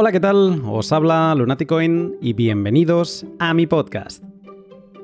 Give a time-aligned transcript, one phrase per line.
[0.00, 0.62] Hola, ¿qué tal?
[0.64, 4.22] Os habla Lunaticoin y bienvenidos a mi podcast.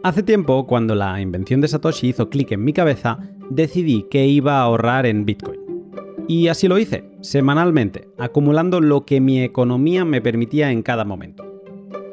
[0.05, 3.19] Hace tiempo, cuando la invención de Satoshi hizo clic en mi cabeza,
[3.51, 5.59] decidí que iba a ahorrar en Bitcoin.
[6.29, 11.45] Y así lo hice, semanalmente, acumulando lo que mi economía me permitía en cada momento.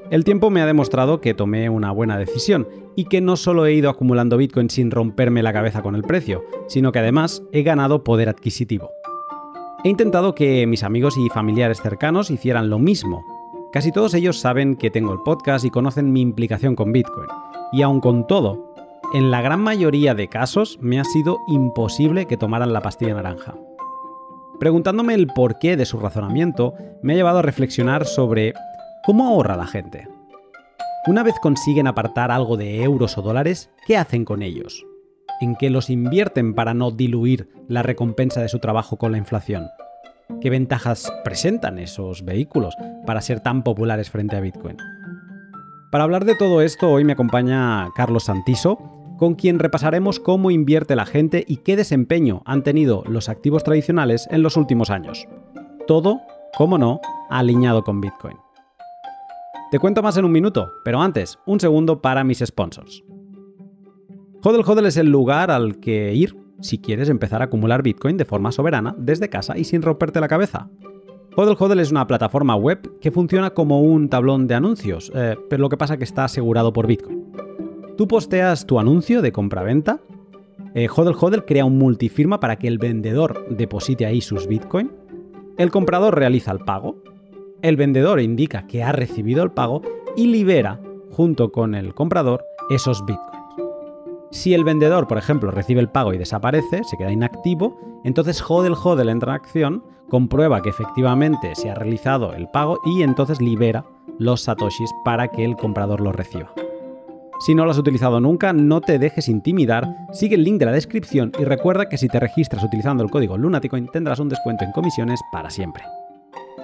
[0.09, 3.75] El tiempo me ha demostrado que tomé una buena decisión y que no solo he
[3.75, 8.04] ido acumulando Bitcoin sin romperme la cabeza con el precio, sino que además he ganado
[8.04, 8.89] poder adquisitivo.
[9.84, 13.25] He intentado que mis amigos y familiares cercanos hicieran lo mismo.
[13.71, 17.28] Casi todos ellos saben que tengo el podcast y conocen mi implicación con Bitcoin.
[17.71, 18.75] Y aun con todo,
[19.14, 23.55] en la gran mayoría de casos me ha sido imposible que tomaran la pastilla naranja.
[24.60, 28.54] Preguntándome el porqué de su razonamiento, me ha llevado a reflexionar sobre
[29.04, 30.07] cómo ahorra la gente.
[31.07, 34.86] Una vez consiguen apartar algo de euros o dólares, ¿qué hacen con ellos?
[35.41, 39.67] ¿En qué los invierten para no diluir la recompensa de su trabajo con la inflación?
[40.39, 44.77] ¿Qué ventajas presentan esos vehículos para ser tan populares frente a Bitcoin?
[45.91, 48.77] Para hablar de todo esto, hoy me acompaña Carlos Santiso,
[49.17, 54.27] con quien repasaremos cómo invierte la gente y qué desempeño han tenido los activos tradicionales
[54.31, 55.27] en los últimos años.
[55.85, 56.21] Todo,
[56.57, 58.38] como no, alineado con Bitcoin.
[59.69, 63.03] Te cuento más en un minuto, pero antes, un segundo para mis sponsors.
[64.43, 68.25] Hodel Hodel es el lugar al que ir si quieres empezar a acumular Bitcoin de
[68.25, 70.69] forma soberana desde casa y sin romperte la cabeza.
[71.35, 75.61] Hodel Hodel es una plataforma web que funciona como un tablón de anuncios, eh, pero
[75.61, 77.25] lo que pasa es que está asegurado por Bitcoin.
[77.97, 79.99] Tú posteas tu anuncio de compra-venta.
[80.73, 84.91] Eh, Hodel Hodel crea un multifirma para que el vendedor deposite ahí sus Bitcoin.
[85.57, 87.01] El comprador realiza el pago.
[87.61, 89.81] El vendedor indica que ha recibido el pago
[90.17, 93.41] y libera, junto con el comprador, esos Bitcoins.
[94.31, 98.75] Si el vendedor, por ejemplo, recibe el pago y desaparece, se queda inactivo, entonces Hodel
[98.81, 103.85] Hodel entra en acción, comprueba que efectivamente se ha realizado el pago y entonces libera
[104.19, 106.53] los satoshis para que el comprador los reciba.
[107.39, 110.72] Si no lo has utilizado nunca, no te dejes intimidar, sigue el link de la
[110.72, 114.72] descripción y recuerda que si te registras utilizando el código Lunaticoin tendrás un descuento en
[114.72, 115.83] comisiones para siempre.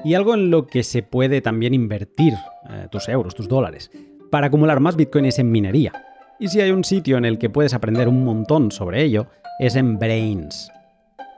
[0.06, 2.34] Y algo en lo que se puede también invertir
[2.69, 3.92] eh, tus euros, tus dólares,
[4.31, 5.92] para acumular más Bitcoin es en minería.
[6.40, 9.25] Y si hay un sitio en el que puedes aprender un montón sobre ello,
[9.58, 10.72] es en Brains.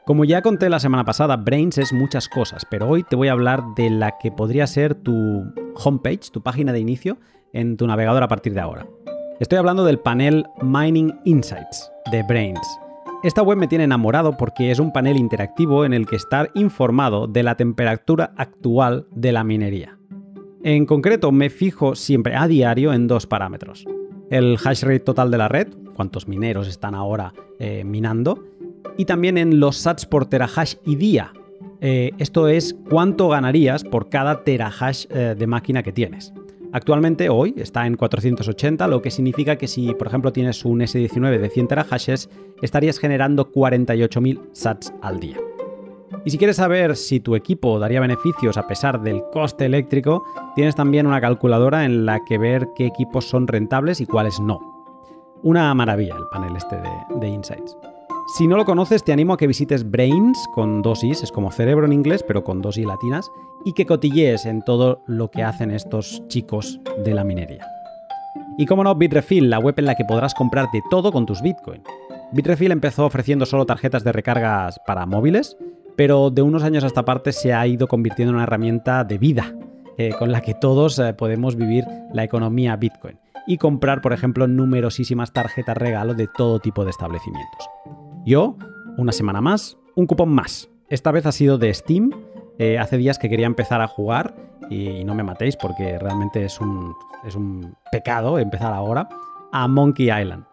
[0.06, 3.32] Como ya conté la semana pasada, Brains es muchas cosas, pero hoy te voy a
[3.32, 5.46] hablar de la que podría ser tu
[5.76, 7.18] homepage, tu página de inicio
[7.54, 8.88] en tu navegador a partir de ahora.
[9.40, 12.68] Estoy hablando del panel Mining Insights de Brains.
[13.24, 17.28] Esta web me tiene enamorado porque es un panel interactivo en el que estar informado
[17.28, 19.98] de la temperatura actual de la minería.
[20.62, 23.86] En concreto, me fijo siempre a diario en dos parámetros.
[24.30, 28.44] El hash rate total de la red, cuántos mineros están ahora eh, minando,
[28.98, 31.34] y también en los sats por terahash y día.
[31.82, 36.34] Eh, esto es cuánto ganarías por cada terahash eh, de máquina que tienes.
[36.72, 41.40] Actualmente hoy está en 480, lo que significa que si por ejemplo tienes un S19
[41.40, 42.30] de 100 terahashes,
[42.62, 45.38] estarías generando 48.000 sats al día.
[46.26, 50.24] Y si quieres saber si tu equipo daría beneficios a pesar del coste eléctrico,
[50.56, 54.60] tienes también una calculadora en la que ver qué equipos son rentables y cuáles no.
[55.42, 56.78] Una maravilla el panel este
[57.20, 57.78] de, Insights.
[58.36, 61.52] Si no lo conoces, te animo a que visites Brains con dos is, es como
[61.52, 63.32] cerebro en inglés, pero con dos i latinas,
[63.66, 67.66] y que cotillees en todo lo que hacen estos chicos de la minería.
[68.58, 71.42] Y como no, Bitrefill, la web en la que podrás comprar de todo con tus
[71.42, 71.82] Bitcoin.
[72.32, 75.58] Bitrefill empezó ofreciendo solo tarjetas de recargas para móviles,
[76.00, 79.18] pero de unos años a esta parte se ha ido convirtiendo en una herramienta de
[79.18, 79.54] vida,
[79.98, 81.84] eh, con la que todos eh, podemos vivir
[82.14, 87.68] la economía Bitcoin y comprar, por ejemplo, numerosísimas tarjetas regalo de todo tipo de establecimientos.
[88.26, 88.56] Yo,
[88.96, 90.70] una semana más, un cupón más.
[90.88, 92.12] Esta vez ha sido de Steam
[92.60, 94.34] eh, hace días que quería empezar a jugar
[94.70, 96.94] y, no me matéis porque realmente es un,
[97.26, 99.10] es un pecado empezar ahora,
[99.52, 100.46] a Monkey Island.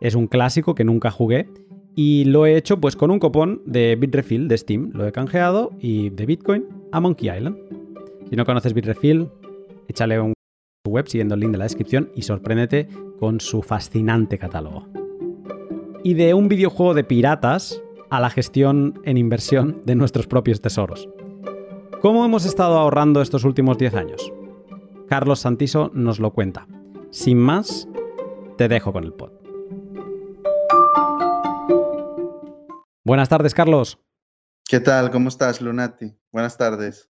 [0.00, 1.46] Es un clásico que nunca jugué
[1.94, 4.90] y lo he hecho pues con un cupón de Bitrefill de Steam.
[4.92, 7.56] Lo he canjeado y de Bitcoin a Monkey Island.
[8.28, 9.28] Si no conoces Bitrefill,
[9.88, 10.32] échale un
[10.88, 14.86] web siguiendo el link de la descripción y sorpréndete con su fascinante catálogo.
[16.02, 21.08] Y de un videojuego de piratas a la gestión en inversión de nuestros propios tesoros.
[22.02, 24.32] ¿Cómo hemos estado ahorrando estos últimos 10 años?
[25.08, 26.66] Carlos Santiso nos lo cuenta.
[27.10, 27.88] Sin más,
[28.58, 29.43] te dejo con el pod.
[33.06, 33.98] Buenas tardes, Carlos.
[34.66, 35.10] ¿Qué tal?
[35.10, 36.14] ¿Cómo estás, Lunati?
[36.32, 37.10] Buenas tardes.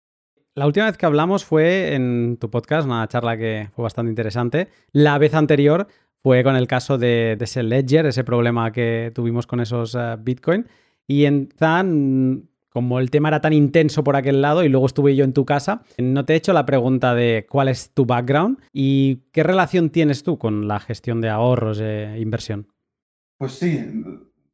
[0.54, 4.68] La última vez que hablamos fue en tu podcast, una charla que fue bastante interesante.
[4.92, 5.88] La vez anterior
[6.22, 10.68] fue con el caso de, ese Ledger, ese problema que tuvimos con esos uh, Bitcoin.
[11.08, 15.16] Y en Zan como el tema era tan intenso por aquel lado y luego estuve
[15.16, 18.60] yo en tu casa, no te he hecho la pregunta de cuál es tu background
[18.72, 22.68] y qué relación tienes tú con la gestión de ahorros e inversión.
[23.38, 23.84] Pues sí,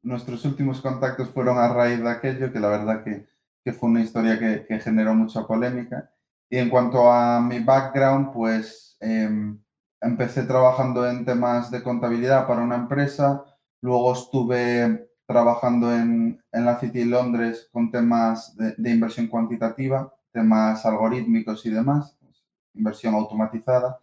[0.07, 3.27] nuestros últimos contactos fueron a raíz de aquello, que la verdad que,
[3.73, 6.09] fue una historia que, generó mucha polémica.
[6.49, 9.61] Y en cuanto a mi background, pues em,
[10.01, 13.45] empecé trabajando en temas de contabilidad para una empresa,
[13.81, 21.67] luego estuve trabajando en, la City de Londres con temas de, inversión cuantitativa, temas algorítmicos
[21.67, 22.45] y demás, pues,
[22.75, 23.99] inversión automatizada.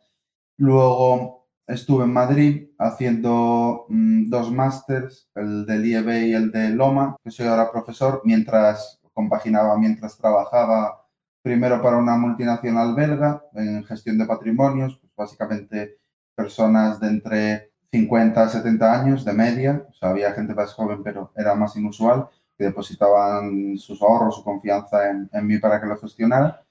[0.57, 7.15] Luego estuve en Madrid haciendo mm, dos másters, el del IEB y el de Loma,
[7.23, 11.05] que soy ahora profesor, mientras compaginaba, mientras trabajaba
[11.41, 15.97] primero para una multinacional belga en gestión de patrimonios, pues básicamente
[16.35, 21.03] personas de entre 50 a 70 años de media, o sea, había gente más joven,
[21.03, 22.27] pero era más inusual,
[22.57, 26.63] que depositaban sus ahorros, su confianza en, mí para que lo gestionara.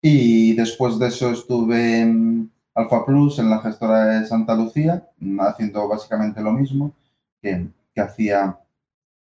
[0.00, 2.06] Y después de eso estuve
[2.78, 5.08] Alfa Plus, en la gestora de Santa Lucía,
[5.40, 6.94] haciendo básicamente lo mismo
[7.42, 8.58] que, que hacía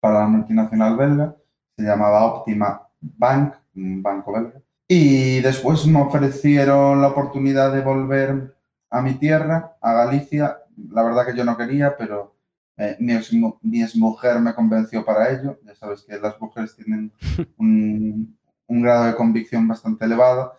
[0.00, 1.36] para la multinacional belga,
[1.76, 4.60] se llamaba Optima Bank, un banco belga.
[4.88, 8.54] Y después me ofrecieron la oportunidad de volver
[8.90, 10.58] a mi tierra, a Galicia,
[10.90, 12.34] la verdad que yo no quería, pero
[12.76, 15.58] eh, mi, ex, mujer me convenció para ello.
[15.64, 17.12] Ya sabes que las mujeres tienen
[17.58, 18.36] un,
[18.68, 20.54] grado de convicción bastante elevado.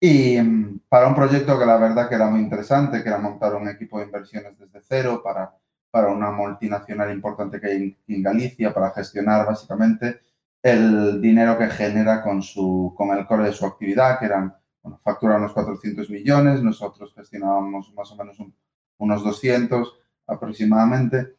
[0.00, 3.54] Y mm, para un proyecto que la verdad que era muy interesante, que era montar
[3.54, 5.54] un equipo de inversiones desde cero para,
[5.90, 10.20] para una multinacional importante que hay en, Galicia, para gestionar básicamente
[10.62, 15.00] el dinero que genera con, su, con el core de su actividad, que eran, bueno,
[15.02, 18.54] facturan unos 400 millones, nosotros gestionábamos más o menos un,
[18.98, 21.34] unos 200 aproximadamente,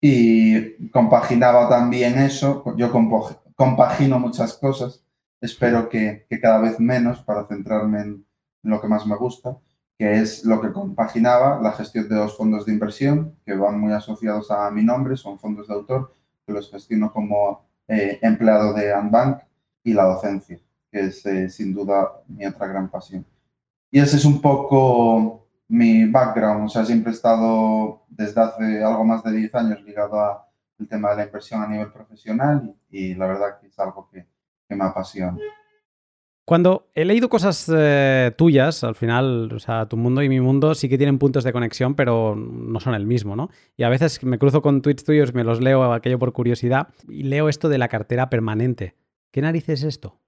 [0.00, 2.90] y compaginaba también eso, yo
[3.56, 5.03] compagino muchas cosas,
[5.40, 8.26] espero que, cada vez menos para centrarme en
[8.62, 9.56] lo que más me gusta,
[9.98, 13.92] que es lo que compaginaba la gestión de dos fondos de inversión que van muy
[13.92, 16.12] asociados a mi nombre, son fondos de autor,
[16.46, 19.42] que los gestiono como eh, empleado de Anbank
[19.82, 20.58] y la docencia,
[20.90, 23.24] que es eh, sin duda mi otra gran pasión.
[23.90, 29.04] Y ese es un poco mi background, o sea, siempre he estado desde hace algo
[29.04, 33.26] más de 10 años ligado al tema de la inversión a nivel profesional y, la
[33.26, 34.26] verdad que es algo que,
[34.68, 35.38] me apasiona.
[36.46, 40.74] Cuando he leído cosas eh, tuyas, al final, o sea, tu mundo y mi mundo
[40.74, 43.48] sí que tienen puntos de conexión, pero no son el mismo, ¿no?
[43.78, 47.22] Y a veces me cruzo con tweets tuyos, me los leo aquello por curiosidad y
[47.22, 48.94] leo esto de la cartera permanente.
[49.30, 50.20] ¿Qué narices es esto?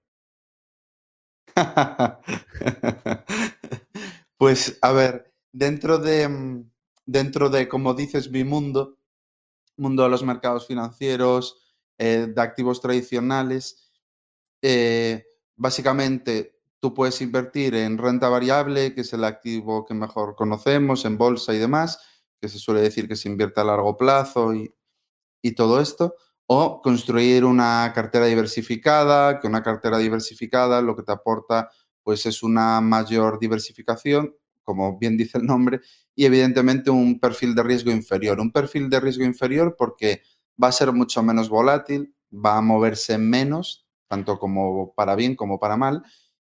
[4.37, 6.63] Pues a ver, dentro de,
[7.07, 8.99] dentro de, como dices, mi mundo,
[9.77, 13.86] mundo de los mercados financieros, eh, de activos tradicionales,
[14.61, 15.25] eh,
[15.55, 21.17] básicamente tú puedes invertir en renta variable, que es el activo que mejor conocemos, en
[21.17, 21.99] bolsa y demás,
[22.39, 24.73] que se suele decir que se invierte a largo plazo y,
[25.41, 26.15] y todo esto,
[26.45, 31.69] o construir una cartera diversificada, que una cartera diversificada lo que te aporta
[32.07, 34.33] pues es una mayor diversificación,
[34.63, 35.81] como bien dice el nombre,
[36.15, 38.39] y evidentemente un perfil de riesgo inferior.
[38.39, 40.21] Un perfil de riesgo inferior porque
[40.61, 45.59] va a ser mucho menos volátil, va a moverse menos, tanto como para bien como
[45.59, 46.03] para mal,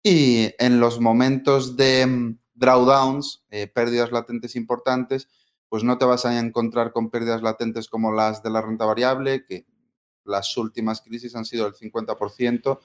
[0.02, 5.28] y en los momentos de mm, drawdowns, eh, pérdidas latentes importantes,
[5.68, 9.44] pues no te vas a encontrar con pérdidas latentes como las de la renta variable,
[9.46, 9.66] que
[10.24, 12.78] las últimas crisis han sido el 50%,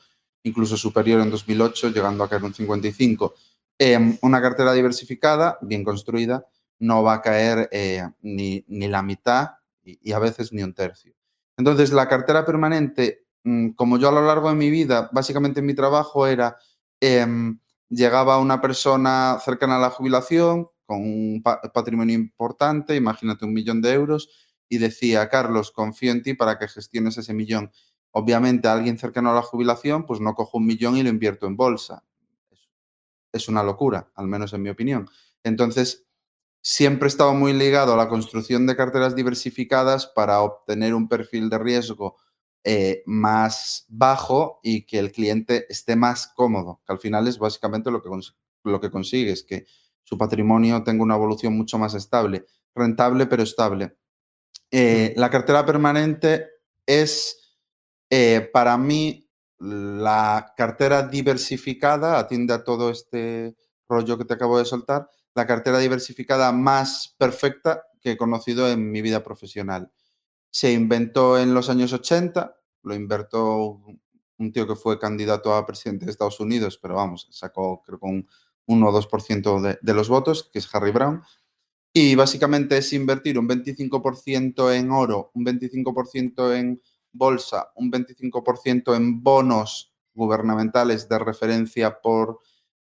[0.43, 3.33] incluso superior en 2008, llegando a caer un 55%.
[3.79, 6.47] Em, una cartera diversificada, bien construida,
[6.79, 9.51] no va a caer eh, ni, la mitad
[9.83, 11.13] y, a veces ni un tercio.
[11.57, 13.26] Entonces, la cartera permanente,
[13.75, 16.57] como yo a lo largo de mi vida, básicamente mi trabajo era,
[16.99, 23.81] em, llegaba una persona cercana a la jubilación con un patrimonio importante, imagínate un millón
[23.81, 24.29] de euros,
[24.69, 27.71] y decía, Carlos, confío en ti para que gestiones ese millón.
[28.11, 31.55] Obviamente, alguien cercano a la jubilación, pues no cojo un millón y lo invierto en
[31.57, 32.03] bolsa.
[33.31, 35.09] Es una locura, al menos en mi opinión.
[35.43, 36.05] Entonces,
[36.61, 41.49] siempre he estado muy ligado a la construcción de carteras diversificadas para obtener un perfil
[41.49, 42.17] de riesgo
[42.69, 47.89] eh, más bajo y que el cliente esté más cómodo, que al final es básicamente
[47.89, 48.09] lo que,
[48.65, 49.65] lo que consigues, que
[50.03, 52.45] su patrimonio tenga una evolución mucho más estable,
[52.75, 53.95] rentable pero estable.
[54.69, 56.47] Eh, la cartera permanente
[56.85, 57.55] es
[58.09, 63.55] eh, para mí, la cartera diversificada atiende a todo este
[63.87, 68.91] rollo que te acabo de soltar, la cartera diversificada más perfecta que he conocido en
[68.91, 69.89] mi vida profesional.
[70.49, 72.56] Se inventó en los años 80,
[72.87, 73.81] lo inventó
[74.39, 78.11] un tío que fue candidato a presidente de Estados Unidos, pero vamos, sacó creo con
[78.11, 78.27] un
[78.67, 81.21] 1 o 2% de, de los votos, que es Harry Brown.
[81.93, 89.23] Y básicamente es invertir un 25% en oro, un 25% en bolsa, un 25% en
[89.23, 92.39] bonos gubernamentales de referencia por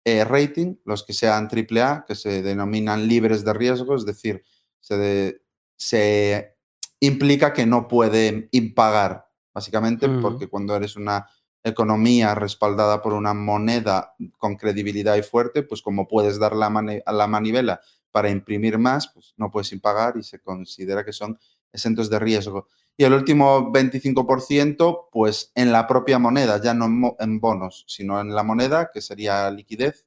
[0.04, 4.42] eh, rating, los que sean AAA, que se denominan libres de riesgo, es decir,
[4.80, 5.42] se,
[5.76, 6.56] se
[7.00, 11.26] implica que no pueden impagar, básicamente porque cuando eres una
[11.62, 16.70] economía respaldada por una moneda con credibilidad y fuerte, pues como puedes dar la,
[17.06, 17.80] la manivela
[18.10, 21.38] para imprimir más, pues no puedes impagar y se considera que son
[21.72, 22.66] exentos de riesgo.
[22.96, 28.34] Y el último 25%, pues en la propia moneda, ya no en bonos, sino en
[28.34, 30.06] la moneda, que sería liquidez,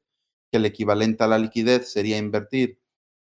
[0.52, 2.80] que el equivalente a la liquidez sería invertir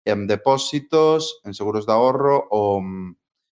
[0.05, 3.17] en depósitos, en seguros de ahorro o mm,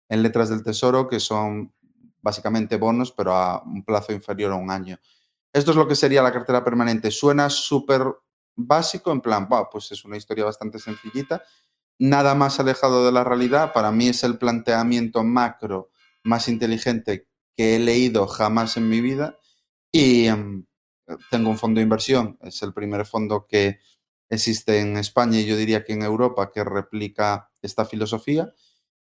[0.09, 1.75] en letras del tesoro, que son
[2.23, 4.99] básicamente bonos, pero a un plazo inferior a un año.
[5.53, 7.11] Esto es lo que sería la cartera permanente.
[7.11, 8.05] Suena súper
[8.55, 11.43] básico, en plan, pues es una historia bastante sencillita,
[11.99, 13.73] nada más alejado de la realidad.
[13.73, 15.91] Para mí es el planteamiento macro
[16.23, 19.39] más inteligente que he leído jamás en mi vida
[19.93, 20.67] y em,
[21.31, 22.39] tengo un fondo de inversión.
[22.43, 23.81] Es el primer fondo que
[24.29, 28.53] existe en España y yo diría que en Europa que replica esta filosofía.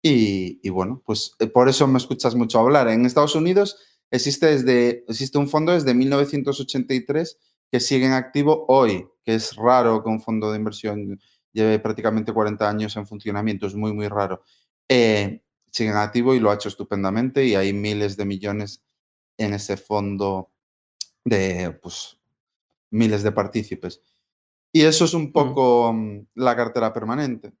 [0.01, 2.87] Y, bueno, pues eh, por eso me escuchas mucho hablar.
[2.87, 3.77] En Estados Unidos
[4.11, 7.37] existe, desde, existe un fondo desde 1983
[7.71, 11.19] que sigue en activo hoy, que es raro que un fondo de inversión
[11.51, 14.43] lleve prácticamente 40 años en funcionamiento, es muy, muy raro.
[14.87, 15.41] Eh,
[15.71, 18.83] sigue en activo y lo ha hecho estupendamente y hay miles de millones
[19.37, 20.51] en ese fondo
[21.25, 22.17] de pues,
[22.89, 24.01] miles de partícipes.
[24.71, 25.31] Y eso es un mm.
[25.31, 27.53] poco mm, la cartera permanente.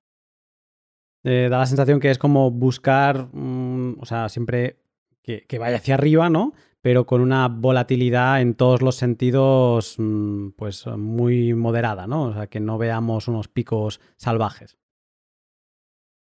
[1.23, 4.79] Eh, da la sensación que es como buscar, mm, o sea, siempre
[5.21, 6.53] que, vaya hacia arriba, ¿no?
[6.81, 9.97] Pero con una volatilidad en todos los sentidos,
[10.55, 12.23] pues muy moderada, ¿no?
[12.23, 14.77] O sea, que no veamos unos picos salvajes.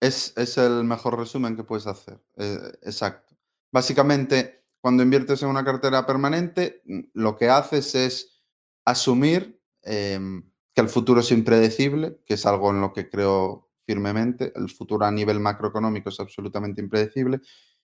[0.01, 2.21] Es, el mejor resumen que puedes hacer.
[2.37, 3.35] Eh, exacto.
[3.73, 6.83] Básicamente, cuando inviertes en una cartera permanente,
[7.15, 8.45] lo que haces es
[8.85, 14.53] asumir em, que el futuro es impredecible, que es algo en lo que creo firmemente.
[14.55, 17.41] El futuro a nivel macroeconómico es absolutamente impredecible.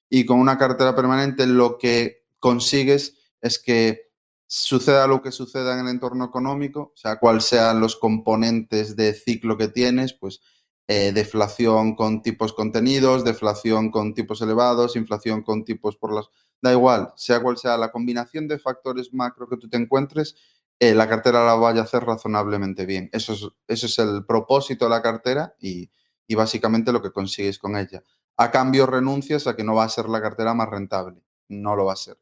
[0.09, 4.11] Y con una cartera permanente lo que consigues es que
[4.47, 9.57] suceda lo que suceda en el entorno económico, sea cual sean los componentes de ciclo
[9.57, 10.41] que tienes, pues
[10.89, 16.27] eh, deflación con tipos contenidos, deflación con tipos elevados, inflación con tipos por las...
[16.61, 20.35] Da igual, sea cual sea la combinación de factores macro que tú te encuentres,
[20.83, 23.11] eh, la cartera la vaya a hacer razonablemente bien.
[23.13, 25.91] Eso es, eso es el propósito de la cartera y,
[26.35, 28.03] básicamente lo que consigues con ella.
[28.39, 31.85] A cambio renuncias a que no va a ser la cartera más rentable, no lo
[31.85, 32.17] va a ser,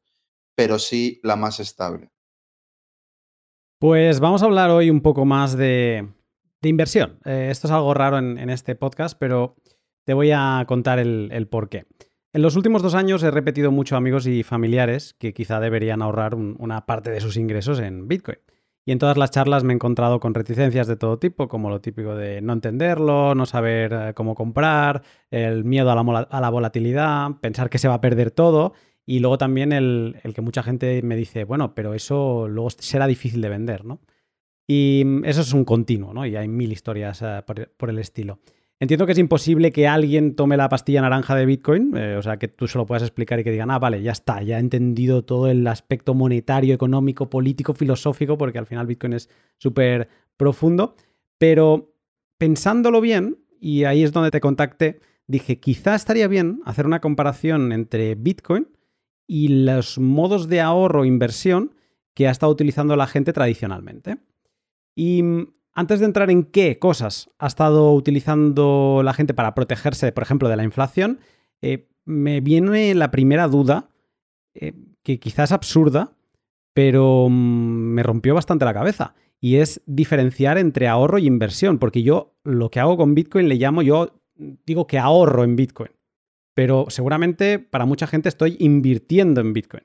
[0.56, 2.10] pero sí la más estable.
[3.78, 6.08] Pues vamos a hablar hoy un poco más de,
[6.62, 7.20] inversión.
[7.24, 9.54] Eh, esto es algo raro en, este podcast, pero
[10.04, 11.86] te voy a contar el, el por qué.
[12.35, 16.02] En los últimos dos años he repetido mucho a amigos y familiares que quizá deberían
[16.02, 18.38] ahorrar una parte de sus ingresos en Bitcoin.
[18.85, 21.80] Y en todas las charlas me he encontrado con reticencias de todo tipo, como lo
[21.80, 27.70] típico de no entenderlo, no saber eh, cómo comprar, el miedo a la, volatilidad, pensar
[27.70, 28.75] que se va a perder todo.
[29.06, 33.40] Y luego también el, que mucha gente me dice, bueno, pero eso luego será difícil
[33.40, 34.00] de vender, ¿no?
[34.66, 36.26] Y mm, eso es un continuo, ¿no?
[36.26, 37.42] Y hay mil historias eh,
[37.76, 38.38] por el estilo.
[38.80, 42.37] Entiendo que es imposible que alguien tome la pastilla naranja de Bitcoin, eh, o sea,
[42.38, 44.61] que tú se lo puedas explicar y que digan, ah, vale, ya está, ya he
[44.61, 50.94] entendido todo el aspecto monetario, económico, político, filosófico, porque al final Bitcoin es súper profundo.
[51.38, 51.92] Pero
[52.38, 57.73] pensándolo bien, y ahí es donde te contacté, dije, quizá estaría bien hacer una comparación
[57.73, 58.68] entre Bitcoin
[59.26, 61.75] y los modos de ahorro e inversión
[62.14, 64.18] que ha estado utilizando la gente tradicionalmente.
[64.94, 65.23] Y
[65.78, 70.49] antes de entrar en qué cosas ha estado utilizando la gente para protegerse, por ejemplo,
[70.49, 71.20] de la inflación,
[71.62, 73.88] eh, me viene la primera duda,
[74.54, 74.73] eh,
[75.04, 76.16] que quizás es absurda,
[76.75, 79.14] pero mm, me rompió bastante la cabeza.
[79.40, 83.54] Y es diferenciar entre ahorro y inversión, porque yo lo que hago con Bitcoin le
[83.54, 85.92] llamo, yo digo que ahorro en Bitcoin,
[86.54, 89.85] pero seguramente para mucha gente estoy invirtiendo en Bitcoin.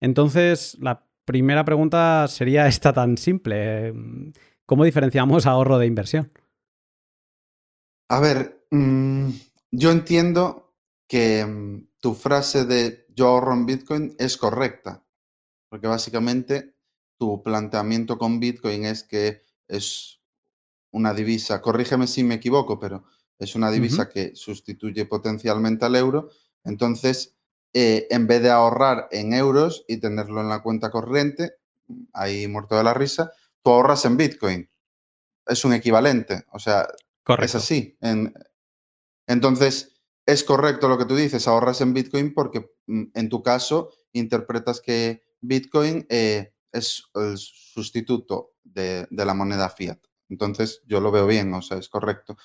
[0.00, 3.94] Entonces, la primera pregunta sería esta tan simple.
[4.68, 6.30] ¿Cómo diferenciamos ahorro de inversión?
[8.10, 9.30] A ver, mm,
[9.70, 10.74] yo entiendo
[11.08, 15.02] que mm, tu frase de yo ahorro en Bitcoin es correcta,
[15.70, 16.76] porque básicamente
[17.16, 20.20] tu planteamiento con Bitcoin es que es
[20.90, 23.04] una divisa, corrígeme si me equivoco, pero
[23.38, 26.28] es una divisa que sustituye potencialmente al euro.
[26.62, 27.38] Entonces,
[27.72, 31.54] eh, en vez de ahorrar en euros y tenerlo en la cuenta corriente,
[32.12, 33.32] ahí muerto de la risa,
[33.68, 34.70] tú ahorras en Bitcoin.
[35.46, 36.88] Es un equivalente, o sea,
[37.42, 37.98] es así.
[39.26, 43.90] entonces, es correcto lo que tú dices, ahorras en Bitcoin porque mm, en tu caso
[44.12, 49.98] interpretas que Bitcoin eh, es el sustituto de, de, la moneda fiat.
[50.30, 52.38] Entonces, yo lo veo bien, o sea, es correcto.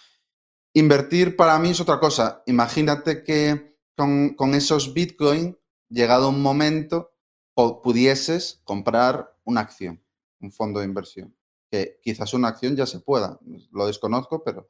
[0.74, 2.44] Invertir para mí es otra cosa.
[2.48, 7.14] Imagínate que con, esos Bitcoin, llegado un momento,
[7.56, 10.04] pudieses comprar una acción,
[10.44, 11.36] un fondo de inversión.
[11.72, 13.40] Que quizás una acción ya se pueda,
[13.72, 14.70] lo desconozco, pero,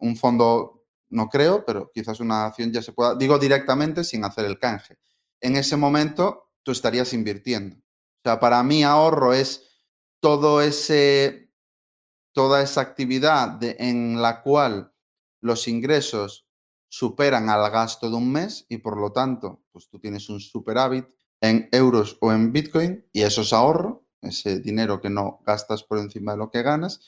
[0.00, 3.14] un fondo no creo, pero quizás una acción ya se pueda.
[3.14, 4.98] Digo directamente sin hacer el canje.
[5.40, 7.76] En ese momento tú estarías invirtiendo.
[7.76, 9.64] O sea, para mí ahorro es
[10.20, 11.52] todo ese,
[12.32, 14.92] toda esa actividad en la cual
[15.40, 16.48] los ingresos
[16.88, 21.06] superan al gasto de un mes y por lo tanto, pues tú tienes un superávit
[21.40, 25.98] en euros o en Bitcoin y eso es ahorro, ese dinero que no gastas por
[25.98, 27.00] encima de lo que ganas.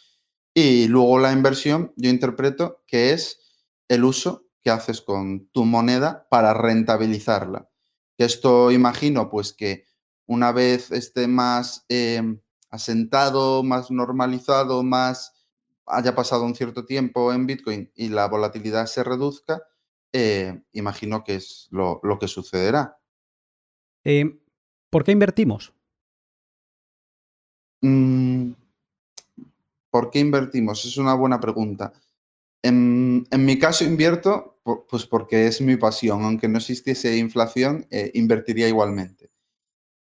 [0.55, 3.41] Y luego la inversión, yo interpreto que es
[3.89, 7.69] el uso que haces con tu moneda para rentabilizarla.
[8.17, 9.87] Que esto imagino pues que
[10.27, 12.41] una vez esté más em,
[12.71, 15.35] asentado, más normalizado, más
[15.87, 19.63] haya pasado un cierto tiempo en Bitcoin y la volatilidad se reduzca,
[20.13, 22.99] eh, imagino que es lo, que sucederá.
[24.05, 24.41] Em,
[24.89, 25.73] ¿Por qué invertimos?
[27.83, 28.53] Mm,
[29.91, 30.85] ¿Por qué invertimos?
[30.85, 31.93] Es una buena pregunta.
[32.63, 36.23] En, mi caso invierto pues porque es mi pasión.
[36.25, 39.31] Aunque no existiese inflación, eh, invertiría igualmente.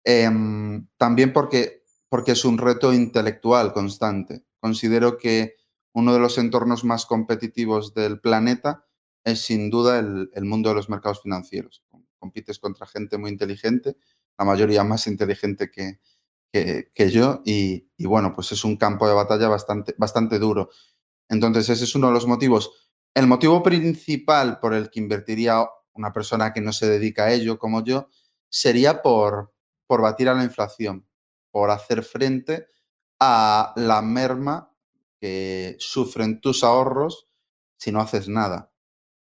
[0.04, 4.44] Em, también porque, porque es un reto intelectual constante.
[4.60, 5.56] Considero que
[5.92, 8.86] uno de los entornos más competitivos del planeta
[9.24, 11.84] es sin duda el, mundo de los mercados financieros.
[12.18, 13.96] Compites contra gente muy inteligente,
[14.38, 15.98] la mayoría más inteligente que,
[16.52, 20.70] que, yo, y, bueno, pues es un campo de batalla bastante, bastante duro.
[21.28, 22.72] Entonces, ese es uno de los motivos.
[23.14, 27.58] El motivo principal por el que invertiría una persona que no se dedica a ello
[27.58, 28.08] como yo
[28.48, 29.54] sería por,
[29.86, 31.06] por batir a la inflación,
[31.50, 32.68] por hacer frente
[33.18, 34.72] a la merma
[35.20, 37.28] que sufren tus ahorros
[37.78, 38.72] si no haces nada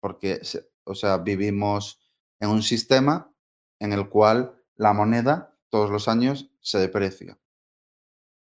[0.07, 0.41] porque,
[0.85, 2.01] o sea, vivimos
[2.39, 3.35] en un sistema
[3.81, 7.39] en el cual la moneda todos los años se deprecia.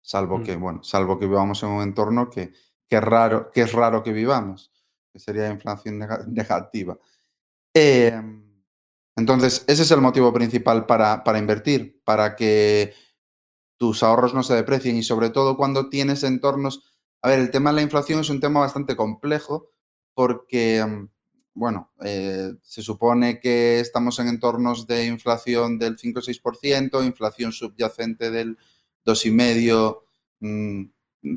[0.01, 2.53] Salvo que, bueno, salvo que vivamos en un entorno que,
[2.87, 4.71] que, es, raro, que es raro que vivamos,
[5.11, 6.97] que sería inflación negativa.
[7.73, 8.63] Em,
[9.17, 12.93] entonces, ese es el motivo principal para, para invertir, para que
[13.77, 16.93] tus ahorros no se deprecien y sobre todo cuando tienes entornos...
[17.21, 19.69] A ver, el tema de la inflación es un tema bastante complejo
[20.13, 21.09] porque em,
[21.57, 27.51] bueno, eh, se supone que estamos en entornos de inflación del 5 o 6%, inflación
[27.51, 28.57] subyacente del
[29.05, 30.03] 2,5,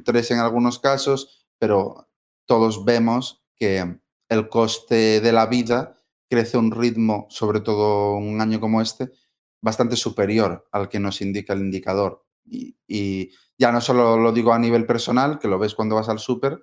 [0.04, 2.06] 3 mm, en algunos casos, pero
[2.44, 5.96] todos vemos que el coste de la vida
[6.28, 9.10] crece a un ritmo, sobre todo un año como este,
[9.62, 12.24] bastante superior al que nos indica el indicador.
[12.44, 16.18] Y, ya no solo lo digo a nivel personal, que lo ves cuando vas al
[16.18, 16.62] súper,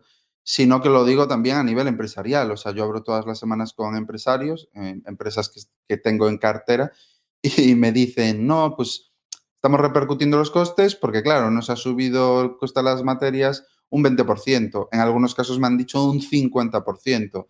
[0.50, 2.50] sino que lo digo también a nivel empresarial.
[2.52, 5.52] O sea, yo abro todas las semanas con empresarios, eh, empresas
[5.90, 6.94] que, tengo en cartera,
[7.42, 9.12] y me dicen, no, pues
[9.56, 14.06] estamos repercutiendo los costes porque, claro, nos ha subido el coste de las materias un
[14.06, 14.88] 20%.
[14.94, 17.46] En algunos casos me han dicho un 50%.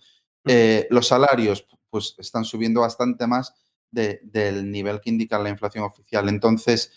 [0.47, 3.53] Eh, los salarios, pues, están subiendo bastante más
[3.91, 6.29] del nivel que indica la inflación oficial.
[6.29, 6.91] Entonces,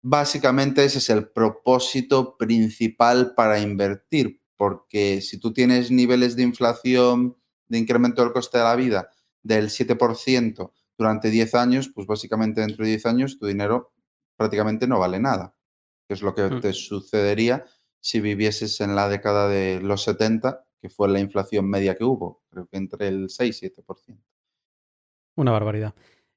[0.00, 7.36] básicamente ese es el propósito principal para invertir, porque si tú tienes niveles de inflación,
[7.66, 9.10] de incremento del coste de la vida
[9.42, 13.92] del 7% durante 10 años, pues básicamente dentro de 10 años tu dinero
[14.36, 15.56] prácticamente no vale nada,
[16.06, 16.60] que es lo que mm.
[16.60, 17.64] te sucedería
[17.98, 22.44] si vivieses en la década de los 70, que fue la inflación media que hubo,
[22.48, 24.16] creo que entre el 6 y 7%.
[25.34, 25.92] Una barbaridad.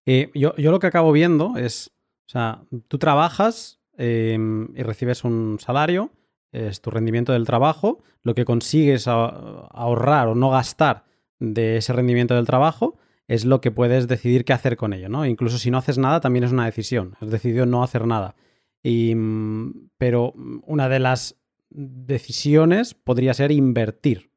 [0.08, 1.92] Eh, yo, lo que acabo viendo es,
[2.26, 6.10] o sea, tú trabajas em, y recibes un salario,
[6.56, 11.06] es tu rendimiento del trabajo, lo que consigues ahorrar o no gastar
[11.40, 15.26] de ese rendimiento del trabajo es lo que puedes decidir qué hacer con ello, ¿no?
[15.26, 17.16] Incluso si no haces nada, también es una decisión.
[17.20, 18.36] Has decidido no hacer nada.
[18.84, 20.34] Mm, pero
[20.66, 21.36] una de las
[21.70, 24.32] decisiones podría ser invertir.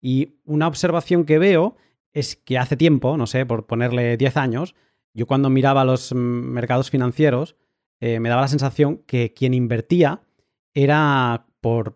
[0.00, 1.76] Y una observación que veo
[2.12, 4.74] es que hace tiempo, no sé, por ponerle 10 años,
[5.14, 7.56] yo cuando miraba los mercados financieros,
[8.00, 10.20] eh, me daba la sensación que quien invertía
[10.74, 11.45] era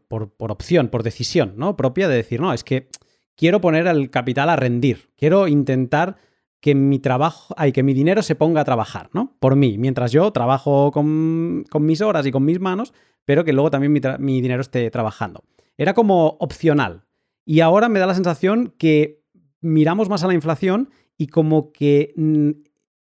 [0.08, 1.76] por, opción, por decisión, ¿no?
[1.76, 2.88] Propia de decir, no, es que
[3.36, 6.16] quiero poner el capital a rendir, quiero intentar
[6.60, 9.36] que mi trabajo, hay que mi dinero se ponga a trabajar, ¿no?
[9.38, 12.92] Por mí, mientras yo trabajo con, mis horas y con mis manos,
[13.24, 15.44] pero que luego también mi, dinero esté trabajando.
[15.78, 17.04] Era como opcional.
[17.44, 19.22] Y ahora me da la sensación que
[19.60, 22.50] miramos más a la inflación y como que mm,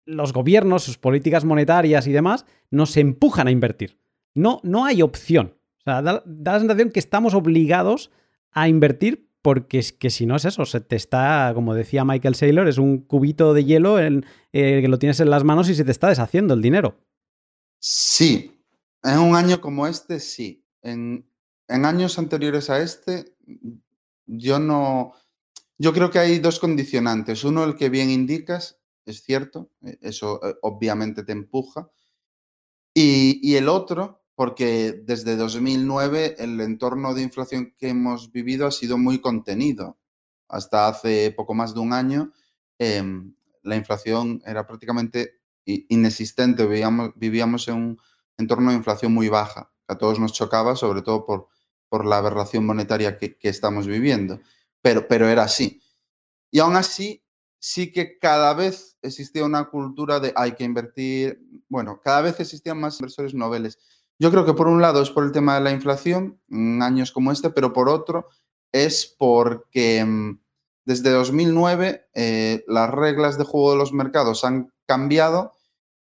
[0.04, 3.98] los gobiernos, sus políticas monetarias y demás, nos empujan a invertir.
[4.34, 5.57] No, no hay opción.
[5.88, 8.10] Da, la sensación que estamos obligados
[8.52, 12.34] a invertir porque es que si no es eso, se te está, como decía Michael
[12.34, 14.22] Saylor, es un cubito de hielo eh,
[14.52, 16.98] que lo tienes en las manos y se te está deshaciendo el dinero.
[17.78, 18.60] Sí,
[19.02, 20.64] en un año como este, sí.
[20.82, 21.24] En,
[21.68, 23.36] años anteriores a este,
[24.26, 25.14] yo no.
[25.78, 27.44] Yo creo que hay dos condicionantes.
[27.44, 31.90] Uno, el que bien indicas, es cierto, eh, eso eh, obviamente te empuja.
[32.92, 38.96] Y el otro, porque desde 2009 el entorno de inflación que hemos vivido ha sido
[38.96, 39.98] muy contenido.
[40.46, 42.32] Hasta hace poco más de un año
[42.78, 48.00] em, la inflación era prácticamente inexistente, vivíamos, vivíamos, en un
[48.36, 51.48] entorno de inflación muy baja, a todos nos chocaba, sobre todo por,
[51.88, 54.38] por la aberración monetaria que, que estamos viviendo,
[54.80, 55.82] pero, pero era así.
[56.52, 57.24] Y aún así,
[57.58, 62.78] sí que cada vez existía una cultura de hay que invertir, bueno, cada vez existían
[62.78, 63.80] más inversores noveles
[64.18, 67.12] yo creo que por un lado es por el tema de la inflación en años
[67.12, 68.28] como este, pero por otro
[68.72, 70.40] es porque mm,
[70.84, 75.52] desde 2009 eh, las reglas de juego de los mercados han cambiado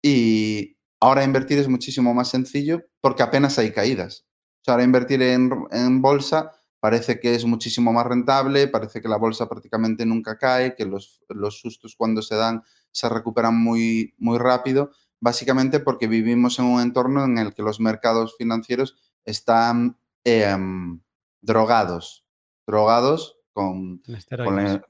[0.03, 4.27] y ahora invertir es muchísimo más sencillo porque apenas hay caídas.
[4.67, 9.49] Ahora invertir en, en bolsa parece que es muchísimo más rentable, parece que la bolsa
[9.49, 14.91] prácticamente nunca cae, que los, los sustos cuando se dan se recuperan muy, muy rápido
[15.21, 21.01] básicamente porque vivimos en un entorno en el que los mercados financieros están em,
[21.41, 22.25] drogados,
[22.67, 24.03] drogados con,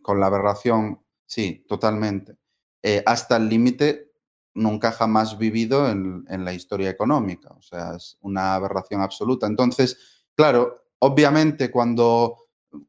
[0.03, 2.37] con, la, aberración, sí, totalmente,
[2.83, 4.13] eh, hasta el límite
[4.55, 9.47] nunca jamás vivido en, la historia económica, o sea, es una aberración absoluta.
[9.47, 12.37] Entonces, claro, obviamente cuando...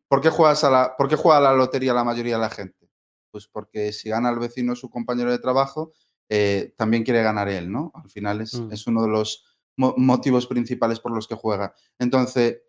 [0.07, 2.49] ¿Por qué, juegas a la, ¿Por qué juega a la lotería la mayoría de la
[2.49, 2.89] gente?
[3.31, 5.93] Pues porque si gana el vecino su compañero de trabajo,
[6.29, 7.91] eh, también quiere ganar él, ¿no?
[7.95, 8.71] Al final es, mm.
[8.87, 9.45] uno de los
[9.77, 11.73] motivos principales por los que juega.
[11.99, 12.61] Entonces,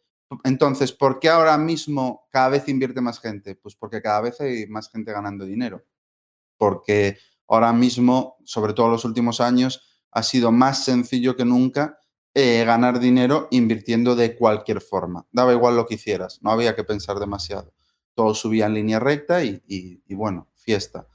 [0.45, 3.55] entonces, ¿por qué ahora mismo cada vez invierte más gente?
[3.57, 5.85] Pues porque cada vez hay más gente ganando dinero.
[6.59, 7.17] Porque
[7.49, 11.99] ahora mismo, sobre todo en los últimos años, ha sido más sencillo que nunca
[12.35, 15.27] eh, ganar dinero invirtiendo de cualquier forma.
[15.33, 17.73] Daba igual lo que hicieras, no había que pensar demasiado.
[18.15, 21.07] Todo subía en línea recta y bueno, fiesta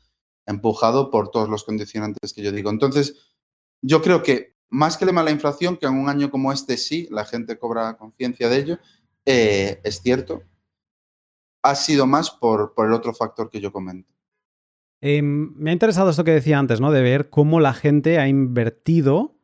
[0.45, 2.69] empujado por todos los condicionantes que yo digo.
[2.69, 3.33] Entonces,
[3.81, 7.07] yo creo que más que de mala inflación, que en un año como este sí,
[7.11, 8.79] la gente cobra conciencia de ello,
[9.25, 10.43] eh, es cierto,
[11.61, 14.11] ha sido más por, por, el otro factor que yo comento.
[14.99, 16.91] Em, me ha interesado esto que decía antes, ¿no?
[16.91, 19.35] De ver cómo la gente ha invertido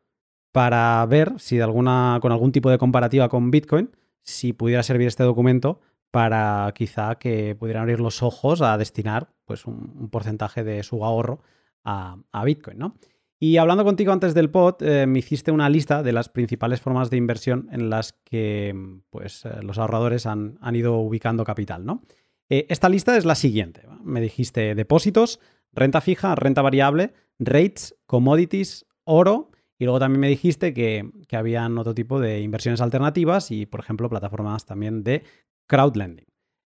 [0.51, 3.91] para ver si de alguna, con algún tipo de comparativa con Bitcoin,
[4.23, 5.79] si pudiera servir este documento
[6.11, 11.41] para quizá que pudieran abrir los ojos a destinar pues, un, porcentaje de su ahorro
[11.83, 12.95] a, Bitcoin, ¿no?
[13.41, 17.09] Y hablando contigo antes del pod, eh, me hiciste una lista de las principales formas
[17.09, 18.75] de inversión en las que
[19.09, 22.03] pues, eh, los ahorradores han, ido ubicando capital, ¿no?
[22.49, 23.83] Eh, esta lista es la siguiente.
[24.03, 25.39] Me dijiste depósitos,
[25.71, 31.77] renta fija, renta variable, rates, commodities, oro, y luego también me dijiste que, que habían
[31.77, 35.23] otro tipo de inversiones alternativas y, por ejemplo, plataformas también de
[35.69, 36.27] crowdlending.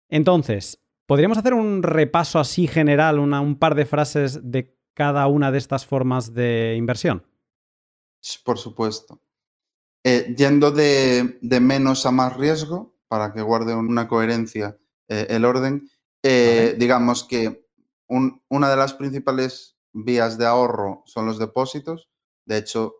[0.09, 5.57] Entonces, ¿podríamos hacer un repaso así general, un par de frases de cada una de
[5.57, 7.25] estas formas de inversión?
[8.43, 9.21] Por supuesto.
[10.03, 14.77] Eh, yendo de, menos a más riesgo, para que guarde una coherencia
[15.07, 15.89] eh, el orden,
[16.23, 17.67] eh, digamos que
[18.07, 22.09] una de las principales vías de ahorro son los depósitos.
[22.45, 22.95] De hecho,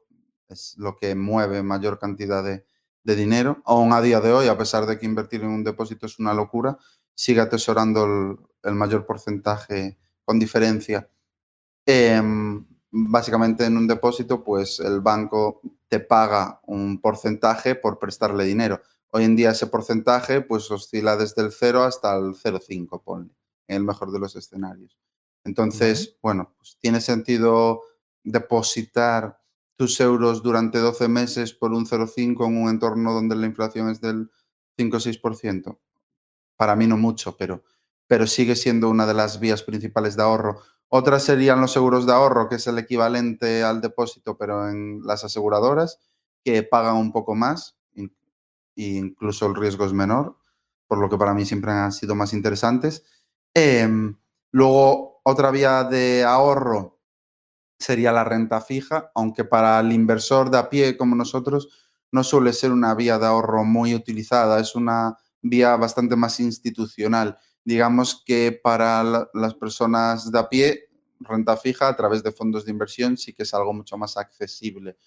[0.48, 2.66] es lo que mueve mayor cantidad de,
[3.04, 6.06] de dinero, aún a día de hoy, a pesar de que invertir en un depósito
[6.06, 6.78] es una locura,
[7.16, 11.10] sigue atesorando el, mayor porcentaje con diferencia.
[11.86, 18.82] Em, básicamente en un depósito, pues el banco te paga un porcentaje por prestarle dinero.
[19.10, 23.36] Hoy en día ese porcentaje pues oscila desde el 0 hasta el 0,5, ponle,
[23.68, 24.98] en el mejor de los escenarios.
[25.44, 27.82] Entonces, bueno, pues tiene sentido
[28.24, 29.41] depositar
[29.82, 34.00] tus euros durante 12 meses por un 0,5 en un entorno donde la inflación es
[34.00, 34.30] del
[34.78, 35.80] 5 o 6%?
[36.56, 37.64] Para mí no mucho, pero,
[38.06, 40.62] pero sigue siendo una de las vías principales de ahorro.
[40.88, 45.24] Otras serían los seguros de ahorro, que es el equivalente al depósito, pero en las
[45.24, 45.98] aseguradoras,
[46.46, 48.08] que pagan un poco más, e
[48.76, 50.38] incluso el riesgo es menor,
[50.86, 53.04] por lo que para mí siempre han sido más interesantes.
[53.56, 54.16] Em,
[54.52, 57.01] luego, otra vía de ahorro
[57.82, 61.70] sería la renta fija, aunque para el inversor de a pie como nosotros
[62.12, 67.38] no suele ser una vía de ahorro muy utilizada, es una vía bastante más institucional.
[67.64, 70.90] Digamos que para las personas de a pie,
[71.20, 74.98] renta fija a través de fondos de inversión sí que es algo mucho más accesible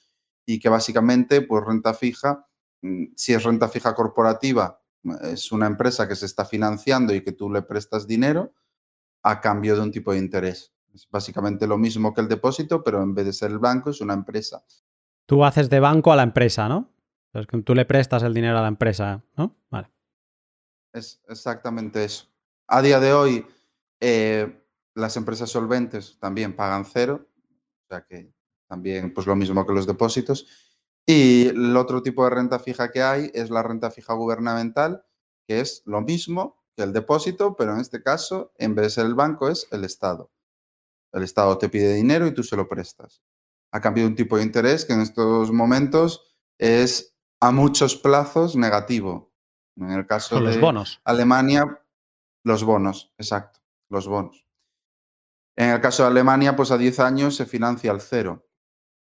[0.47, 2.47] y que básicamente, pues renta fija,
[2.83, 4.81] mm, si es renta fija corporativa,
[5.23, 8.53] es una empresa que se está financiando y que tú le prestas dinero
[9.23, 10.74] a cambio de un tipo de interés.
[10.95, 14.01] Es básicamente lo mismo que el depósito, pero en vez de ser el banco, es
[14.01, 14.65] una empresa.
[15.27, 16.91] Tú haces de banco a la empresa, ¿no?
[17.65, 19.57] tú le prestas el dinero a la empresa, ¿no?
[19.69, 19.91] Vale.
[20.93, 22.29] Es exactamente eso.
[22.69, 23.45] A día de hoy,
[23.99, 28.33] eh, las empresas solventes también pagan cero, o sea que
[28.69, 30.47] también pues lo mismo que los depósitos.
[31.07, 35.05] Y el otro tipo de renta fija que hay es la renta fija gubernamental,
[35.47, 39.07] que es lo mismo que el depósito, pero en este caso, en vez de ser
[39.07, 40.31] el banco, es el Estado.
[41.15, 43.23] El Estado te pide dinero y tú se lo prestas.
[43.73, 48.57] A cambio de un tipo de interés que en estos momentos es a muchos plazos
[48.57, 49.33] negativo.
[49.77, 51.01] En el caso de bonos.
[51.05, 51.83] Alemania,
[52.45, 54.47] los bonos, exacto, los bonos.
[55.57, 58.47] En el caso de Alemania, pues a 10 años se financia al cero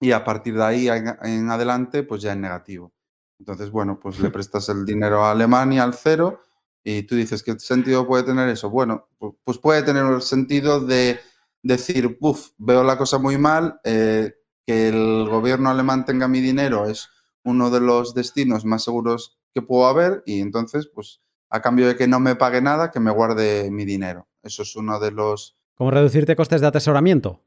[0.00, 2.92] y a partir de ahí en adelante, pues ya en negativo.
[3.38, 6.42] Entonces, bueno, pues le prestas el dinero a Alemania al cero
[6.82, 8.68] y tú dices, ¿qué sentido puede tener eso?
[8.68, 9.08] Bueno,
[9.44, 11.18] pues puede tener el sentido de
[11.64, 16.88] decir, uff, veo la cosa muy mal, eh, que el gobierno alemán tenga mi dinero
[16.88, 17.08] es
[17.42, 21.96] uno de los destinos más seguros que puedo haber y entonces, pues a cambio de
[21.96, 24.28] que no me pague nada, que me guarde mi dinero.
[24.42, 25.56] Eso es uno de los...
[25.74, 27.42] ¿Cómo reducirte costes de atesoramiento?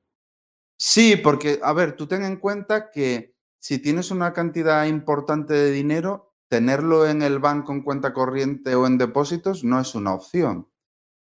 [0.78, 5.72] Sí, porque, a ver, tú ten en cuenta que si tienes una cantidad importante de
[5.72, 10.70] dinero, tenerlo en el banco en cuenta corriente o en depósitos no es una opción,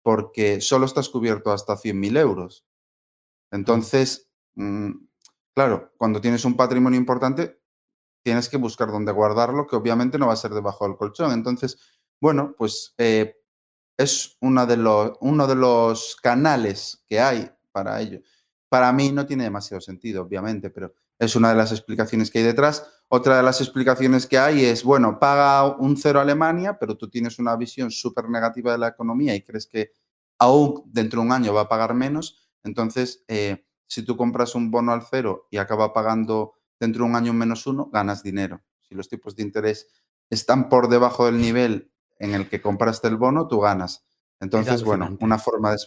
[0.02, 2.66] porque solo estás cubierto hasta 100.000 euros.
[3.53, 4.91] Entonces, mm,
[5.55, 7.61] claro, cuando tienes un patrimonio importante,
[8.25, 11.33] tienes que buscar dónde guardarlo, que obviamente no va a ser debajo del colchón.
[11.33, 11.79] Entonces,
[12.21, 13.37] bueno, pues eh,
[13.97, 18.21] es uno de los canales que hay para ello.
[18.69, 22.45] Para mí no tiene demasiado sentido, obviamente, pero es una de las explicaciones que hay
[22.45, 22.85] detrás.
[23.09, 27.09] Otra de las explicaciones que hay es, bueno, paga un cero a Alemania, pero tú
[27.11, 29.93] tienes una visión súper negativa de la economía y crees que
[30.38, 32.41] aún dentro de un año va a pagar menos.
[32.64, 37.16] Entonces, eh, si tú compras un bono al cero y acaba pagando dentro de un
[37.16, 38.62] año menos uno, ganas dinero.
[38.81, 39.88] Si los tipos de interés
[40.31, 44.05] están por debajo del nivel en el que compraste el bono, tú ganas.
[44.40, 45.79] Entonces, bueno, una forma de,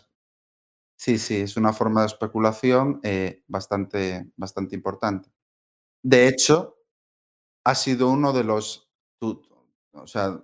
[0.98, 5.30] Sí, sí, es una forma de especulación eh, bastante, bastante importante.
[6.02, 6.78] De hecho,
[7.64, 10.42] ha sido uno de los, o sea,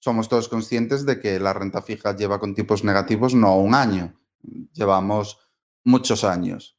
[0.00, 4.14] somos todos conscientes de que la renta fija lleva con tipos negativos no un año,
[4.72, 5.45] llevamos
[5.86, 6.76] muchos años,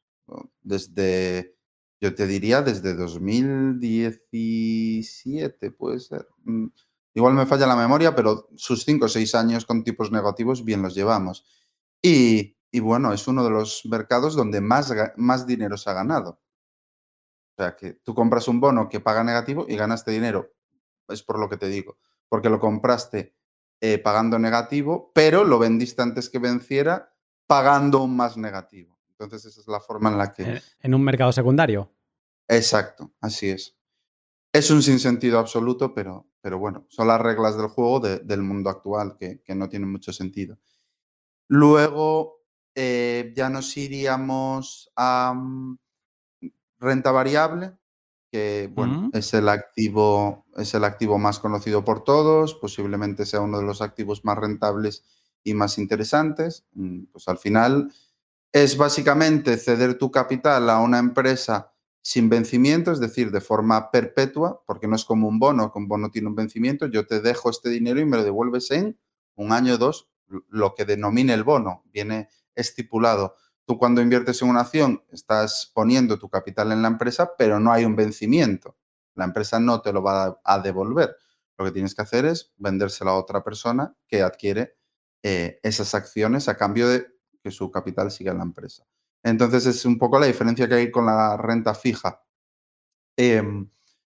[0.61, 1.57] desde,
[1.99, 6.27] yo te diría, desde 2017, puede ser.
[6.43, 6.67] Mm,
[7.15, 10.83] igual me falla la memoria, pero sus cinco o seis años con tipos negativos bien
[10.83, 11.43] los llevamos.
[12.01, 16.41] Y y bueno, es uno de los mercados donde más, más dinero se ha ganado.
[17.51, 20.51] O sea, que tú compras un bono que paga negativo y ganaste dinero.
[21.07, 21.97] Es por lo que te digo.
[22.29, 23.35] Porque lo compraste
[23.81, 27.15] eh, pagando negativo, pero lo vendiste antes que venciera
[27.47, 28.96] pagando un más negativo.
[29.19, 30.43] Entonces, esa es la forma en la que...
[30.43, 31.91] Eh, en un mercado secundario.
[32.47, 33.75] Exacto, así es.
[34.53, 39.17] Es un sinsentido absoluto, pero, pero bueno, son las reglas del juego del mundo actual
[39.17, 40.57] que, que no tienen mucho sentido.
[41.47, 42.43] Luego,
[42.75, 45.77] eh, ya nos iríamos a mm,
[46.79, 47.75] renta variable,
[48.31, 53.57] que bueno, es, el activo, es el activo más conocido por todos, posiblemente sea uno
[53.59, 55.03] de los activos más rentables
[55.43, 56.65] y más interesantes.
[56.73, 57.91] Mm, pues al final
[58.51, 64.63] es básicamente ceder tu capital a una empresa sin vencimiento, es decir, de forma perpetua,
[64.65, 67.49] porque no es como un bono, que un bono tiene un vencimiento, yo te dejo
[67.49, 68.97] este dinero y me lo devuelves en
[69.35, 70.09] un año o dos,
[70.49, 71.83] lo que denomine el bono.
[71.91, 73.35] Viene estipulado.
[73.65, 77.71] Tú cuando inviertes en una acción estás poniendo tu capital en la empresa, pero no
[77.71, 78.77] hay un vencimiento.
[79.13, 81.15] La empresa no te lo va a devolver.
[81.57, 84.77] Lo que tienes que hacer es vendérselo a otra persona que adquiere
[85.23, 87.16] eh, esas acciones a cambio de
[87.47, 88.85] que su capital siga en la empresa.
[89.23, 92.21] Entonces es un poco la diferencia que hay con la renta fija.
[93.15, 93.69] Em,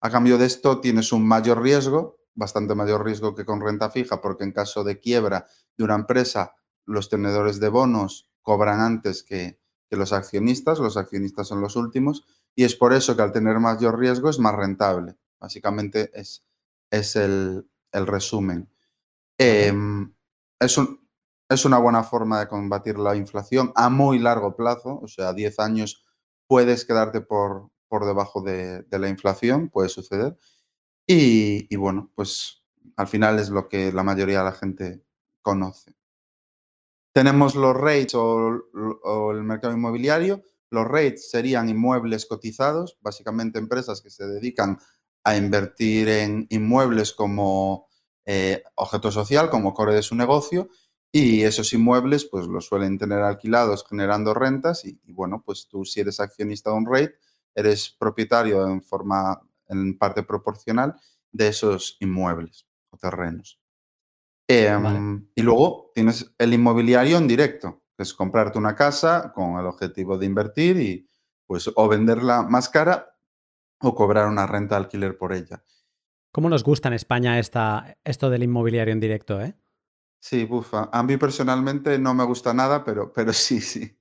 [0.00, 4.20] a cambio de esto tienes un mayor riesgo, bastante mayor riesgo que con renta fija,
[4.20, 6.54] porque en caso de quiebra de una empresa,
[6.86, 9.60] los tenedores de bonos cobran antes que,
[9.90, 13.98] los accionistas, los accionistas son los últimos, y es por eso que al tener mayor
[13.98, 15.16] riesgo es más rentable.
[15.40, 16.44] Básicamente es,
[16.90, 18.68] es el, resumen.
[19.38, 20.12] Em,
[20.60, 20.78] es
[21.48, 25.32] es una buena forma de combatir la inflación a muy largo plazo, o sea, a
[25.32, 26.04] 10 años
[26.46, 30.36] puedes quedarte por, por debajo de, la inflación, puede suceder.
[31.06, 32.62] Y, bueno, pues
[32.96, 35.02] al final es lo que la mayoría de la gente
[35.40, 35.94] conoce.
[37.14, 40.42] Tenemos los rates o, el mercado inmobiliario.
[40.70, 44.78] Los rates serían inmuebles cotizados, básicamente empresas que se dedican
[45.24, 47.88] a invertir en inmuebles como
[48.26, 50.68] eh, objeto social, como core de su negocio,
[51.10, 56.00] y esos inmuebles pues los suelen tener alquilados generando rentas y, bueno, pues tú si
[56.00, 57.14] eres accionista de un rate,
[57.54, 60.94] eres propietario en forma, en parte proporcional
[61.32, 63.60] de esos inmuebles o terrenos.
[64.46, 69.66] Em, y luego tienes el inmobiliario en directo, que es comprarte una casa con el
[69.66, 71.08] objetivo de invertir y
[71.46, 73.18] pues o venderla más cara
[73.80, 75.62] o cobrar una renta de alquiler por ella.
[76.32, 79.54] ¿Cómo nos gusta en España esta, esto del inmobiliario en directo, eh?
[80.20, 80.88] Sí, bufa.
[80.92, 83.94] A mí personalmente no me gusta nada, pero, pero sí, sí.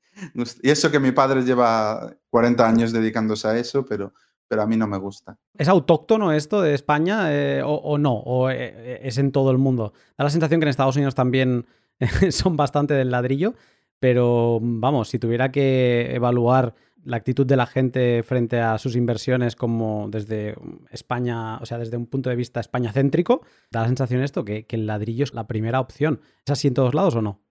[0.63, 4.13] Y eso que mi padre lleva 40 años dedicándose a eso, pero,
[4.47, 5.37] pero a mí no me gusta.
[5.55, 8.13] ¿Es autóctono esto de España eh, o, no?
[8.13, 9.93] ¿O eh, es en todo el mundo?
[10.17, 11.67] Da la sensación que en Estados Unidos también
[12.31, 13.53] son bastante del ladrillo,
[13.99, 19.55] pero vamos, si tuviera que evaluar la actitud de la gente frente a sus inversiones
[19.55, 20.55] como desde
[20.91, 24.65] España, o sea, desde un punto de vista España céntrico, da la sensación esto que,
[24.69, 26.21] el ladrillo es la primera opción.
[26.45, 27.41] ¿Es así en todos lados o no?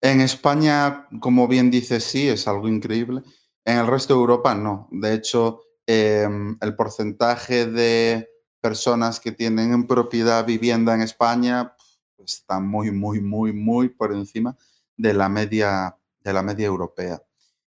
[0.00, 3.22] En España, como bien dices, sí, es algo increíble.
[3.64, 4.88] En el resto de Europa, no.
[4.90, 8.28] De hecho, em, el porcentaje de
[8.60, 11.74] personas que tienen en propiedad vivienda en España
[12.16, 14.56] pues, está muy, muy, muy, muy por encima
[14.96, 17.22] de la media, de la media europea.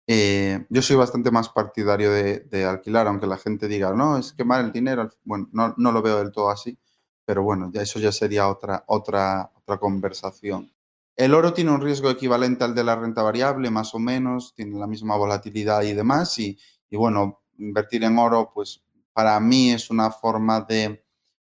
[0.06, 4.64] Eh, yo soy bastante más partidario de, alquilar, aunque la gente diga, no, es quemar
[4.64, 5.10] el dinero.
[5.24, 6.78] Bueno, no, no, lo veo del todo así,
[7.24, 10.72] pero bueno, ya eso ya sería otra, otra, otra conversación.
[11.16, 14.78] El oro tiene un riesgo equivalente al de la renta variable, más o menos, tiene
[14.78, 16.58] la misma volatilidad y demás, y,
[16.90, 21.04] y bueno, invertir en oro, pues para mí es una forma de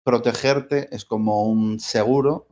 [0.03, 2.47] protegerte, es como un seguro,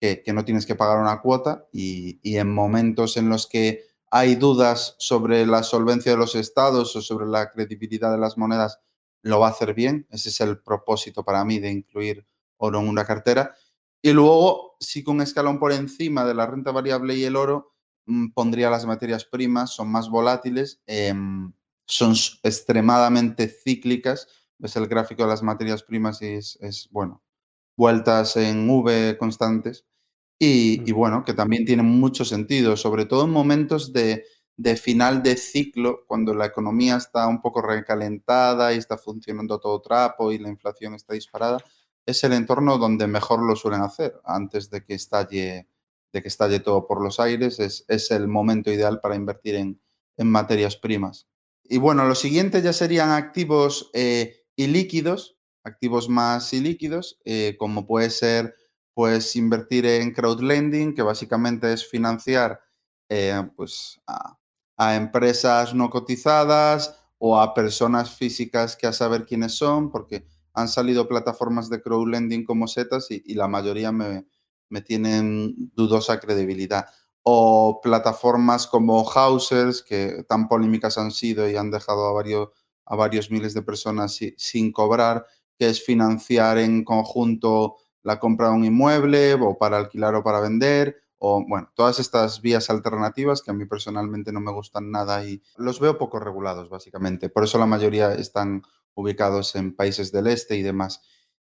[0.00, 3.87] que, que no tienes que pagar una cuota, y, y en momentos en los que
[4.10, 8.80] hay dudas sobre la solvencia de los estados o sobre la credibilidad de las monedas,
[9.22, 10.06] lo va a hacer bien.
[10.10, 13.54] Ese es el propósito para mí de incluir oro en una cartera.
[14.02, 17.74] Y luego, sí con un escalón por encima de la renta variable y el oro,
[18.06, 21.52] mm, pondría las materias primas, son más volátiles, em,
[21.86, 24.28] son extremadamente cíclicas.
[24.58, 27.22] Ves el gráfico de las materias primas y es, es bueno,
[27.76, 29.84] vueltas en V constantes.
[30.40, 34.24] Y, bueno, que también tiene mucho sentido, sobre todo en momentos de,
[34.76, 40.30] final de ciclo, cuando la economía está un poco recalentada y está funcionando todo trapo
[40.30, 41.58] y la inflación está disparada,
[42.06, 45.68] es el entorno donde mejor lo suelen hacer antes de que estalle,
[46.12, 47.58] de que estalle todo por los aires.
[47.58, 49.80] Es, el momento ideal para invertir en,
[50.18, 51.28] materias primas.
[51.64, 58.10] Y bueno, lo siguiente ya serían activos eh, ilíquidos, activos más ilíquidos, eh, como puede
[58.10, 58.56] ser
[58.98, 62.60] pues invertir en crowdlending, que básicamente es financiar
[63.08, 69.92] eh, pues, a, empresas no cotizadas o a personas físicas que a saber quiénes son,
[69.92, 74.24] porque han salido plataformas de crowdlending como Setas y, la mayoría me,
[74.84, 76.86] tienen dudosa credibilidad.
[77.22, 82.48] O plataformas como Housers, que tan polémicas han sido y han dejado a varios,
[82.84, 85.24] a varios miles de personas sin cobrar,
[85.56, 90.40] que es financiar en conjunto la compra de un inmueble o para alquilar o para
[90.40, 95.24] vender o bueno, todas estas vías alternativas que a mí personalmente no me gustan nada
[95.26, 97.28] y los veo poco regulados básicamente.
[97.28, 98.62] Por eso la mayoría están
[98.94, 101.02] ubicados en países del este y demás.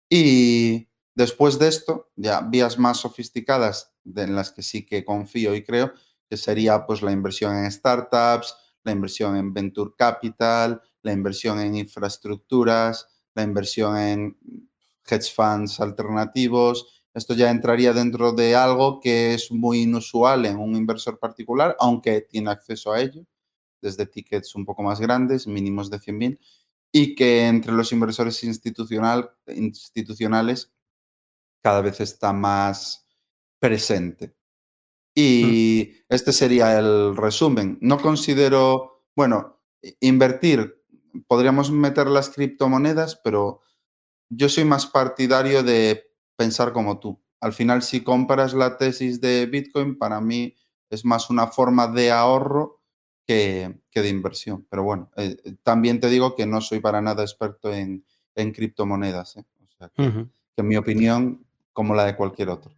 [0.09, 5.65] Y después de esto, ya vías más sofisticadas en las que sí que confío y
[5.65, 5.93] creo,
[6.29, 11.75] que sería pues la inversión en startups, la inversión en venture capital, la inversión en
[11.75, 14.39] infraestructuras, la inversión en
[15.09, 17.03] hedge funds alternativos.
[17.15, 22.23] Esto ya entraría dentro de algo que es muy inusual en un inversor particular, aunque
[22.23, 23.25] tiene acceso a ello,
[23.81, 26.39] desde tickets un poco más grandes, mínimos de 100.000,
[26.91, 30.73] y que entre los inversores institucional, institucionales
[31.63, 33.07] cada vez está más
[33.59, 34.35] presente.
[35.15, 36.05] Y mm.
[36.09, 37.79] este sería el resumen.
[37.81, 39.61] No considero, bueno,
[40.01, 40.83] invertir,
[41.27, 43.61] podríamos meter las criptomonedas, pero
[44.29, 47.21] yo soy más partidario de pensar como tú.
[47.41, 50.55] Al final, si compras la tesis de Bitcoin, para mí
[50.91, 52.81] es más una forma de ahorro
[53.27, 54.67] que, de inversión.
[54.71, 58.05] Pero bueno, eh, también te digo que no soy para nada experto en,
[58.35, 59.37] criptomonedas.
[59.37, 59.45] ¿eh?
[59.63, 59.91] O sea,
[60.57, 62.73] que, mi opinión, como la de cualquier otro.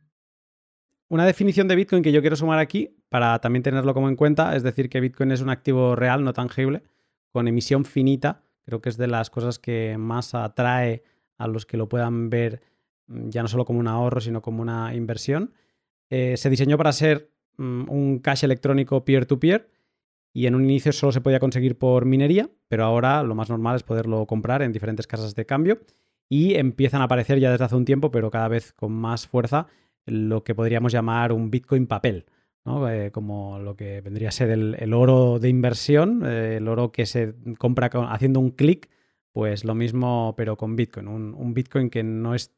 [1.08, 4.56] Una definición de Bitcoin que yo quiero sumar aquí para también tenerlo como en cuenta,
[4.56, 6.82] es decir, que Bitcoin es un activo real, no tangible,
[7.30, 8.42] con emisión finita.
[8.64, 11.04] Creo que es de las cosas que más atrae
[11.38, 12.62] a los que lo puedan ver
[13.06, 15.52] mm, ya no solo como un ahorro, sino como una inversión.
[16.10, 19.70] Eh, se diseñó para ser mm, un cash electrónico peer-to-peer
[20.32, 23.76] y en un inicio solo se podía conseguir por minería, pero ahora lo más normal
[23.76, 25.80] es poderlo comprar en diferentes casas de cambio
[26.28, 29.66] y empiezan a aparecer ya desde hace un tiempo, pero cada vez con más fuerza,
[30.04, 32.26] lo que podríamos llamar un Bitcoin papel,
[32.64, 32.88] ¿no?
[32.88, 37.06] Eh, como lo que vendría a ser el, oro de inversión, eh, el oro que
[37.06, 38.90] se compra haciendo un clic,
[39.36, 42.54] pues lo mismo pero con Bitcoin, un, Bitcoin que no es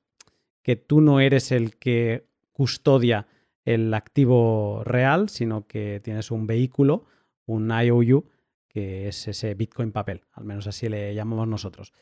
[0.62, 3.26] que tú no eres el que custodia
[3.64, 7.04] el activo real, sino que tienes un vehículo,
[7.46, 8.28] un IOU,
[8.68, 11.92] que es ese Bitcoin papel, al menos así le llamamos nosotros.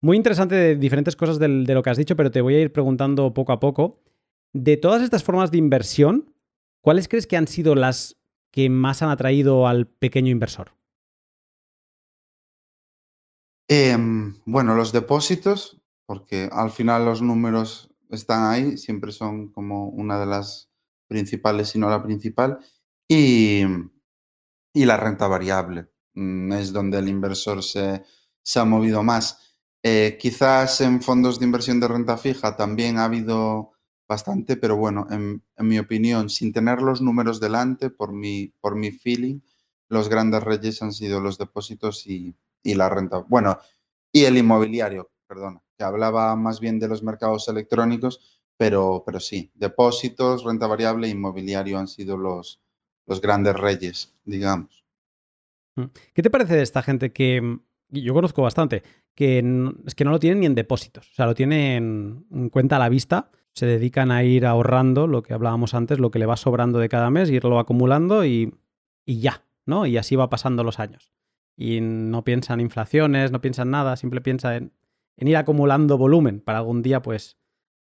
[0.00, 2.72] Muy interesante de diferentes cosas de lo que has dicho, pero te voy a ir
[2.72, 4.00] preguntando poco a poco.
[4.54, 6.32] De todas estas formas de inversión,
[6.80, 8.16] ¿cuáles crees que han sido las
[8.50, 10.79] que más han atraído al pequeño inversor?
[13.72, 20.18] Em, bueno, los depósitos, porque al final los números están ahí, siempre son como una
[20.18, 20.68] de las
[21.06, 22.58] principales, si no la principal,
[23.06, 23.62] y,
[24.74, 25.88] y la renta variable.
[26.14, 28.02] Mm, es donde el inversor se,
[28.42, 29.56] se ha movido más.
[29.84, 33.74] Eh, quizás en fondos de inversión de renta fija también ha habido
[34.08, 38.90] bastante, pero bueno, en, mi opinión, sin tener los números delante, por mi, por mi
[38.90, 39.40] feeling,
[39.88, 42.34] los grandes reyes han sido los depósitos y,
[42.64, 43.24] la renta.
[43.28, 43.58] Bueno,
[44.12, 49.50] y el inmobiliario, perdona, que hablaba más bien de los mercados electrónicos, pero, pero sí,
[49.54, 52.60] depósitos, renta variable e inmobiliario han sido los,
[53.06, 54.84] los grandes reyes, digamos.
[55.76, 55.84] Mm.
[56.14, 57.58] ¿Qué te parece de esta gente que
[57.88, 58.82] yo conozco bastante,
[59.14, 59.38] que
[59.86, 62.78] es que no lo tienen ni en depósitos, o sea, lo tienen en cuenta a
[62.78, 66.36] la vista se dedican a ir ahorrando lo que hablábamos antes, lo que le va
[66.36, 68.54] sobrando de cada mes, irlo acumulando y,
[69.06, 69.86] ya, ¿no?
[69.86, 71.12] Y así va pasando los años.
[71.62, 74.72] Y no piensan inflaciones, no piensan nada, siempre piensa en,
[75.18, 77.36] ir acumulando volumen para algún día, pues,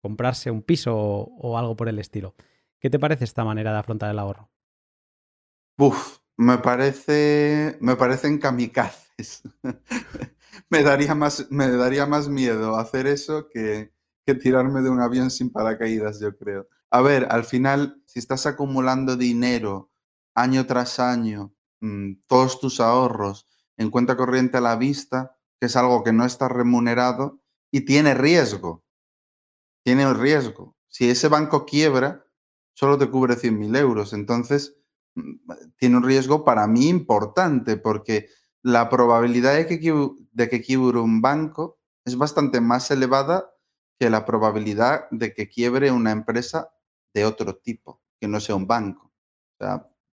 [0.01, 2.35] comprarse un piso o, algo por el estilo.
[2.79, 4.49] ¿Qué te parece esta manera de afrontar el ahorro?
[5.77, 7.77] Uf, me parece.
[7.81, 9.43] Me parecen kamikazes.
[10.69, 13.91] me, daría más, me daría más miedo hacer eso que,
[14.25, 16.69] que tirarme de un avión sin paracaídas, yo creo.
[16.91, 19.91] A ver, al final, si estás acumulando dinero
[20.33, 23.45] año tras año, mm, todos tus ahorros
[23.77, 28.13] en cuenta corriente a la vista, que es algo que no está remunerado y tiene
[28.13, 28.83] riesgo.
[29.83, 30.75] Tiene el riesgo.
[30.87, 32.25] Si ese banco quiebra,
[32.73, 34.13] solo te cubre 100.000 euros.
[34.13, 34.77] Entonces,
[35.15, 38.29] mm, tiene un riesgo para mí importante porque
[38.61, 43.51] la probabilidad de que, quiebre un banco es bastante más elevada
[43.99, 46.71] que la probabilidad de que quiebre una empresa
[47.13, 49.13] de otro tipo, que no sea un banco.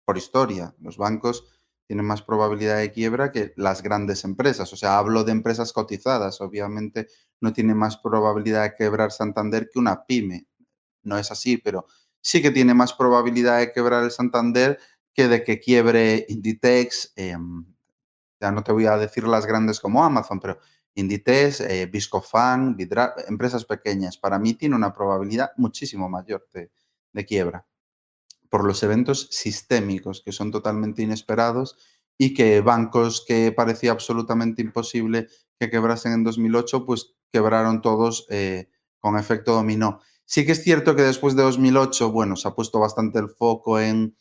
[0.05, 1.56] Por historia, los bancos
[1.87, 4.71] tienen más probabilidad de quiebra que las grandes empresas.
[4.73, 6.41] O sea, hablo de empresas cotizadas.
[6.41, 7.07] Obviamente
[7.39, 10.47] no tiene más probabilidad de quebrar Santander que una pyme.
[11.03, 11.87] No es así, pero
[12.21, 14.79] sí que tiene más probabilidad de quebrar el Santander
[15.13, 17.13] que de que quiebre Inditex.
[17.15, 17.65] Em,
[18.39, 20.59] ya no te voy a decir las grandes como Amazon, pero
[20.93, 26.69] Inditex, eh, Viscofan, Vidra, empresas pequeñas, para mí tiene una probabilidad muchísimo mayor de,
[27.25, 27.65] quiebra
[28.49, 31.77] por los eventos sistémicos que son totalmente inesperados
[32.17, 35.27] y que bancos que parecía absolutamente imposible
[35.59, 38.69] que quebrasen en 2008, pues quebraron todos eh,
[38.99, 39.99] con efecto dominó.
[40.25, 43.79] Sí que es cierto que después de 2008, bueno, se ha puesto bastante el foco
[43.79, 44.15] en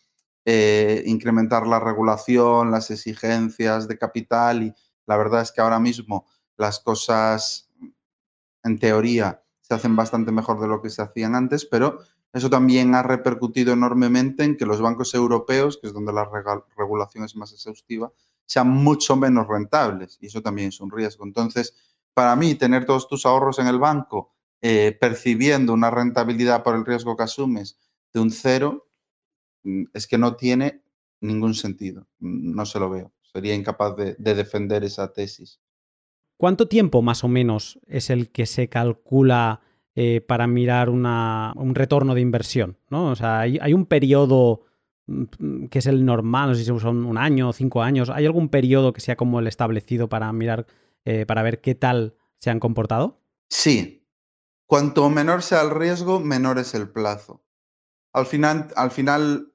[0.45, 4.75] eh, incrementar la regulación, las exigencias de capital y
[5.07, 7.69] la verdad es que ahora mismo las cosas,
[8.63, 11.99] en teoría, se hacen bastante mejor de lo que se hacían antes, pero
[12.37, 16.29] eso también ha repercutido enormemente en que los bancos europeos, que es donde la
[16.77, 18.13] regulación es más exhaustiva,
[18.45, 21.25] sean mucho menos rentables y eso también es un riesgo.
[21.25, 21.75] Entonces,
[22.13, 26.85] para mí, tener todos tus ahorros en el banco eh, percibiendo una rentabilidad por el
[26.85, 27.79] riesgo que asumes
[28.13, 28.87] de un cero,
[29.63, 30.83] mm, es que no tiene
[31.23, 32.07] ningún sentido.
[32.19, 33.13] No se lo veo.
[33.23, 35.59] Sería incapaz de defender esa tesis.
[36.37, 39.63] ¿Cuánto tiempo más o menos es el que se calcula
[39.97, 42.77] eh, para mirar un retorno de inversión?
[42.91, 43.11] ¿no?
[43.11, 44.61] O sea, hay, un periodo
[45.07, 48.11] mm, que es el normal, no sé si son un año o cinco años.
[48.11, 50.67] ¿Hay algún periodo que sea como el establecido para mirar,
[51.05, 53.21] eh, para ver qué tal se han comportado?
[53.49, 54.07] Sí.
[54.67, 57.43] Cuanto menor sea el riesgo, menor es el plazo.
[58.13, 59.53] Al final, al final,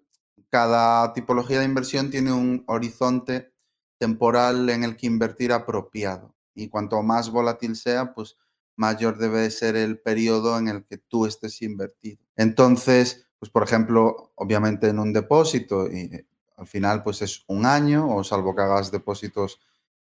[0.49, 3.53] cada tipología de inversión tiene un horizonte
[3.99, 8.37] temporal en el que invertir apropiado y cuanto más volátil sea, pues
[8.75, 12.23] mayor debe ser el periodo en el que tú estés invertido.
[12.35, 16.25] Entonces, pues por ejemplo, obviamente en un depósito y
[16.57, 19.59] al final pues es un año o salvo que hagas depósitos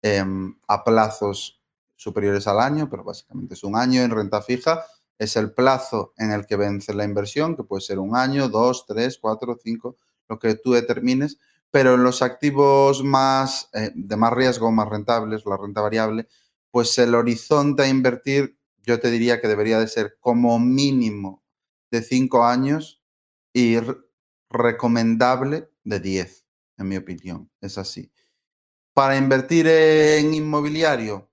[0.03, 1.61] em, a plazos
[1.97, 4.85] superiores al año, pero básicamente es un año en renta fija,
[5.19, 8.87] es el plazo en el que vence la inversión, que puede ser un año, dos,
[8.87, 9.97] tres, cuatro, cinco,
[10.29, 11.39] lo que tú determines,
[11.71, 16.29] pero en los activos más eh, de más riesgo, más rentables, la renta variable,
[16.75, 21.45] pues el horizonte a invertir yo te diría que debería de ser como mínimo
[21.93, 23.01] de cinco años
[23.53, 23.77] y
[24.51, 26.45] recomendable de 10,
[26.79, 27.49] en mi opinión.
[27.61, 28.11] Es así.
[28.93, 31.31] Para invertir en inmobiliario,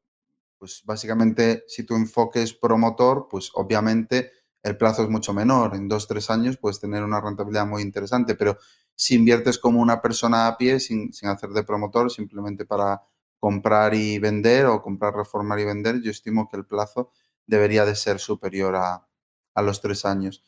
[0.60, 5.76] pues básicamente si tu enfoque es promotor, pues obviamente el plazo es mucho menor.
[5.76, 8.60] En dos, tres años puedes tener una rentabilidad muy interesante, pero
[8.94, 13.02] si inviertes como una persona a pie, sin, sin hacer de promotor, simplemente para
[13.42, 17.12] comprar y vender o comprar, reformar y vender, yo estimo que el plazo
[17.48, 19.10] debería de ser superior a,
[19.56, 20.46] a los tres años.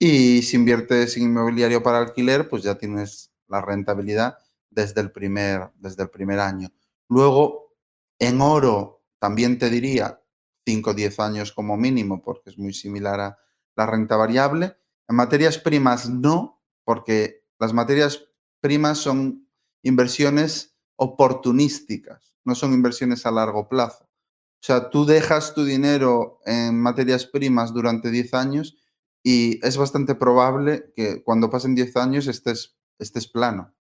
[0.00, 5.70] Y si inviertes en inmobiliario para alquiler, pues ya tienes la rentabilidad desde el primer,
[5.76, 6.70] desde el primer año.
[7.08, 7.76] Luego,
[8.18, 10.20] en oro, también te diría
[10.66, 13.38] 5 o 10 años como mínimo, porque es muy similar a
[13.76, 14.76] la renta variable.
[15.08, 18.26] En materias primas, no, porque las materias
[18.60, 19.48] primas son
[19.82, 24.04] inversiones oportunísticas, no son inversiones a largo plazo.
[24.04, 28.78] O sea, tú dejas tu dinero en materias primas durante 10 años
[29.22, 33.74] y es bastante probable que cuando pasen 10 años estés, estés plano.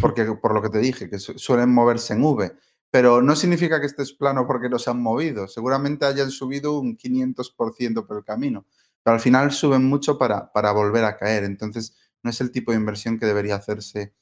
[0.00, 2.56] Porque, por lo que te dije, que suelen moverse en V.
[2.90, 5.48] Pero no significa que estés plano porque no se han movido.
[5.48, 8.66] Seguramente hayan subido un 500% por el camino.
[9.02, 11.44] Pero al final suben mucho para, para volver a caer.
[11.44, 14.14] Entonces, no es el tipo de inversión que debería hacerse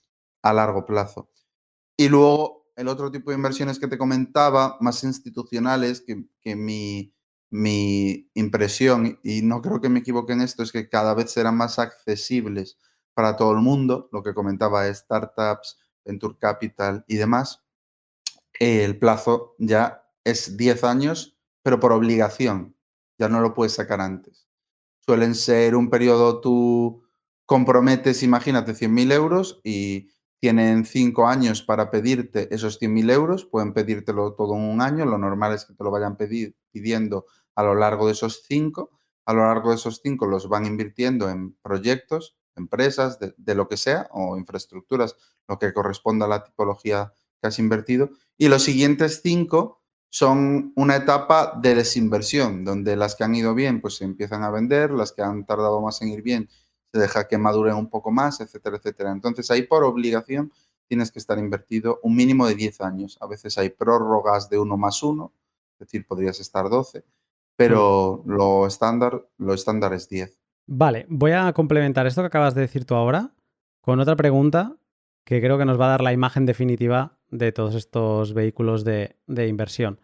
[0.42, 1.30] a largo plazo.
[1.96, 7.14] Y luego, el otro tipo de inversiones que te comentaba, más institucionales, que, mi,
[7.50, 11.56] mi, impresión, y no creo que me equivoque en esto, es que cada vez serán
[11.56, 12.78] más accesibles
[13.14, 17.62] para todo el mundo, lo que comentaba, startups, venture capital y demás.
[18.58, 22.76] El plazo ya es 10 años, pero por obligación,
[23.18, 24.48] ya no lo puedes sacar antes.
[24.98, 27.04] Suelen ser un periodo, tú
[27.46, 30.08] comprometes, imagínate, 100.000 euros y
[30.44, 35.16] tienen cinco años para pedirte esos 100.000 euros, pueden pedírtelo todo en un año, lo
[35.16, 37.24] normal es que te lo vayan pidiendo
[37.54, 38.90] a lo largo de esos cinco,
[39.24, 43.78] a lo largo de esos cinco los van invirtiendo en proyectos, empresas, de, lo que
[43.78, 45.16] sea, o infraestructuras,
[45.48, 49.80] lo que corresponda a la tipología que has invertido, y los siguientes cinco
[50.10, 54.50] son una etapa de desinversión, donde las que han ido bien pues se empiezan a
[54.50, 56.50] vender, las que han tardado más en ir bien
[56.98, 59.12] deja que maduren un poco más, etcétera, etcétera.
[59.12, 60.52] Entonces ahí por obligación
[60.86, 63.18] tienes que estar invertido un mínimo de 10 años.
[63.20, 65.32] A veces hay prórrogas de uno más uno,
[65.74, 67.04] es decir, podrías estar 12,
[67.56, 68.30] pero mm.
[68.30, 70.38] lo estándar, lo estándar es 10.
[70.66, 73.34] Vale, voy a complementar esto que acabas de decir tú ahora
[73.80, 74.76] con otra pregunta
[75.24, 79.16] que creo que nos va a dar la imagen definitiva de todos estos vehículos de,
[79.26, 80.00] de inversión.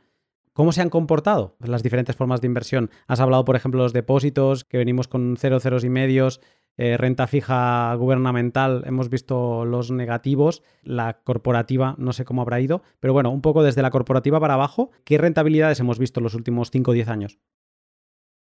[0.52, 2.90] ¿Cómo se han comportado las diferentes formas de inversión?
[3.06, 6.40] Has hablado, por ejemplo, de los depósitos, que venimos con cero, ceros y medios,
[6.76, 12.82] eh, renta fija gubernamental hemos visto los negativos, la corporativa no sé cómo habrá ido,
[13.00, 16.34] pero bueno, un poco desde la corporativa para abajo, ¿qué rentabilidades hemos visto en los
[16.34, 17.38] últimos 5 o 10 años?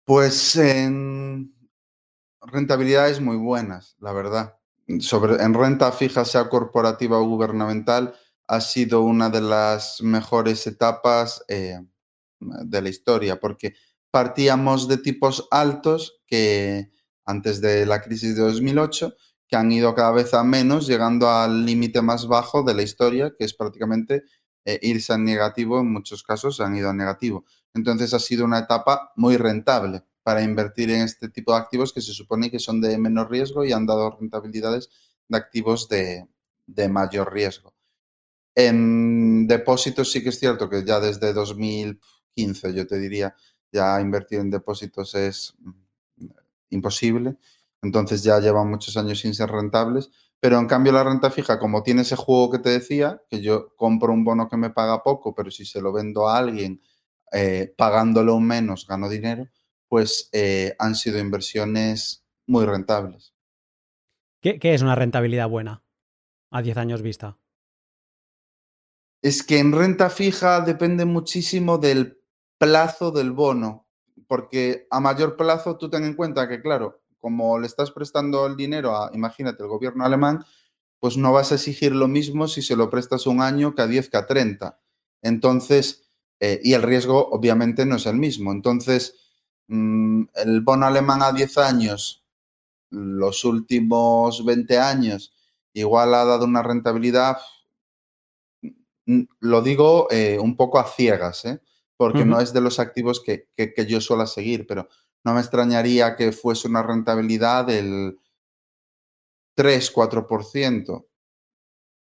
[0.05, 1.53] Pues en
[2.41, 4.57] rentabilidades muy buenas, la verdad.
[4.99, 8.15] Sobre, en renta fija, sea corporativa o gubernamental,
[8.47, 11.79] ha sido una de las mejores etapas eh,
[12.39, 13.75] de la historia, porque
[14.11, 16.89] partíamos de tipos altos que
[17.29, 19.15] antes de la crisis de 2008,
[19.47, 23.33] que han ido cada vez a menos, llegando al límite más bajo de la historia,
[23.37, 24.23] que es prácticamente
[24.65, 27.45] eh, irse a negativo, en muchos casos han ido a negativo.
[27.73, 32.01] Entonces ha sido una etapa muy rentable para invertir en este tipo de activos que
[32.01, 34.89] se supone que son de menor riesgo y han dado rentabilidades
[35.27, 36.27] de activos de,
[36.65, 37.73] de mayor riesgo.
[38.55, 43.35] En depósitos sí que es cierto que ya desde 2015, yo te diría,
[43.71, 45.55] ya invertir en depósitos es
[46.69, 47.37] imposible.
[47.81, 50.09] Entonces ya llevan muchos años sin ser rentables.
[50.39, 53.75] Pero en cambio la renta fija, como tiene ese juego que te decía, que yo
[53.75, 56.81] compro un bono que me paga poco, pero si se lo vendo a alguien
[57.31, 59.49] eh, pagándolo menos, gano dinero,
[59.89, 63.33] pues eh, han sido inversiones muy rentables.
[64.41, 65.83] ¿Qué, ¿Qué, es una rentabilidad buena
[66.51, 67.37] a 10 años vista?
[69.21, 72.21] Es que en renta fija depende muchísimo del
[72.57, 73.88] plazo del bono
[74.27, 78.55] porque a mayor plazo tú ten en cuenta que, claro, como le estás prestando el
[78.55, 80.43] dinero a, imagínate, el gobierno alemán,
[80.99, 83.87] pues no vas a exigir lo mismo si se lo prestas un año que a
[83.87, 84.79] 10, que a 30.
[85.21, 86.09] Entonces,
[86.39, 88.51] eh, y el riesgo obviamente no es el mismo.
[88.51, 89.15] Entonces,
[89.67, 92.23] mm, el bono alemán a 10 años
[92.91, 95.33] los últimos 20 años
[95.73, 97.37] igual ha dado una rentabilidad,
[99.39, 101.59] lo digo eh, un poco a ciegas, ¿eh?
[101.99, 104.87] Porque no es de los activos que, que, yo suelo seguir, pero
[105.25, 108.17] no me extrañaría que fuese una rentabilidad del
[109.57, 111.05] 3-4%.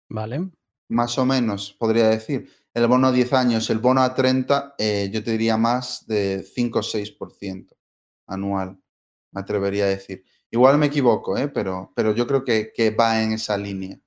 [0.09, 0.51] Vale.
[0.89, 2.49] Más o menos, podría decir.
[2.73, 6.45] El bono a 10 años, el bono a 30, eh, yo te diría más de
[6.45, 7.77] 5 o 6%
[8.29, 8.81] anual,
[9.33, 10.25] me atrevería a decir.
[10.49, 11.49] Igual me equivoco, ¿eh?
[11.49, 13.99] pero, pero yo creo que, que va en esa línea.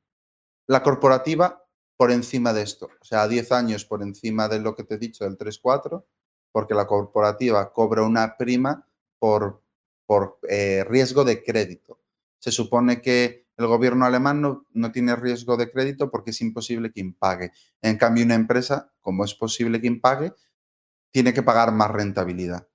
[0.68, 1.61] La corporativa
[2.02, 4.96] por encima de esto, o sea, a 10 años por encima de lo que te
[4.96, 6.04] he dicho del 3-4,
[6.52, 8.88] porque la corporativa cobra una prima
[9.20, 9.62] por,
[10.08, 12.00] por eh, riesgo de crédito.
[12.40, 16.92] Se supone que el gobierno alemán no, no, tiene riesgo de crédito porque es imposible
[16.92, 17.52] que impague.
[17.84, 20.34] En cambio, una empresa, como es posible que impague,
[21.12, 22.68] tiene que pagar más rentabilidad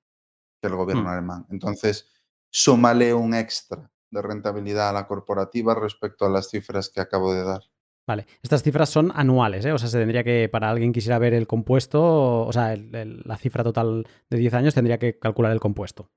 [0.61, 1.09] que el gobierno mm.
[1.09, 1.47] alemán.
[1.51, 2.09] Entonces,
[2.49, 7.43] súmale un extra de rentabilidad a la corporativa respecto a las cifras que acabo de
[7.43, 7.63] dar.
[8.07, 9.73] Vale, estas cifras son anuales, ¿eh?
[9.73, 13.65] O sea, se tendría que, para alguien quisiera ver el compuesto, o sea, la cifra
[13.65, 16.11] total de 10 años tendría que calcular el compuesto.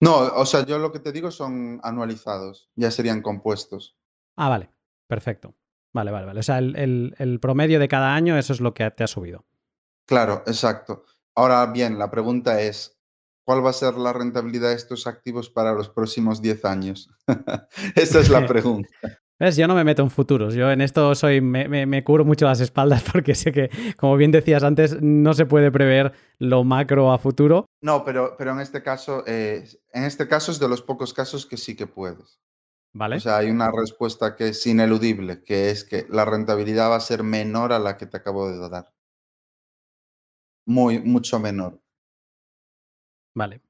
[0.00, 3.98] No, o sea, yo lo que te digo son anualizados, ya serían compuestos.
[4.36, 4.70] Ah, vale,
[5.06, 5.54] perfecto.
[5.92, 6.40] Vale, vale, vale.
[6.40, 9.44] O sea, el, el promedio de cada año, eso es lo que te ha subido.
[10.06, 11.04] Claro, exacto.
[11.34, 12.98] Ahora bien, la pregunta es,
[13.44, 17.10] ¿cuál va a ser la rentabilidad de estos activos para los próximos 10 años?
[17.94, 18.88] Esa es la pregunta.
[19.50, 20.54] Yo no me meto en futuros.
[20.54, 24.62] Yo en esto soy, me, cubro mucho las espaldas porque sé que, como bien decías
[24.62, 27.66] antes, no se puede prever lo macro a futuro.
[27.80, 31.44] No, pero, pero en este caso, eh, en este caso es de los pocos casos
[31.44, 32.40] que sí que puedes.
[32.94, 33.16] ¿Vale?
[33.16, 37.00] O sea, hay una respuesta que es ineludible, que es que la rentabilidad va a
[37.00, 38.92] ser menor a la que te acabo de dar.
[40.66, 41.80] Muy, mucho menor.
[43.34, 43.62] Vale.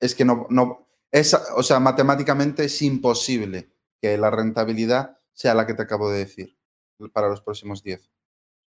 [0.00, 5.66] Es que no, no, es, o sea, matemáticamente es imposible que la rentabilidad sea la
[5.66, 6.56] que te acabo de decir
[7.12, 8.10] para los próximos 10.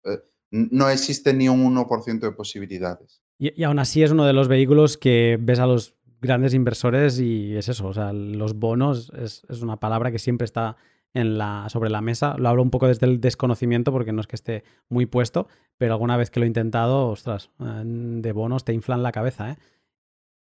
[0.05, 0.19] Eh,
[0.51, 3.23] no existe ni un 1% de posibilidades.
[3.39, 7.57] Y, aún así es uno de los vehículos que ves a los grandes inversores y
[7.57, 10.77] es eso, o sea, los bonos es, una palabra que siempre está
[11.15, 12.37] en la, sobre la mesa.
[12.39, 15.93] Lo hablo un poco desde el desconocimiento porque no es que esté muy puesto, pero
[15.93, 19.57] alguna vez que lo he intentado, ostras, eh, de bonos te inflan la cabeza, ¿eh?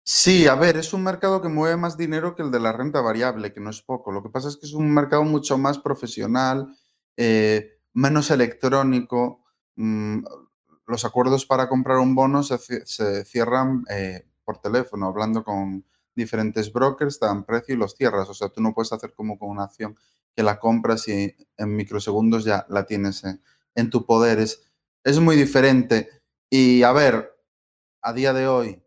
[0.07, 3.01] Sí, a ver, es un mercado que mueve más dinero que el de la renta
[3.01, 4.11] variable, que no es poco.
[4.11, 6.77] Lo que pasa es que es un mercado mucho más profesional,
[7.17, 9.43] eh, menos electrónico.
[9.75, 10.23] Mm,
[10.85, 15.83] los acuerdos para comprar un bono se, cierran eh, por teléfono, hablando con
[16.15, 18.29] diferentes brokers, te dan precio y los cierras.
[18.29, 19.97] O sea, tú no puedes hacer como con una acción
[20.35, 23.23] que la compras y en microsegundos ya la tienes
[23.75, 24.37] en, tu poder.
[24.39, 26.09] es muy diferente.
[26.49, 27.35] Y a ver,
[28.01, 28.84] a día de hoy,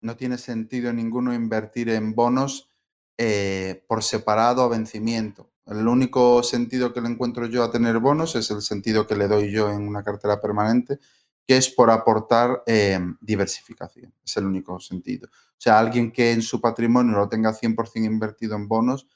[0.00, 2.70] no tiene sentido ninguno invertir en bonos
[3.16, 5.50] eh, por separado a vencimiento.
[5.66, 9.28] El único sentido que le encuentro yo a tener bonos es el sentido que le
[9.28, 10.98] doy yo en una cartera permanente,
[11.46, 14.14] que es por aportar em, diversificación.
[14.24, 15.28] Es el único sentido.
[15.28, 19.08] O sea, alguien que en su patrimonio lo tenga 100% invertido en bonos,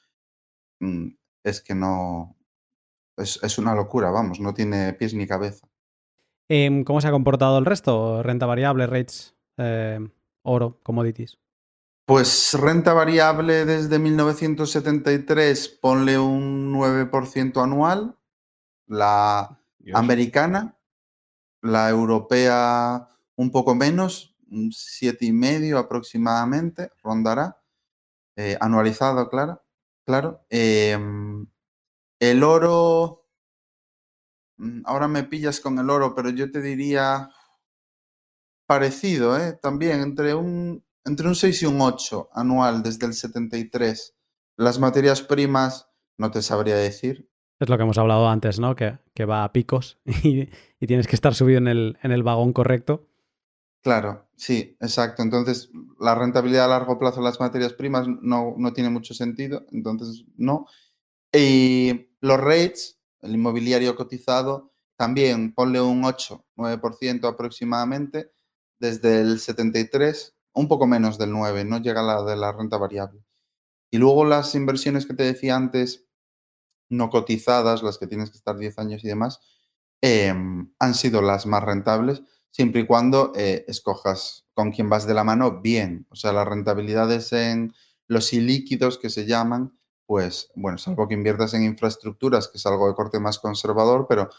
[0.79, 1.07] mm,
[1.43, 2.35] es que no...
[3.15, 5.67] Es, una locura, vamos, no tiene pies ni cabeza.
[6.49, 8.23] Em, ¿Cómo se ha comportado el resto?
[8.23, 9.35] Renta variable, rates.
[9.57, 9.99] Eh,
[10.43, 11.39] oro, commodities?
[12.05, 18.17] Pues renta variable desde 1973, ponle un 9% anual.
[18.87, 19.59] La
[19.93, 20.77] americana,
[21.61, 27.61] la europea un poco menos, un 7,5 aproximadamente, rondará.
[28.35, 29.63] Eh, anualizado, claro.
[30.05, 30.45] claro.
[30.49, 31.47] Em,
[32.19, 33.27] el oro,
[34.57, 37.29] mm, ahora me pillas con el oro, pero yo te diría
[38.73, 39.53] parecido, ¿eh?
[39.61, 44.15] También entre un, entre un 6 y un 8 anual desde el 73.
[44.57, 47.29] Las materias primas, no te sabría decir.
[47.59, 48.75] Es lo que hemos hablado antes, ¿no?
[48.75, 50.47] Que, que va a picos y,
[50.87, 53.07] tienes que estar subido en el, en el vagón correcto.
[53.83, 55.21] Claro, sí, exacto.
[55.21, 55.69] Entonces,
[55.99, 60.25] la rentabilidad a largo plazo de las materias primas no, no tiene mucho sentido, entonces
[60.35, 60.65] no.
[61.31, 68.33] Y los rates, el inmobiliario cotizado, también ponle un 8, 9% aproximadamente
[68.83, 72.77] desde el 73, un poco menos del 9, no llega a la de la renta
[72.77, 73.23] variable.
[73.89, 76.05] Y luego las inversiones que te decía antes,
[76.89, 79.39] no cotizadas, las que tienes que estar 10 años y demás,
[80.01, 85.13] em, han sido las más rentables, siempre y cuando eh, escojas con quien vas de
[85.13, 86.05] la mano bien.
[86.09, 87.73] O sea, las rentabilidades en
[88.09, 92.89] los ilíquidos que se llaman, pues bueno, salvo que inviertas en infraestructuras, que es algo
[92.89, 94.29] de corte más conservador, pero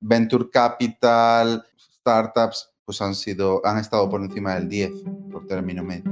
[0.00, 4.90] venture capital, startups, pues han, sido, han estado por encima del 10
[5.30, 6.10] por término medio.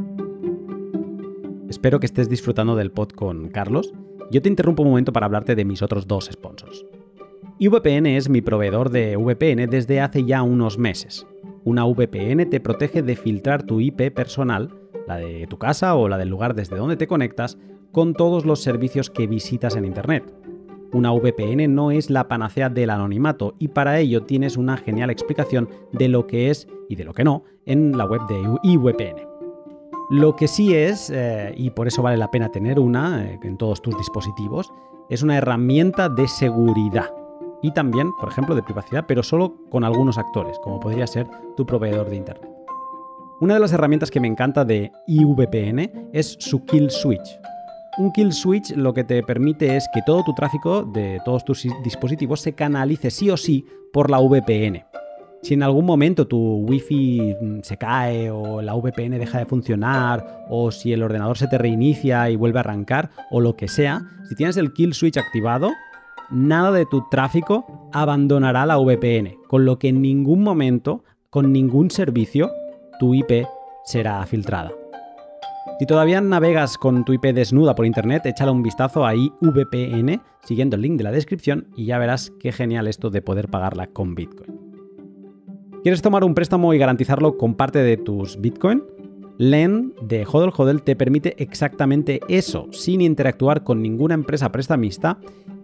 [1.68, 3.93] Espero que estés disfrutando del pod con Carlos.
[4.31, 6.85] Yo te interrumpo un momento para hablarte de mis otros dos sponsors.
[7.61, 11.27] VPN es mi proveedor de VPN desde hace ya unos meses.
[11.64, 14.75] Una VPN te protege de filtrar tu IP personal,
[15.07, 17.59] la de tu casa o la del lugar desde donde te conectas,
[17.93, 20.33] con todos los servicios que visitas en Internet.
[20.93, 25.68] Una VPN no es la panacea del anonimato y para ello tienes una genial explicación
[25.93, 29.28] de lo que es y de lo que no en la web de IVPN.
[30.11, 33.57] Lo que sí es, eh, y por eso vale la pena tener una eh, en
[33.57, 34.72] todos tus dispositivos,
[35.09, 37.14] es una herramienta de seguridad
[37.62, 41.64] y también, por ejemplo, de privacidad, pero solo con algunos actores, como podría ser tu
[41.64, 42.51] proveedor de Internet.
[43.41, 47.38] Una de las herramientas que me encanta de IVPN es su Kill Switch,
[47.99, 51.66] un kill switch lo que te permite es que todo tu tráfico de todos tus
[51.82, 54.84] dispositivos se canalice sí o sí por la VPN.
[55.43, 60.45] Si en algún momento tu wifi mm, se cae o la VPN deja de funcionar
[60.51, 64.03] o si el ordenador se te reinicia y vuelve a arrancar o lo que sea,
[64.28, 65.70] si tienes el kill switch activado,
[66.30, 71.91] nada de tu tráfico abandonará la VPN, con lo que en ningún momento, con ningún
[71.91, 72.51] servicio,
[72.99, 73.47] tu IP
[73.84, 74.80] será filtrada.
[75.79, 80.77] Si todavía navegas con tu IP desnuda por internet, échale un vistazo a IVPN siguiendo
[80.77, 84.15] el link de la descripción y ya verás qué genial esto de poder pagarla con
[84.15, 84.59] Bitcoin.
[85.83, 88.83] ¿Quieres tomar un préstamo y garantizarlo con parte de tus Bitcoin?
[89.39, 95.19] LEN de Hodel Hodel te permite exactamente eso, sin interactuar con ninguna empresa prestamista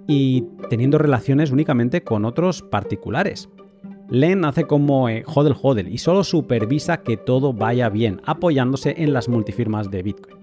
[0.07, 3.51] y teniendo relaciones únicamente con otros particulares.
[4.09, 9.29] Len hace como eh, Hodel y solo supervisa que todo vaya bien, apoyándose en las
[9.29, 10.37] multifirmas de Bitcoin.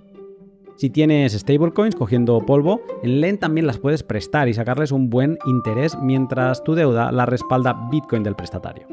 [0.76, 5.38] Si tienes stablecoins cogiendo polvo, en Len también las puedes prestar y sacarles un buen
[5.46, 8.88] interés mientras tu deuda la respalda Bitcoin del prestatario.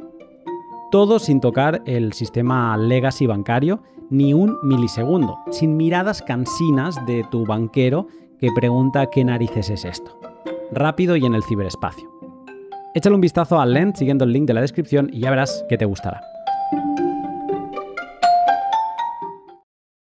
[0.90, 7.46] Todo sin tocar el sistema legacy bancario ni un milisegundo, sin miradas cansinas de tu
[7.46, 8.08] banquero
[8.38, 10.18] que pregunta qué narices es esto.
[10.72, 12.09] Rápido y en el ciberespacio.
[12.92, 15.78] Échale un vistazo al Lend siguiendo el link de la descripción y ya verás que
[15.78, 16.22] te gustará.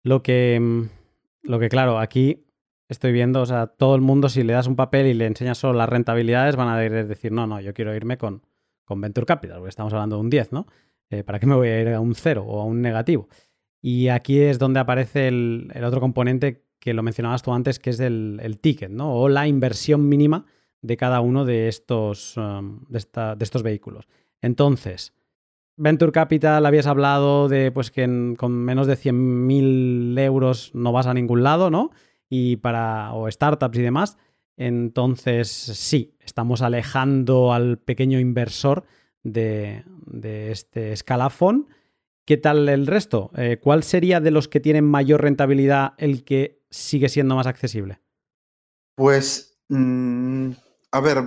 [0.03, 0.89] Lo que, mm,
[1.43, 2.47] lo que claro, aquí
[2.89, 5.59] estoy viendo, o sea, todo el mundo si le das un papel y le enseñas
[5.59, 8.41] solo las rentabilidades van a decir, no, no, yo quiero irme con,
[8.85, 10.65] con Venture Capital, porque estamos hablando de un 10, ¿no?
[11.11, 13.29] Eh, ¿Para qué me voy a ir a un 0 o a un negativo?
[13.83, 17.99] Y aquí es donde aparece el, otro componente que lo mencionabas tú antes, que es
[17.99, 19.13] el, el ticket, ¿no?
[19.13, 20.45] O la inversión mínima
[20.83, 22.99] de cada uno de estos, um, de,
[23.39, 24.07] estos vehículos.
[24.41, 25.13] Entonces,
[25.77, 31.13] Venture Capital habías hablado de pues que con menos de 100.000 euros no vas a
[31.15, 31.89] ningún lado, ¿no?
[32.29, 34.17] Y para, o startups y demás.
[34.57, 38.83] Entonces, sí, estamos alejando al pequeño inversor
[39.23, 39.83] de,
[40.51, 41.69] este escalafón.
[42.25, 43.31] ¿Qué tal el resto?
[43.35, 47.99] Eh, ¿Cuál sería de los que tienen mayor rentabilidad el que sigue siendo más accesible?
[48.95, 50.51] Pues mm,
[50.93, 51.23] a ver,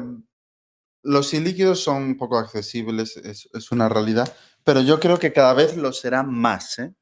[1.02, 5.92] los ilíquidos son poco accesibles, es, una realidad, pero yo creo que cada vez lo
[5.92, 6.94] serán más, ¿eh?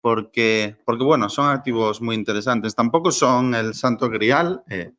[0.00, 2.76] Porque, porque, bueno, son activos muy interesantes.
[2.76, 4.92] Tampoco son el santo grial, eh,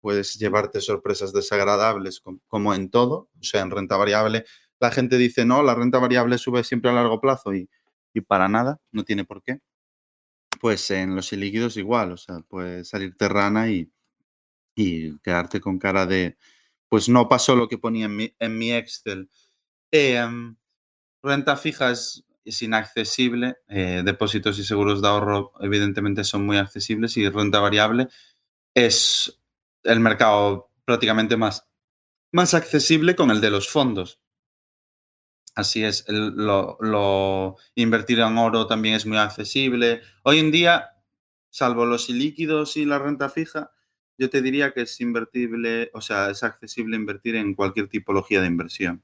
[0.00, 4.46] puedes llevarte sorpresas desagradables como en todo, o sea, en renta variable.
[4.80, 7.68] La gente dice, no, la renta variable sube siempre a largo plazo y,
[8.14, 9.60] y para nada, no tiene por qué.
[10.58, 13.92] Pues en los ilíquidos igual, o sea, puedes salirte rana y,
[14.76, 16.36] y quedarte con cara de,
[16.88, 19.28] pues no pasó lo que ponía en mi, en mi Excel.
[19.90, 20.56] Em,
[21.22, 22.22] renta fija es,
[22.60, 28.06] inaccesible, eh, depósitos y seguros de ahorro evidentemente son muy accesibles y renta variable
[28.72, 29.40] es
[29.82, 31.68] el mercado prácticamente más,
[32.30, 34.20] más accesible con el de los fondos.
[35.56, 40.02] Así es, lo, lo, invertir en oro también es muy accesible.
[40.22, 40.90] Hoy en día,
[41.50, 43.72] salvo los ilíquidos y la renta fija,
[44.18, 48.46] yo te diría que es invertible, o sea, es accesible invertir en cualquier tipología de
[48.46, 49.02] inversión.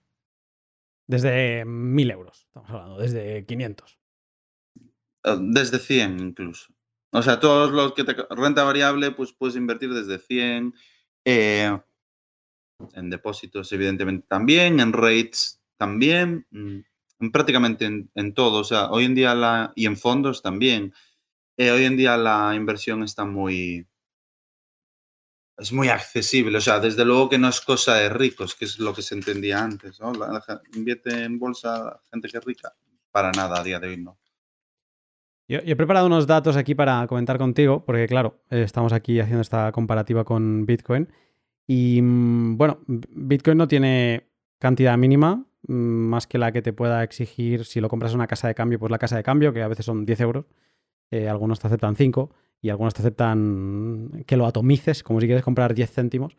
[1.07, 3.99] Desde 1.000 euros, estamos hablando, desde 500.
[5.25, 6.73] Eh, desde 100 incluso.
[7.11, 10.75] O sea, todos los que te renta variable, pues puedes invertir desde 100.
[11.25, 11.79] Eh,
[12.95, 14.81] en depósitos, evidentemente, también.
[14.81, 16.47] En rates, también.
[16.51, 17.85] Mm, prácticamente
[18.15, 18.61] en, todo.
[18.61, 19.73] O sea, hoy en día la.
[19.77, 20.95] Y en fondos también.
[21.59, 23.87] Eh, hoy en día la inversión está muy
[25.59, 26.59] es muy accesible.
[26.59, 29.15] O sea, desde luego que no es cosa de ricos, que es lo que se
[29.15, 30.01] entendía antes.
[30.01, 30.13] ¿no?
[30.75, 32.75] invierte en bolsa gente que es rica.
[33.11, 34.19] Para nada, a día de hoy no.
[35.49, 39.43] Yo, he preparado unos datos aquí para comentar contigo, porque claro, eh, estamos aquí haciendo
[39.43, 41.09] esta comparativa con Bitcoin.
[41.67, 47.03] Y mm, bueno, Bitcoin no tiene cantidad mínima, mm, más que la que te pueda
[47.03, 49.63] exigir si lo compras en una casa de cambio, pues la casa de cambio, que
[49.63, 50.47] a veces son 10 euros,
[51.11, 55.45] eh, algunos te aceptan 5 y algunos te aceptan que lo atomices, como si quieres
[55.45, 56.37] comprar 10 céntimos.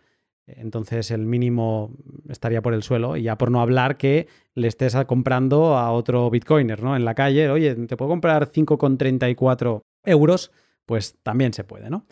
[0.48, 1.92] Entonces el mínimo
[2.30, 6.30] estaría por el suelo y ya por no hablar que le estés comprando a otro
[6.30, 6.96] bitcoiner, ¿no?
[6.96, 10.52] En la calle, oye, te puedo comprar 5,34 euros,
[10.86, 12.06] pues también se puede, ¿no?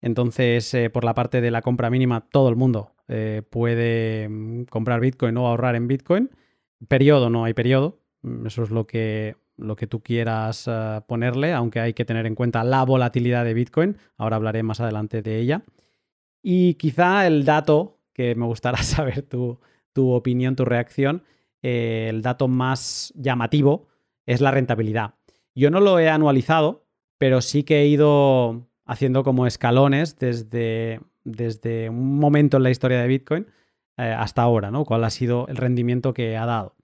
[0.00, 4.64] Entonces, eh, por la parte de la compra mínima, todo el mundo eh, puede mm,
[4.64, 6.30] comprar Bitcoin o ahorrar en Bitcoin.
[6.88, 8.00] Periodo, no hay periodo.
[8.22, 12.26] Mm, eso es lo que, lo que tú quieras eh, ponerle, aunque hay que tener
[12.26, 13.96] en cuenta la volatilidad de Bitcoin.
[14.16, 15.64] Ahora hablaré más adelante de ella.
[16.42, 19.60] Y quizá el dato, que me gustaría saber tu,
[19.92, 21.22] tu opinión, tu reacción,
[21.62, 23.88] el dato más llamativo
[24.26, 25.14] es la rentabilidad.
[25.54, 26.84] Yo no lo he anualizado,
[27.16, 33.00] pero sí que he ido haciendo como escalones desde, desde un momento en la historia
[33.00, 33.46] de Bitcoin
[33.96, 34.84] eh, hasta ahora, ¿no?
[34.84, 36.74] ¿Cuál ha sido el rendimiento que ha dado?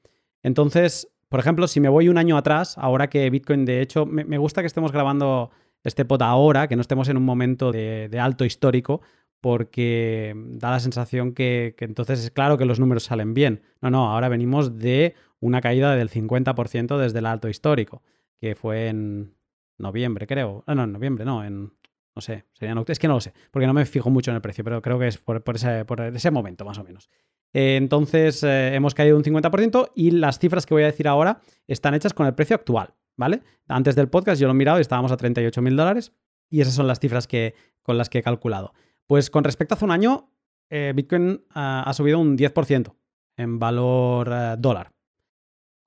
[0.42, 4.36] Entonces, por ejemplo, si me voy un año atrás, ahora que Bitcoin, de hecho, me,
[4.36, 5.50] gusta que estemos grabando
[5.84, 9.00] este pod ahora, que no estemos en un momento de, alto histórico,
[9.40, 13.62] porque da la sensación que, entonces es claro que los números salen bien.
[13.80, 18.02] No, no, ahora venimos de una caída del 50% desde el alto histórico,
[18.40, 19.34] que fue en
[19.78, 20.64] noviembre, creo.
[20.66, 21.72] Ah, no, en noviembre, no, en
[22.14, 24.42] no sé, sería es que no lo sé, porque no me fijo mucho en el
[24.42, 27.08] precio, pero creo que es por, ese, momento más o menos.
[27.52, 31.40] Eh, entonces eh, hemos caído un 50% y las cifras que voy a decir ahora
[31.66, 33.42] están hechas con el precio actual, ¿vale?
[33.68, 36.12] Antes del podcast yo lo he mirado y estábamos a 38 mil dólares
[36.48, 38.72] y esas son las cifras que, con las que he calculado.
[39.06, 40.30] Pues con respecto a hace un año,
[40.68, 42.94] eh, Bitcoin ha subido un 10%
[43.36, 44.92] en valor dólar.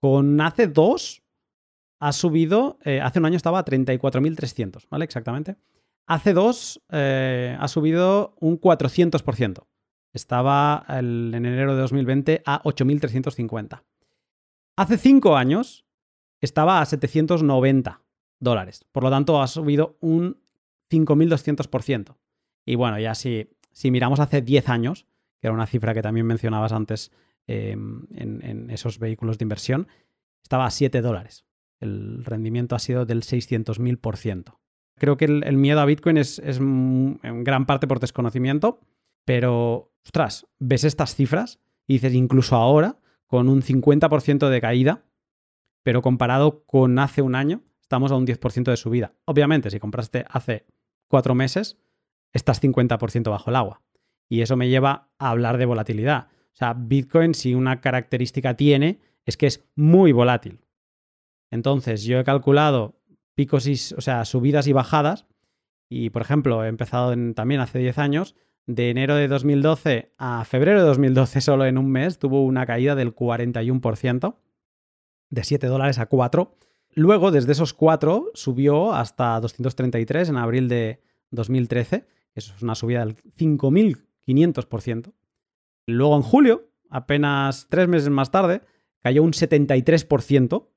[0.01, 1.23] Con hace dos
[2.01, 5.05] ha subido, hace un año estaba a 34.300, ¿vale?
[5.05, 5.55] Exactamente.
[6.05, 9.63] Hace dos ha subido un 400%.
[10.13, 13.83] Estaba en enero de 2020 a 8.350.
[14.75, 15.85] Hace cinco años
[16.39, 18.01] estaba a 790
[18.39, 18.85] dólares.
[18.91, 20.41] Por lo tanto, ha subido un
[20.91, 22.15] 5.200%.
[22.65, 25.07] Y bueno, ya si, si miramos hace 10 años,
[25.39, 27.11] que era una cifra que también mencionabas antes
[27.47, 29.87] em, en, esos vehículos de inversión,
[30.41, 31.45] estaba a 7 dólares.
[31.79, 34.57] El rendimiento ha sido del 600.000%.
[34.95, 38.79] Creo que el, miedo a Bitcoin es, en gran parte por desconocimiento,
[39.25, 45.05] pero, ostras, ves estas cifras y dices, incluso ahora, con un 50% de caída,
[45.83, 49.13] pero comparado con hace un año, estamos a un 10% de subida.
[49.25, 50.65] Obviamente, si compraste hace
[51.07, 51.77] cuatro meses,
[52.31, 53.81] estás 50% bajo el agua.
[54.29, 56.27] Y eso me lleva a hablar de volatilidad.
[56.53, 60.61] O sea, Bitcoin, si una característica tiene, es que es muy volátil.
[61.51, 62.99] Entonces, yo he calculado
[63.35, 65.27] picos y, o sea, subidas y bajadas.
[65.89, 68.35] Y, por ejemplo, he empezado también hace 10 años.
[68.65, 72.95] De enero de 2012 a febrero de 2012, solo en un mes, tuvo una caída
[72.95, 74.35] del 41%,
[75.29, 76.55] de 7 dólares a 4.
[76.95, 81.01] Luego, desde esos 4, subió hasta 233 en abril de
[81.31, 82.05] 2013.
[82.35, 85.13] Eso es una subida del 5.500%.
[85.87, 88.61] Luego, en julio, apenas tres meses más tarde,
[89.01, 90.69] cayó un 73%.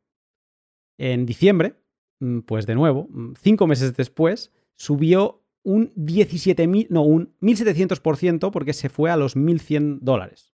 [0.98, 1.76] En diciembre,
[2.20, 8.72] Mm, pues de nuevo, mm, cinco meses después, subió un 17.000, no, un 1.700% porque
[8.72, 10.54] se fue a los 1.100 dólares.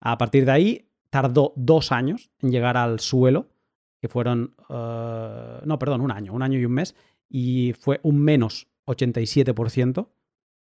[0.00, 3.48] A partir de ahí, tardó dos años en llegar al suelo,
[4.00, 6.96] que fueron, eh, no, perdón, un año, un año y un mes,
[7.28, 10.08] y fue un menos 87%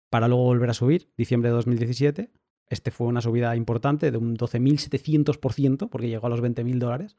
[0.09, 2.31] para luego volver a subir, diciembre de 2017.
[2.69, 7.17] Este fue una subida importante de un 12.700% porque llegó a los 20.000 dólares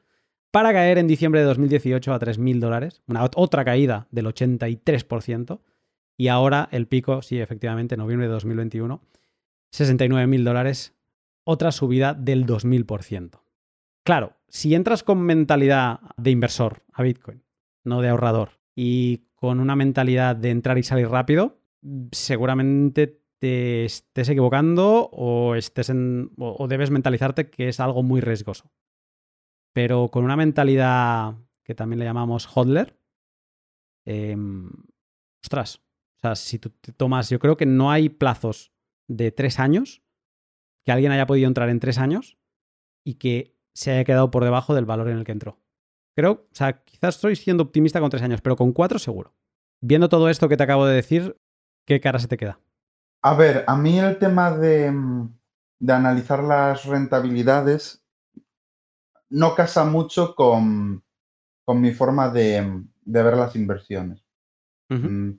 [0.49, 5.59] para caer en diciembre de 2018 a 3.000 dólares, una otra caída del 83%,
[6.21, 9.01] y ahora el pico, sí, efectivamente, noviembre de 2021,
[9.73, 10.93] 69.000 dólares,
[11.43, 13.41] otra subida del 2.000%.
[14.03, 17.43] Claro, si entras con mentalidad de inversor a Bitcoin,
[17.83, 21.57] no de ahorrador, y con una mentalidad de entrar y salir rápido,
[22.11, 28.71] seguramente te estés equivocando o, estés en, o debes mentalizarte que es algo muy riesgoso
[29.73, 32.97] pero con una mentalidad que también le llamamos hodler,
[34.05, 34.69] em,
[35.43, 35.81] ostras,
[36.21, 38.71] o sea, si tú te tomas, yo creo que no hay plazos
[39.07, 40.03] de tres años
[40.85, 42.37] que alguien haya podido entrar en tres años
[43.03, 45.59] y que se haya quedado por debajo del valor en el que entró.
[46.15, 49.33] Creo, o sea, quizás estoy siendo optimista con tres años, pero con cuatro seguro.
[49.81, 51.37] Viendo todo esto que te acabo de decir,
[51.85, 52.59] ¿qué cara se te queda?
[53.23, 54.93] A ver, a mí el tema de,
[55.79, 58.01] de analizar las rentabilidades
[59.31, 61.03] no casa mucho con,
[61.67, 64.23] mi forma de, ver las inversiones.
[64.89, 65.31] Mm,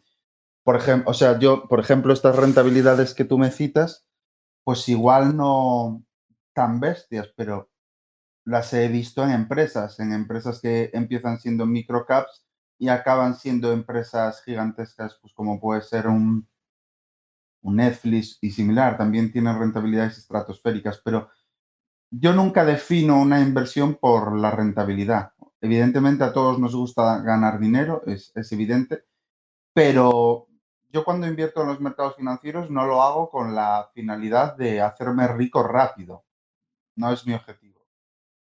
[0.64, 4.06] por ejemplo, o sea, yo, por ejemplo, estas rentabilidades que tú me citas,
[4.64, 6.04] pues igual no
[6.54, 7.70] tan bestias, pero
[8.44, 12.44] las he visto en empresas, en empresas que empiezan siendo microcaps
[12.78, 16.48] y acaban siendo empresas gigantescas, pues como puede ser un,
[17.62, 21.30] un Netflix y similar, también tienen rentabilidades estratosféricas, pero
[22.10, 25.32] yo nunca defino una inversión por la rentabilidad.
[25.60, 29.04] Evidentemente a todos nos gusta ganar dinero, es, es evidente,
[29.72, 30.48] pero
[30.92, 35.26] yo cuando invierto en los mercados financieros no lo hago con la finalidad de hacerme
[35.28, 36.24] rico rápido.
[36.96, 37.80] No es mi objetivo.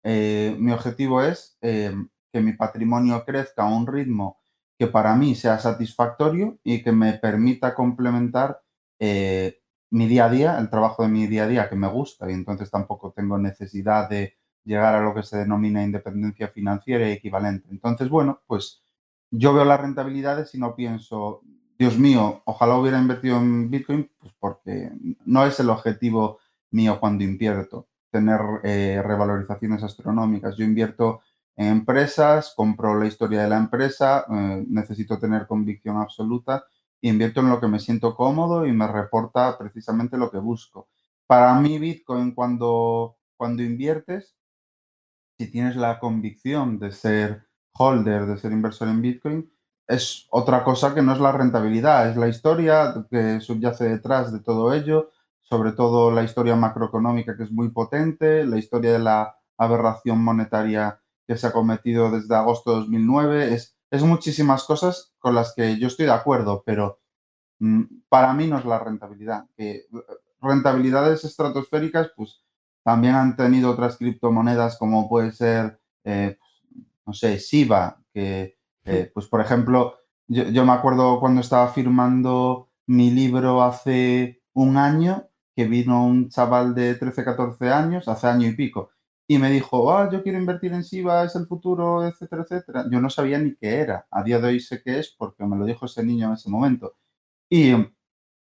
[0.05, 1.94] Eh, mi objetivo es eh,
[2.32, 4.38] que mi patrimonio crezca a un ritmo
[4.78, 8.62] que para mí sea satisfactorio y que me permita complementar
[8.99, 12.30] eh, mi día a día, el trabajo de mi día a día que me gusta
[12.30, 17.12] y entonces tampoco tengo necesidad de llegar a lo que se denomina independencia financiera y
[17.12, 17.68] equivalente.
[17.70, 18.82] Entonces, bueno, pues
[19.30, 21.42] yo veo las rentabilidades y no pienso,
[21.78, 24.90] Dios mío, ojalá hubiera invertido en Bitcoin, pues porque
[25.24, 26.38] no es el objetivo
[26.70, 30.56] mío cuando invierto, tener eh, revalorizaciones astronómicas.
[30.56, 31.20] Yo invierto
[31.56, 36.64] en empresas, compro la historia de la empresa, eh, necesito tener convicción absoluta,
[37.02, 40.88] invierto en lo que me siento cómodo y me reporta precisamente lo que busco.
[41.26, 44.36] Para mí, Bitcoin, cuando, cuando inviertes,
[45.38, 49.52] si tienes la convicción de ser holder, de ser inversor en Bitcoin,
[49.89, 54.41] es otra cosa que no es la rentabilidad, es la historia que subyace detrás de
[54.41, 55.11] todo ello,
[55.43, 61.01] sobre todo la historia macroeconómica que es muy potente, la historia de la aberración monetaria
[61.26, 65.78] que se ha cometido desde agosto de 2009, es, es muchísimas cosas con las que
[65.78, 67.01] yo estoy de acuerdo, pero
[67.59, 69.47] mm, para mí no es la rentabilidad.
[69.57, 69.87] Que
[70.41, 72.43] rentabilidades estratosféricas, pues
[72.84, 76.39] también han tenido otras criptomonedas como puede ser, eh,
[77.05, 78.55] no sé, SIBA, que
[78.87, 85.28] eh, pues por ejemplo, yo, me acuerdo cuando estaba firmando mi libro hace un año,
[85.55, 88.91] que vino un chaval de 13, 14 años, hace año y pico,
[89.28, 92.84] y me dijo, ah, yo quiero invertir en SIVA, es el futuro, etcétera, etcétera.
[92.91, 94.07] Yo no sabía ni qué era.
[94.11, 96.49] A día de hoy sé qué es porque me lo dijo ese niño en ese
[96.49, 96.97] momento.
[97.51, 97.72] Y,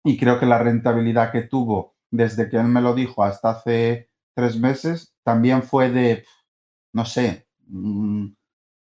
[0.05, 4.11] y creo que la rentabilidad que tuvo desde que él me lo dijo hasta hace
[4.35, 6.25] tres meses también fue de,
[6.93, 8.29] no sé, mm,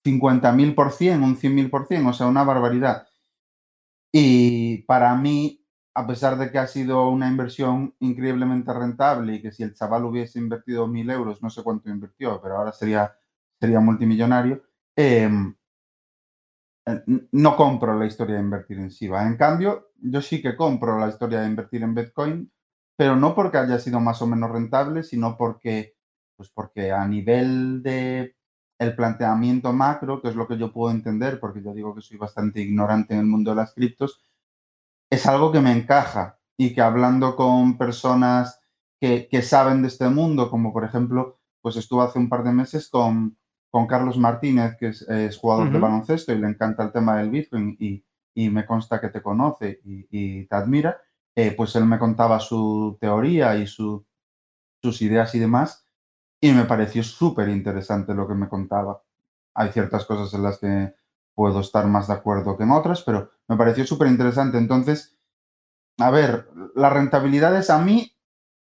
[0.06, 3.08] 50.000 por cien, un 100.000 por cien, o sea, una barbaridad.
[4.14, 9.51] Y para mí, a pesar de que ha sido una inversión increíblemente rentable y que
[9.51, 13.14] si el chaval hubiese invertido 1.000 euros, no sé cuánto invirtió, pero ahora sería,
[13.60, 14.64] sería multimillonario,
[14.95, 15.56] em,
[16.86, 19.26] eh, no compro la historia de invertir en SIVA.
[19.26, 22.51] En cambio, yo sí que compro la historia de invertir en Bitcoin,
[22.95, 25.95] pero no porque haya sido más o menos rentable, sino porque,
[26.38, 28.36] pues porque a nivel de
[28.78, 32.17] el planteamiento macro, que es lo que yo puedo entender, porque yo digo que soy
[32.17, 34.21] bastante ignorante en el mundo de las criptos,
[35.09, 38.59] es algo que me encaja y que hablando con personas
[38.99, 42.89] que, saben de este mundo, como por ejemplo, pues estuve hace un par de meses
[42.89, 43.38] con,
[43.69, 47.78] con Carlos Martínez, que es, jugador de baloncesto y le encanta el tema del Bitcoin
[47.80, 48.03] y,
[48.49, 50.97] me consta que te conoce y, te admira,
[51.36, 54.03] eh, pues él me contaba su teoría y sus
[55.01, 55.84] ideas y demás
[56.46, 59.02] y me pareció súper interesante lo que me contaba.
[59.56, 60.93] Hay ciertas cosas en las que
[61.34, 64.60] puedo estar más de acuerdo que en otras, pero me pareció súper interesante.
[64.60, 65.18] Entonces,
[65.98, 68.12] a ver, las rentabilidades a mí,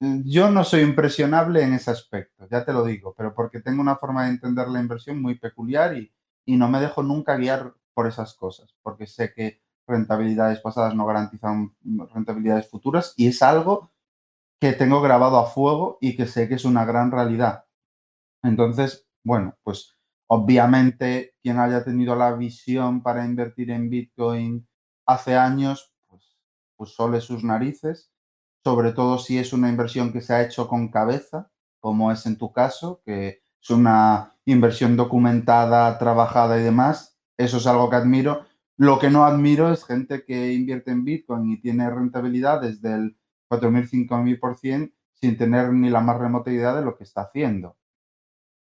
[0.01, 3.95] yo no soy impresionable en ese aspecto, ya te lo digo, pero porque tengo una
[3.95, 6.11] forma de entender la inversión muy peculiar y,
[6.45, 11.05] y no me dejo nunca guiar por esas cosas, porque sé que rentabilidades pasadas no
[11.05, 11.75] garantizan
[12.13, 13.91] rentabilidades futuras y es algo
[14.59, 17.65] que tengo grabado a fuego y que sé que es una gran realidad.
[18.43, 19.95] Entonces, bueno, pues
[20.27, 24.67] obviamente quien haya tenido la visión para invertir en Bitcoin
[25.05, 26.37] hace años, pues,
[26.75, 28.11] pues sole sus narices,
[28.63, 32.37] sobre todo si es una inversión que se ha hecho con cabeza, como es en
[32.37, 37.17] tu caso, que es una inversión documentada, trabajada y demás.
[37.37, 38.45] Eso es algo que admiro.
[38.77, 43.17] Lo que no admiro es gente que invierte en Bitcoin y tiene rentabilidades del
[43.49, 47.78] 4.000, 5.000% sin tener ni la más remota idea de lo que está haciendo.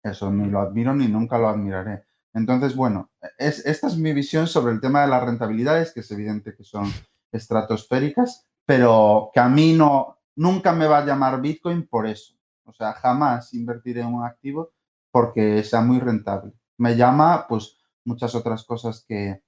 [0.03, 2.05] Eso ni lo admiro ni nunca lo admiraré.
[2.35, 6.11] Entonces, bueno, es, esta es mi visión sobre el tema de las rentabilidades, que es
[6.11, 6.91] evidente que son
[7.31, 12.35] estratosféricas, pero que a mí no, nunca me va a llamar Bitcoin por eso.
[12.65, 14.71] O sea, jamás invertiré en un activo
[15.11, 16.53] porque sea muy rentable.
[16.79, 19.43] Me llama, pues, muchas otras cosas que,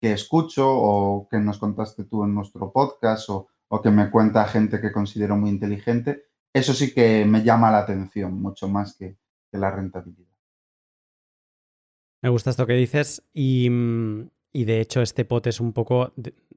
[0.00, 4.44] que escucho o que nos contaste tú en nuestro podcast o, o que me cuenta
[4.46, 6.24] gente que considero muy inteligente.
[6.52, 9.16] Eso sí que me llama la atención mucho más que,
[9.58, 10.32] la rentabilidad.
[12.22, 16.12] Me gusta esto que dices y, mm, de hecho este pot es un poco, o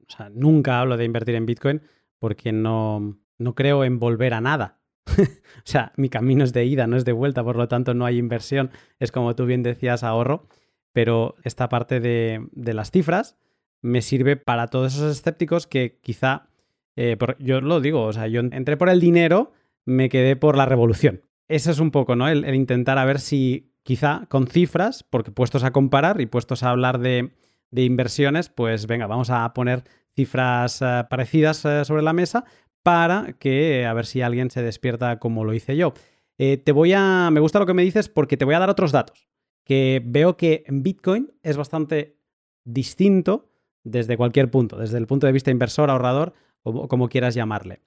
[0.08, 1.82] sea, nunca hablo de invertir en Bitcoin
[2.18, 4.78] porque no, no creo en volver a nada.
[5.16, 8.06] o sea, mi camino es de ida, no es de vuelta, por lo tanto no
[8.06, 10.46] hay inversión, es como tú bien decías, ahorro.
[10.92, 13.36] pero esta parte de, las cifras
[13.82, 16.48] me sirve para todos esos escépticos que quizá,
[16.96, 19.52] eh, yo lo digo, o sea, yo entré por el dinero,
[19.84, 21.22] me quedé por la revolución.
[21.48, 22.28] Eso es un poco, ¿no?
[22.28, 26.70] El, intentar a ver si quizá con cifras, porque puestos a comparar y puestos a
[26.70, 27.32] hablar de,
[27.72, 29.84] inversiones, pues venga, vamos a poner
[30.14, 32.44] cifras eh, parecidas eh, sobre la mesa
[32.82, 35.92] para que a ver si alguien se despierta como lo hice yo.
[36.38, 37.30] Eh, te voy a.
[37.30, 39.28] Me gusta lo que me dices porque te voy a dar otros datos.
[39.64, 42.18] Que veo que en Bitcoin es bastante
[42.64, 43.50] distinto
[43.84, 47.80] desde cualquier punto, desde el punto de vista inversor, ahorrador o como quieras llamarle.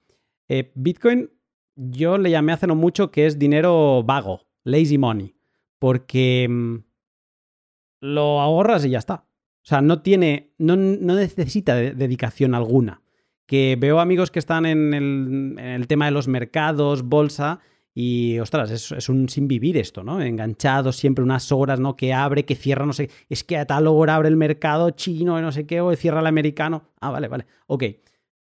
[0.48, 1.30] Eh, Bitcoin,
[1.80, 5.34] yo le llamé hace no mucho que es dinero vago, lazy money,
[5.78, 6.76] porque mm,
[8.02, 9.24] lo ahorras y ya está.
[9.62, 13.02] O sea, no tiene, no, necesita dedicación alguna.
[13.46, 17.60] Que veo amigos que están en el tema de los mercados, bolsa,
[17.92, 20.22] y, ostras, es, un sin vivir esto, ¿no?
[20.22, 21.96] Enganchado siempre unas horas, ¿no?
[21.96, 23.10] Que abre, que cierra, no sé.
[23.28, 26.26] Es que a tal hora abre el mercado chino, no sé qué, o cierra el
[26.26, 26.90] americano.
[27.00, 27.46] Ah, vale, vale.
[27.66, 27.84] Ok.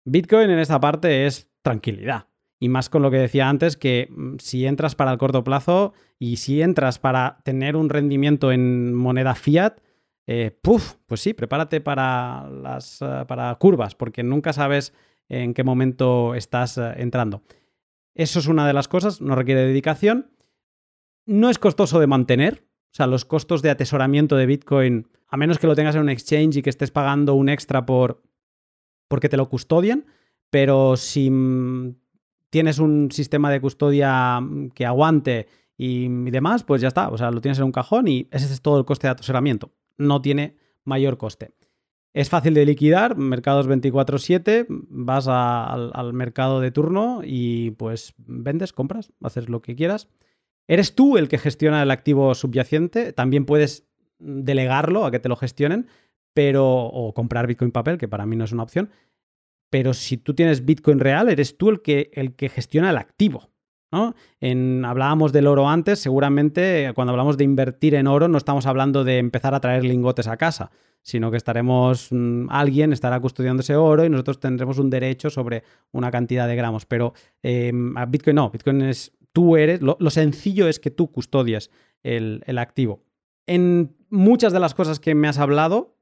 [0.06, 2.28] Bitcoin en esta parte es tranquilidad.
[2.64, 5.92] Y más con lo que decía antes, que mm, si entras para el corto plazo
[6.18, 9.82] y si entras para tener un rendimiento en moneda fiat,
[10.28, 14.94] eh, puff, pues sí, prepárate para las eh, para curvas, porque nunca sabes
[15.28, 17.44] en qué momento estás eh, entrando.
[18.16, 20.32] Eso es una de las cosas, no requiere dedicación.
[21.26, 25.60] No es costoso de mantener, o sea, los costos de atesoramiento de Bitcoin, a menos
[25.60, 28.24] que lo tengas en un exchange y que estés pagando un extra por
[29.10, 30.06] porque te lo custodian,
[30.50, 31.30] pero si
[32.54, 37.32] tienes un sistema de custodia mm, que aguante y, demás, pues ya está, o sea,
[37.32, 39.72] lo tienes en un cajón y ese es todo el coste de atesoramiento.
[39.98, 41.56] No tiene mayor coste.
[42.14, 49.12] Es fácil de liquidar, mercados 24/7, vas al, mercado de turno y pues vendes, compras,
[49.24, 50.08] haces lo que quieras.
[50.68, 53.88] Eres tú el que gestiona el activo subyacente, también puedes
[54.20, 55.88] delegarlo a que te lo gestionen,
[56.36, 58.92] pero o comprar Bitcoin papel, que para mí no es una opción,
[59.74, 63.50] pero si tú tienes Bitcoin real, eres tú el que, el que gestiona el activo.
[63.92, 64.14] ¿no?
[64.40, 69.04] En, hablábamos del oro antes, seguramente cuando hablamos de invertir en oro no estamos hablando
[69.04, 70.70] de empezar a traer lingotes a casa
[71.02, 75.64] sino que estaremos, mm, alguien estará custodiando ese oro y nosotros tendremos un derecho sobre
[75.92, 76.86] una cantidad de gramos.
[76.86, 81.72] Pero em, Bitcoin no, Bitcoin es, tú eres, lo, sencillo es que tú custodias
[82.04, 83.02] el, activo.
[83.48, 85.98] En muchas de las cosas que me has hablado,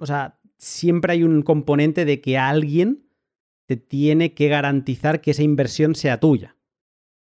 [0.00, 3.03] o sea, siempre hay un componente de que alguien
[3.66, 6.56] te tiene que garantizar que esa inversión sea tuya.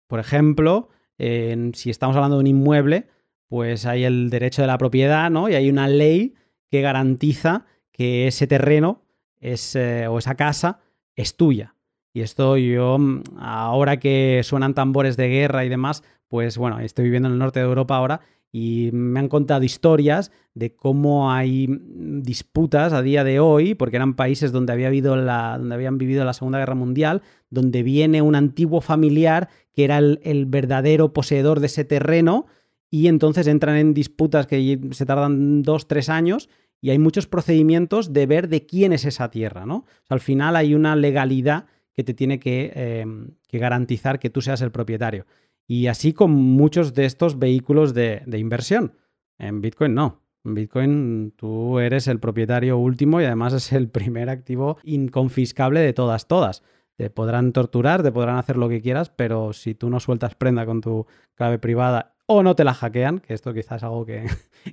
[0.06, 3.08] Por ejemplo, si estamos hablando de un inmueble,
[3.48, 5.48] pues hay el derecho de la propiedad, ¿no?
[5.48, 6.34] Y hay una ley
[6.70, 9.02] que garantiza que ese terreno
[9.40, 10.80] es, o esa casa
[11.16, 11.74] es tuya.
[12.12, 17.04] Y esto yo, mm, ahora que suenan tambores de guerra y demás, pues bueno, estoy
[17.04, 18.20] viviendo en el norte de Europa ahora
[18.50, 23.96] y me han contado historias de cómo hay mm, disputas a día de hoy, porque
[23.96, 28.22] eran países donde, había habido la, donde habían vivido la Segunda Guerra Mundial, donde viene
[28.22, 32.46] un antiguo familiar que era el, verdadero poseedor de ese terreno
[32.90, 36.48] y entonces entran en disputas que se tardan dos, tres años
[36.80, 39.84] y hay muchos procedimientos de ver de quién es esa tierra, ¿no?
[40.08, 41.66] al final hay una legalidad
[41.98, 45.26] que te tiene em, que, garantizar que tú seas el propietario.
[45.68, 48.94] Y así con muchos de estos vehículos de, inversión.
[49.38, 50.22] En Bitcoin no.
[50.42, 55.92] En Bitcoin tú eres el propietario último y además es el primer activo inconfiscable de
[55.92, 56.62] todas, todas.
[56.96, 60.64] Te podrán torturar, te podrán hacer lo que quieras, pero si tú no sueltas prenda
[60.64, 64.26] con tu clave privada o no te la hackean, que esto quizás es algo que,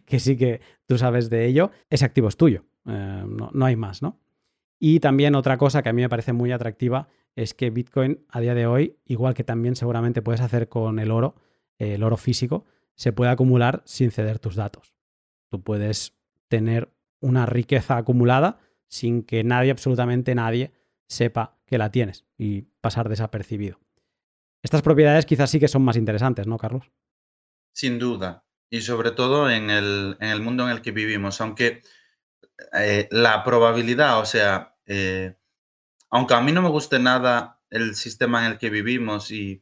[0.20, 2.64] sí que tú sabes de ello, ese activo es tuyo.
[2.88, 4.18] Eh, no, hay más, ¿no?
[4.80, 8.40] Y también otra cosa que a mí me parece muy atractiva es que Bitcoin a
[8.40, 11.36] día de hoy, igual que también seguramente puedes hacer con el oro,
[11.78, 14.96] el oro físico, se puede acumular sin ceder tus datos.
[15.50, 16.14] Tú puedes
[16.48, 16.90] tener
[17.20, 20.72] una riqueza acumulada sin que nadie, absolutamente nadie,
[21.08, 23.80] sepa que la tienes y pasar desapercibido.
[24.64, 26.92] Estas propiedades quizás sí que son más interesantes, ¿no, Carlos?
[27.74, 28.46] Sin duda.
[28.70, 31.40] Y sobre todo en el, en el mundo en el que vivimos.
[31.42, 31.82] Aunque
[32.74, 35.36] eh, la probabilidad, o sea, eh,
[36.16, 39.62] aunque a mí no me guste nada el sistema en el que vivimos y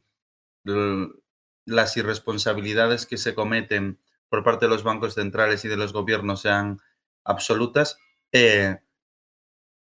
[1.66, 3.98] las irresponsabilidades que se cometen
[4.28, 6.78] por parte de los bancos centrales y de los gobiernos sean
[7.24, 7.98] absolutas,
[8.30, 8.78] eh,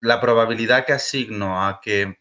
[0.00, 2.18] la probabilidad que asigno a que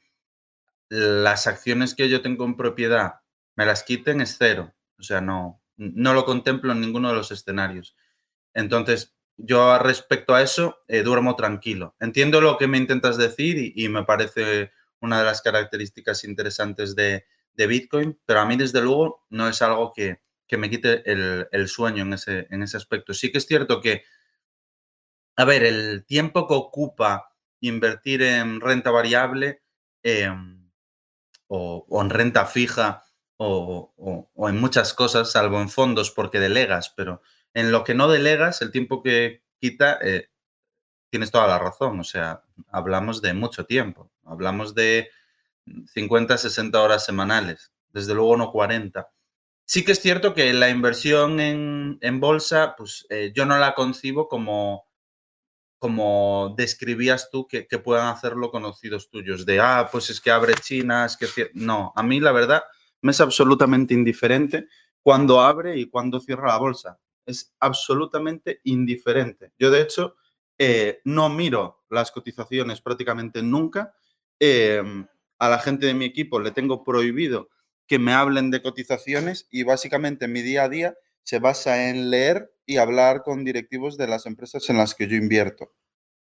[0.89, 3.21] las acciones que yo tengo en propiedad
[3.55, 4.73] me las quiten es cero.
[4.99, 7.95] O sea, no, no lo contemplo en ninguno de los escenarios.
[8.53, 11.95] Entonces, yo respecto a eso, eh, duermo tranquilo.
[11.99, 17.25] Entiendo lo que me intentas decir y, me parece una de las características interesantes de,
[17.55, 20.19] Bitcoin, pero a mí desde luego no es algo que,
[20.57, 23.13] me quite el, sueño en ese, en ese aspecto.
[23.13, 24.03] Sí que es cierto que
[25.37, 29.63] a ver, el tiempo que ocupa invertir en renta variable
[30.03, 30.69] em,
[31.47, 33.03] o, en renta fija
[33.37, 37.21] o, en muchas cosas, salvo en fondos porque delegas, pero
[37.53, 40.29] en lo que no delegas, el tiempo que quita, eh,
[41.09, 41.99] tienes toda la razón.
[41.99, 44.11] O sea, hablamos de mucho tiempo.
[44.25, 45.09] Hablamos de
[45.93, 47.71] 50, 60 horas semanales.
[47.89, 49.09] Desde luego no 40.
[49.65, 54.27] Sí que es cierto que la inversión en, bolsa, pues eh, yo no la concibo
[54.27, 54.85] como,
[55.79, 61.05] como describías tú que, puedan hacerlo conocidos tuyos, de, ah, pues es que abre China,
[61.05, 61.51] es que...
[61.53, 62.63] No, a mí la verdad
[63.01, 64.67] me es absolutamente indiferente
[65.01, 66.99] cuando abre y cuando cierra la bolsa.
[67.31, 69.51] Es absolutamente indiferente.
[69.57, 70.15] Yo, de hecho,
[70.57, 73.95] eh, no miro las cotizaciones prácticamente nunca.
[74.39, 75.07] Em,
[75.39, 77.49] a la gente de mi equipo le tengo prohibido
[77.87, 82.53] que me hablen de cotizaciones y básicamente mi día a día se basa en leer
[82.65, 85.73] y hablar con directivos de las empresas en las que yo invierto,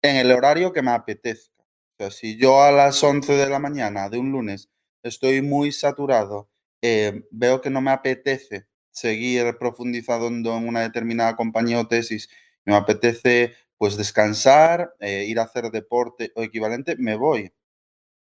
[0.02, 1.64] en el horario que me apetezca.
[1.64, 4.70] O sea, si yo a las 11 de la mañana de un lunes
[5.04, 6.50] estoy muy saturado,
[6.82, 8.68] eh, veo que no me apetece
[8.98, 12.30] seguir profundizando en una determinada compañía o tesis,
[12.66, 17.54] me apetece pues descansar, eh, ir a hacer deporte o equivalente, me voy.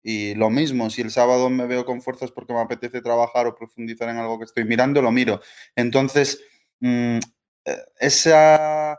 [0.03, 3.55] Y lo mismo, si el sábado me veo con fuerzas porque me apetece trabajar o
[3.55, 5.41] profundizar en algo que estoy mirando, lo miro.
[5.77, 6.43] Entonces,
[6.81, 7.19] mm,
[7.65, 8.95] eh, esa,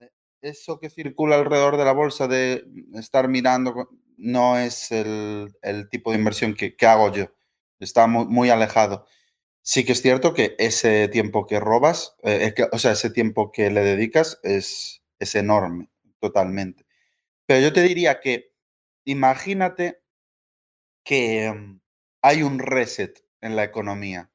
[0.00, 0.10] e,
[0.42, 2.64] eso que circula alrededor de la bolsa de
[2.94, 5.54] estar mirando no es el,
[5.90, 7.26] tipo de inversión que, hago yo.
[7.80, 9.06] Está muy, alejado.
[9.66, 13.70] Sí que es cierto que ese tiempo que robas, eh, o sea, ese tiempo que
[13.70, 15.88] le dedicas es, es enorme,
[16.20, 16.84] totalmente.
[17.46, 18.52] Pero yo te diría que
[19.04, 20.02] imagínate
[21.02, 21.80] que mm,
[22.22, 24.30] hay un reset en la economía,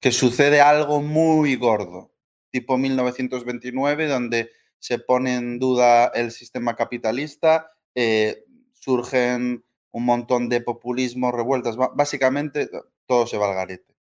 [0.00, 2.14] que sucede algo muy gordo,
[2.50, 10.62] tipo 1929, donde se pone en duda el sistema capitalista, eh, surgen un montón de
[10.62, 12.70] populismo, revueltas, básicamente
[13.06, 13.97] todo se va al garete.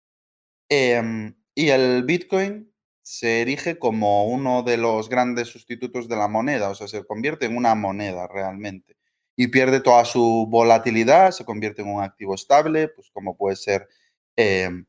[0.75, 2.73] Em, y el Bitcoin
[3.03, 7.45] se erige como uno de los grandes sustitutos de la moneda, o sea, se convierte
[7.45, 8.97] en una moneda realmente
[9.35, 13.87] y pierde toda su volatilidad, se convierte en un activo estable, pues como puede ser
[14.35, 14.85] em,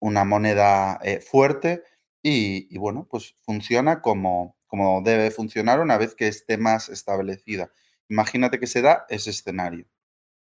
[0.00, 1.84] una moneda eh, fuerte
[2.20, 7.70] y, bueno, pues funciona como, como debe funcionar una vez que esté más establecida.
[8.08, 9.86] Imagínate que se da ese escenario.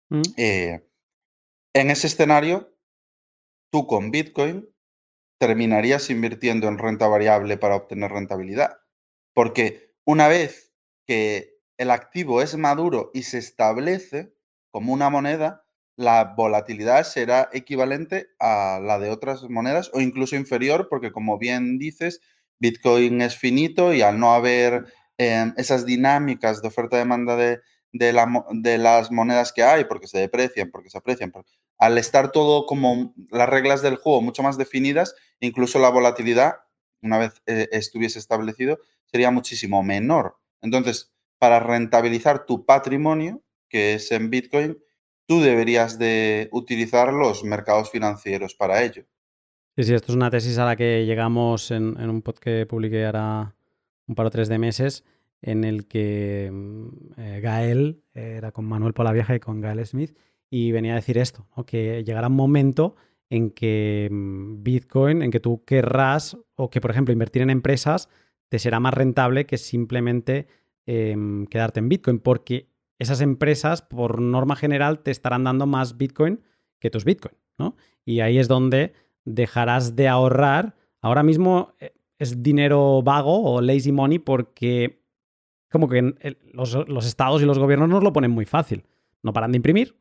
[0.10, 0.22] Mm.
[0.38, 0.88] Eh,
[1.74, 2.74] en ese escenario,
[3.70, 4.68] tú con Bitcoin
[5.38, 8.78] terminarías invirtiendo en renta variable para obtener rentabilidad.
[9.34, 10.74] Porque una vez
[11.06, 14.34] que el activo es maduro y se establece
[14.72, 15.64] como una moneda,
[15.96, 21.80] la volatilidad será equivalente a la de otras monedas o incluso inferior, porque como bien
[21.80, 22.22] dices,
[22.60, 24.86] Bitcoin es finito y al no haber
[25.18, 27.62] em, esas dinámicas de oferta-demanda de,
[27.92, 31.32] de, las monedas que hay, porque se deprecian, porque se aprecian,
[31.78, 36.56] al estar todo como las reglas del juego mucho más definidas, incluso la volatilidad,
[37.02, 40.38] una vez eh, estuviese establecido, sería muchísimo menor.
[40.62, 44.78] Entonces, para rentabilizar tu patrimonio, que es en Bitcoin,
[45.28, 49.06] tú deberías de utilizar los mercados financieros para ello.
[49.76, 53.06] Sí, sí, esto es una tesis a la que llegamos en, un podcast que publiqué
[53.06, 53.56] ahora
[54.08, 55.04] un par o tres de meses,
[55.42, 56.88] en el que mm,
[57.18, 60.18] eh, Gael, era con Manuel Polavieja y con Gael Smith,
[60.50, 62.96] y venía a decir esto, que llegará un momento
[63.30, 68.10] en que mm, Bitcoin, en que tú querrás, o que por ejemplo invertir en empresas,
[68.50, 70.48] te será más rentable que simplemente
[70.90, 76.42] Em, quedarte en Bitcoin, porque esas empresas, por norma general, te estarán dando más Bitcoin
[76.80, 77.76] que tus Bitcoin, ¿no?
[78.06, 78.94] Y ahí es donde
[79.26, 80.78] dejarás de ahorrar.
[81.02, 85.04] Ahora mismo eh, es dinero vago o lazy money porque
[85.70, 86.16] como que
[86.54, 88.86] los, los, estados y los gobiernos nos lo ponen muy fácil.
[89.24, 89.98] No paran de imprimir.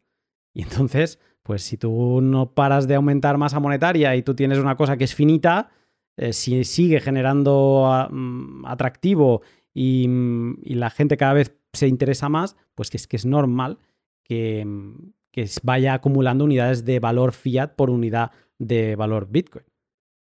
[0.56, 4.76] Y entonces, pues si tú no paras de aumentar masa monetaria y tú tienes una
[4.76, 5.70] cosa que es finita,
[6.16, 9.42] eh, si sigue generando ah, mm, atractivo
[9.76, 13.78] Mm, y, la gente cada vez se interesa más, pues que es que es normal
[14.24, 19.66] que, mm, que vaya acumulando unidades de valor fiat por unidad de valor Bitcoin.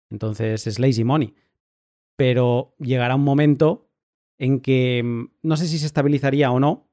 [0.10, 1.34] Entonces es lazy money.
[2.18, 3.88] Pero llegará un momento
[4.38, 6.90] en que no sé si se estabilizaría o no,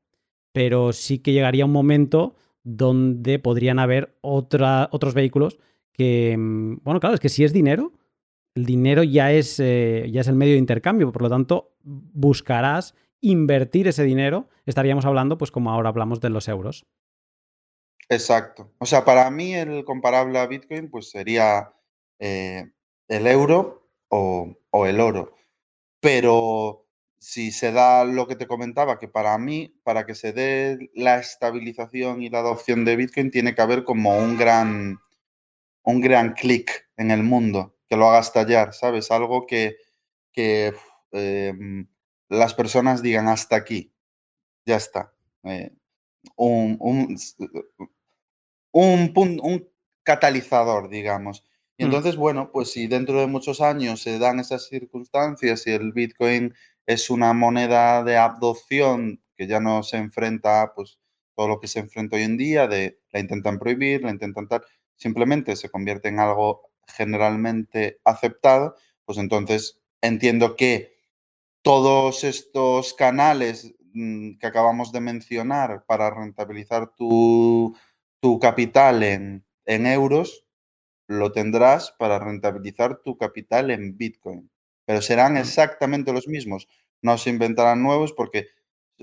[0.53, 5.59] pero sí que llegaría un momento donde podrían haber otros vehículos
[5.93, 7.93] que, bueno, claro, es que si es dinero,
[8.55, 12.95] el dinero ya es, eh, ya es el medio de intercambio, por lo tanto, buscarás
[13.21, 14.49] invertir ese dinero.
[14.67, 16.87] Estaríamos hablando, pues como ahora hablamos de los euros.
[18.09, 18.73] Exacto.
[18.79, 21.73] O sea, para mí el comparable a Bitcoin, pues sería
[22.19, 22.71] eh,
[23.09, 24.57] el euro o,
[24.87, 25.35] el oro.
[26.01, 26.82] Pero
[27.23, 31.21] si se da lo que te comentaba, que para mí, para que se dé la
[31.21, 34.99] estabilización y la adopción de Bitcoin, tiene que haber como un gran,
[35.85, 39.13] un gran clic en el mundo que lo haga estallar, ¿sabes?
[39.13, 39.77] Algo que,
[40.33, 40.75] que
[41.13, 41.87] em,
[42.29, 43.93] las personas digan hasta aquí,
[44.67, 45.13] ya está.
[45.45, 45.71] Eh,
[46.35, 47.17] un, un,
[48.73, 49.69] un, un,
[50.03, 51.45] catalizador, digamos.
[51.77, 51.87] Y mm.
[51.87, 56.53] entonces, bueno, pues si dentro de muchos años se dan esas circunstancias y el Bitcoin
[56.87, 60.99] es una moneda de adopción que ya no se enfrenta a pues,
[61.35, 64.63] todo lo que se enfrenta hoy en día, de la intentan prohibir, la intentan tal,
[64.97, 70.97] simplemente se convierte en algo generalmente aceptado, pues entonces entiendo que
[71.63, 77.77] todos estos canales mm, que acabamos de mencionar para rentabilizar tu,
[78.41, 80.47] capital en, en euros,
[81.09, 84.52] lo tendrás para rentabilizar tu capital en Bitcoin
[84.85, 86.69] pero serán exactamente los mismos.
[87.01, 88.49] No se inventarán nuevos porque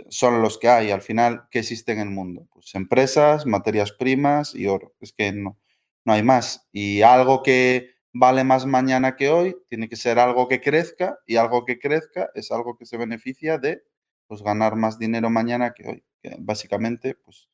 [0.09, 2.47] son los que hay al final que existen en el mundo.
[2.53, 4.95] Pues empresas, materias primas y oro.
[5.01, 5.57] Es que no,
[6.05, 6.67] no hay más.
[6.71, 11.35] Y algo que vale más mañana que hoy tiene que ser algo que crezca y
[11.35, 13.83] algo que crezca es algo que se beneficia de
[14.27, 16.03] pues, ganar más dinero mañana que hoy.
[16.39, 17.49] básicamente pues,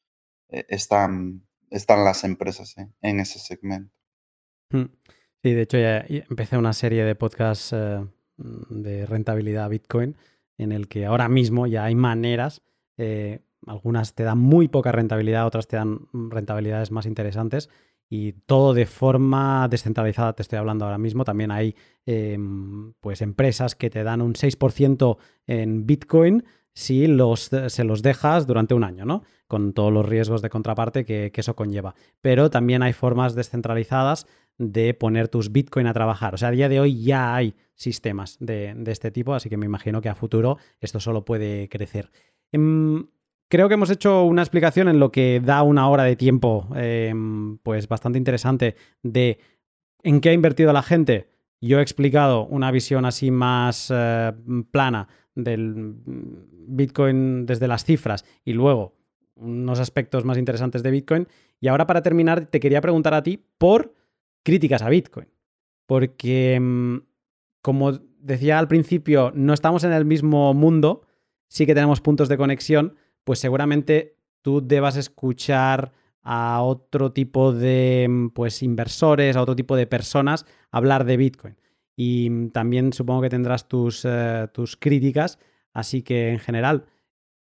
[0.50, 2.88] eh, están, están las empresas ¿eh?
[3.02, 3.94] en ese segmento.
[4.70, 4.86] Hmm.
[5.44, 8.08] Sí, de hecho ya empecé una serie de podcasts eh, Mm,
[8.38, 10.16] de rentabilidad Bitcoin,
[10.58, 12.62] en el que ahora mismo ya hay maneras,
[12.98, 17.70] eh, algunas te dan muy poca rentabilidad, otras te dan rentabilidades más interesantes
[18.10, 21.24] y todo de forma descentralizada, te estoy hablando ahora mismo.
[21.26, 21.76] También hay
[22.06, 25.18] em, pues empresas que te dan un 6%
[25.48, 26.44] en Bitcoin
[26.74, 29.24] si los, se los dejas durante un año, ¿no?
[29.48, 31.96] Con todos los riesgos de contraparte que eso conlleva.
[32.22, 36.34] Pero también hay formas descentralizadas de poner tus Bitcoin a trabajar.
[36.34, 39.66] O sea, a día de hoy ya hay sistemas de, este tipo, así que me
[39.66, 42.12] imagino que a futuro esto solo puede crecer.
[42.52, 43.08] Em,
[43.50, 47.58] creo que hemos hecho una explicación en lo que da una hora de tiempo, em,
[47.60, 49.40] pues bastante interesante de
[50.04, 51.30] en qué ha invertido la gente.
[51.60, 54.32] Yo he explicado una visión así más eh,
[54.72, 58.96] plana del Bitcoin desde las cifras y luego
[59.36, 61.28] unos aspectos más interesantes de Bitcoin.
[61.60, 63.94] Y ahora para terminar, te quería preguntar a ti por
[64.46, 65.28] críticas a Bitcoin.
[65.86, 66.98] Porque, mm,
[67.62, 71.02] como decía al principio, no estamos en el mismo mundo,
[71.50, 75.92] sí que tenemos puntos de conexión, pues seguramente tú debas escuchar
[76.22, 81.58] a otro tipo de mm, pues, inversores, a otro tipo de personas hablar de Bitcoin.
[81.96, 85.40] Y mm, también supongo que tendrás tus, eh, tus críticas.
[85.74, 86.86] Así que en general,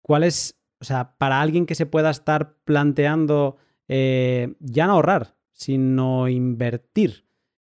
[0.00, 3.58] ¿cuál es, o sea, para alguien que se pueda estar planteando
[3.88, 7.24] eh, ya no ahorrar, sino invertir.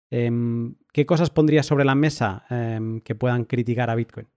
[0.09, 4.27] Em, ¿Qué cosas pondrías sobre la mesa em, que puedan criticar a Bitcoin?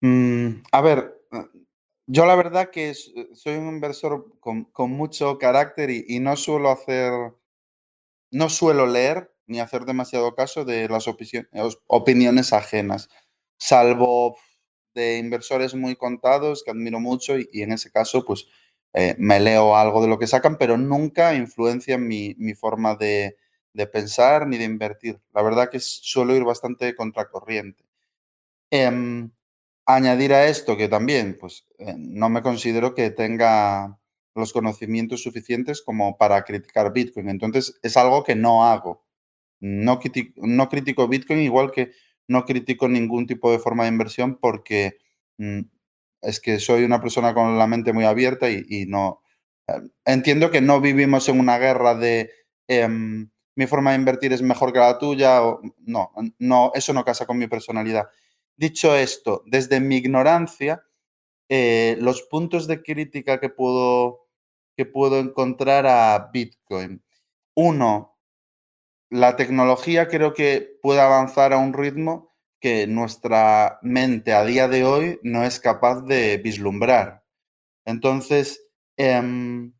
[0.00, 1.14] Mm, a ver,
[2.06, 7.12] yo la verdad que soy un inversor con, mucho carácter y, no suelo hacer,
[8.30, 11.06] no suelo leer ni hacer demasiado caso de las
[11.86, 13.08] opiniones ajenas,
[13.58, 14.36] salvo
[14.94, 18.46] de inversores muy contados que admiro mucho y en ese caso, pues
[18.94, 23.36] eh, me leo algo de lo que sacan, pero nunca influencia mi, mi forma de,
[23.72, 25.20] de, pensar ni de invertir.
[25.34, 27.84] La verdad que suelo ir bastante contracorriente.
[28.70, 29.30] Em,
[29.86, 33.98] añadir a esto que también, pues, eh, no me considero que tenga
[34.34, 37.28] los conocimientos suficientes como para criticar Bitcoin.
[37.28, 39.04] Entonces, es algo que no hago.
[39.60, 40.00] No,
[40.36, 41.92] no critico Bitcoin igual que
[42.28, 44.98] no critico ningún tipo de forma de inversión porque
[45.38, 45.60] mm,
[46.24, 49.22] es que soy una persona con la mente muy abierta y, no...
[49.68, 52.30] Eh, entiendo que no vivimos en una guerra de
[52.68, 55.42] em, mi forma de invertir es mejor que la tuya.
[55.44, 58.08] O, no, no, eso no casa con mi personalidad.
[58.56, 60.82] Dicho esto, desde mi ignorancia,
[61.48, 64.26] eh, los puntos de crítica que puedo,
[64.76, 67.02] que puedo encontrar a Bitcoin.
[67.54, 68.18] Uno,
[69.10, 72.33] la tecnología creo que puede avanzar a un ritmo
[72.64, 77.22] que nuestra mente a día de hoy no es capaz de vislumbrar.
[77.84, 79.74] Entonces, em,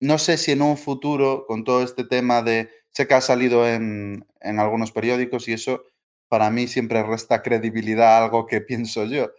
[0.00, 3.68] no sé si en un futuro, con todo este tema de, sé que ha salido
[3.68, 5.84] en, algunos periódicos y eso
[6.26, 9.30] para mí siempre resta credibilidad a algo que pienso yo,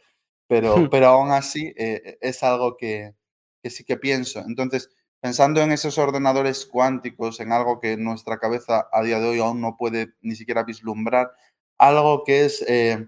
[0.47, 3.15] pero, pero aún así eh, es algo que,
[3.63, 4.41] que sí que pienso.
[4.47, 4.91] Entonces,
[5.21, 9.61] pensando en esos ordenadores cuánticos, en algo que nuestra cabeza a día de hoy aún
[9.61, 11.31] no puede ni siquiera vislumbrar,
[11.77, 13.07] algo que es 100%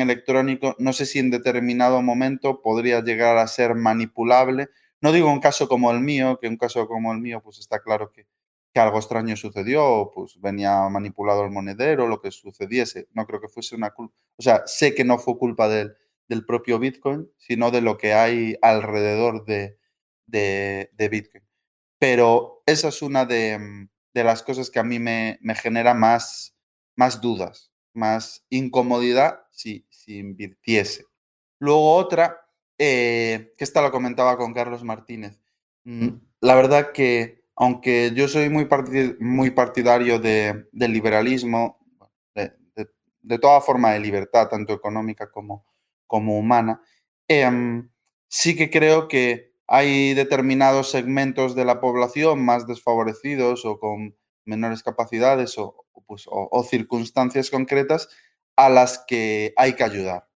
[0.00, 4.68] eh, electrónico, no sé si en determinado momento podría llegar a ser manipulable.
[5.00, 7.80] No digo un caso como el mío, que un caso como el mío, pues está
[7.80, 8.26] claro que,
[8.72, 13.08] que algo extraño sucedió, pues venía manipulado el monedero, lo que sucediese.
[13.12, 14.14] No creo que fuese una culpa.
[14.36, 15.94] O sea, sé que no fue culpa del,
[16.28, 19.78] del propio Bitcoin, sino de lo que hay alrededor de,
[20.26, 21.44] de, de Bitcoin.
[21.98, 25.94] Pero esa es una de, mm, de las cosas que a mí me, me, genera
[25.94, 26.56] más,
[26.96, 31.04] más dudas, más incomodidad si, si invirtiese.
[31.58, 32.46] Luego otra,
[32.78, 35.40] eh, que esta lo comentaba con Carlos Martínez.
[35.84, 36.08] Mm,
[36.40, 38.68] la verdad que, aunque yo soy muy,
[39.20, 41.78] muy partidario de, del liberalismo,
[42.34, 42.88] de, de,
[43.22, 45.64] de, toda forma de libertad, tanto económica como,
[46.06, 46.82] como humana,
[47.28, 47.82] eh,
[48.28, 54.82] sí que creo que hay determinados segmentos de la población más desfavorecidos o con menores
[54.82, 58.08] capacidades o, pues, o, circunstancias concretas
[58.56, 60.28] a las que hay que ayudar.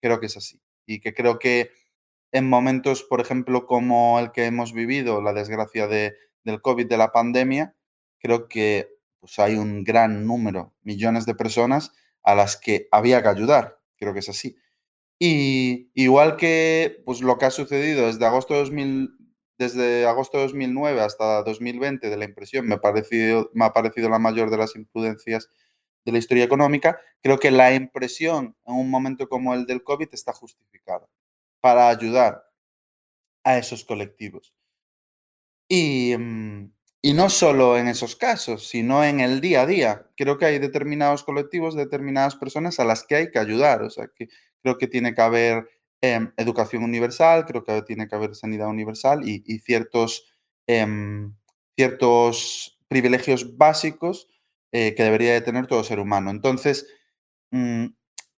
[0.00, 0.60] Creo que es así.
[0.86, 1.70] Y que creo que
[2.32, 6.96] en momentos, por ejemplo, como el que hemos vivido, la desgracia de, del COVID, de
[6.96, 7.76] la pandemia,
[8.18, 8.88] creo que
[9.20, 11.92] pues, hay un gran número, millones de personas
[12.22, 13.78] a las que había que ayudar.
[13.96, 14.56] Creo que es así.
[15.24, 19.14] Y igual que pues, lo que ha sucedido desde agosto, de 2000,
[19.56, 24.18] desde agosto de 2009 hasta 2020 de la impresión me parecido, me ha parecido la
[24.18, 25.48] mayor de las imprudencias
[26.04, 30.08] de la historia económica, creo que la impresión en un momento como el del COVID
[30.10, 31.06] está justificada
[31.60, 32.42] para ayudar
[33.44, 34.52] a esos colectivos.
[35.68, 36.14] Y,
[37.00, 40.10] y no solo en esos casos, sino en el día a día.
[40.16, 43.82] Creo que hay determinados colectivos, determinadas personas a las que hay que ayudar.
[43.82, 44.28] O sea, que
[44.62, 45.68] creo que tiene que haber
[46.00, 50.26] eh, educación universal, creo que tiene que haber sanidad universal y, ciertos,
[50.66, 50.86] eh,
[51.76, 54.28] ciertos privilegios básicos
[54.72, 56.30] eh, que debería de tener todo ser humano.
[56.30, 56.86] Entonces,
[57.50, 57.86] mmm,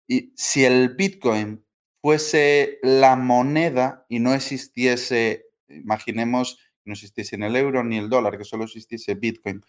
[0.09, 1.65] y si el Bitcoin
[2.01, 8.37] fuese la moneda y no existiese, imaginemos, no existiese ni el euro ni el dólar,
[8.37, 9.63] que solo existiese Bitcoin,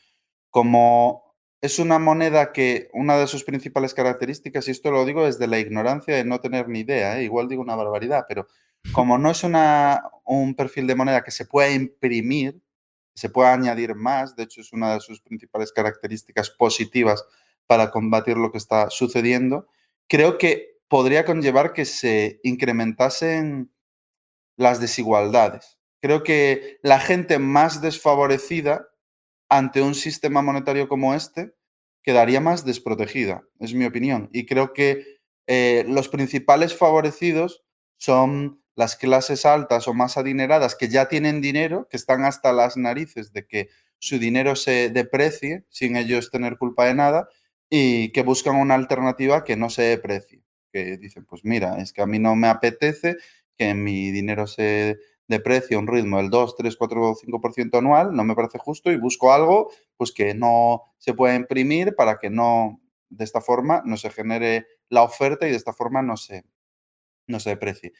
[0.50, 1.33] como
[1.64, 5.60] es una moneda que una de sus principales características, y esto lo digo desde la
[5.60, 7.24] ignorancia de no tener ni idea, ¿eh?
[7.24, 8.48] igual digo una barbaridad, pero
[8.92, 12.62] como no es una, un perfil de moneda que se pueda imprimir,
[13.16, 17.24] se pueda añadir más, de hecho es una de sus principales características positivas
[17.66, 19.68] para combatir lo que está sucediendo,
[20.10, 23.72] creo que podría conllevar que se incrementasen
[24.58, 25.80] las desigualdades.
[26.02, 28.90] Creo que la gente más desfavorecida
[29.50, 31.54] ante un sistema monetario como este
[32.04, 34.30] quedaría más desprotegida, es mi opinión.
[34.34, 37.64] Y creo que eh, los principales favorecidos
[37.98, 42.76] son las clases altas o más adineradas que ya tienen dinero, que están hasta las
[42.76, 47.30] narices de que su dinero se deprecie sin ellos tener culpa de nada
[47.70, 50.44] y que buscan una alternativa que no se deprecie.
[50.72, 53.18] Que dicen, pues mira, es que a mí no me apetece
[53.56, 54.98] que mi dinero se
[55.28, 58.92] de precio un ritmo del 2, 3, 4 o 5% anual, no me parece justo
[58.92, 63.82] y busco algo pues que no se pueda imprimir para que no, de esta forma,
[63.86, 66.46] no se genere la oferta y de esta forma no se,
[67.28, 67.94] no se deprecie.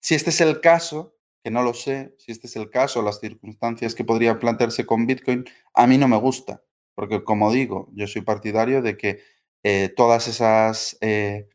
[0.00, 3.20] Si este es el caso, que no lo sé, si este es el caso, las
[3.20, 5.44] circunstancias que podrían plantearse con Bitcoin,
[5.74, 6.62] a mí no me gusta,
[6.94, 9.20] porque como digo, yo soy partidario de que
[9.62, 11.48] eh, todas esas eh,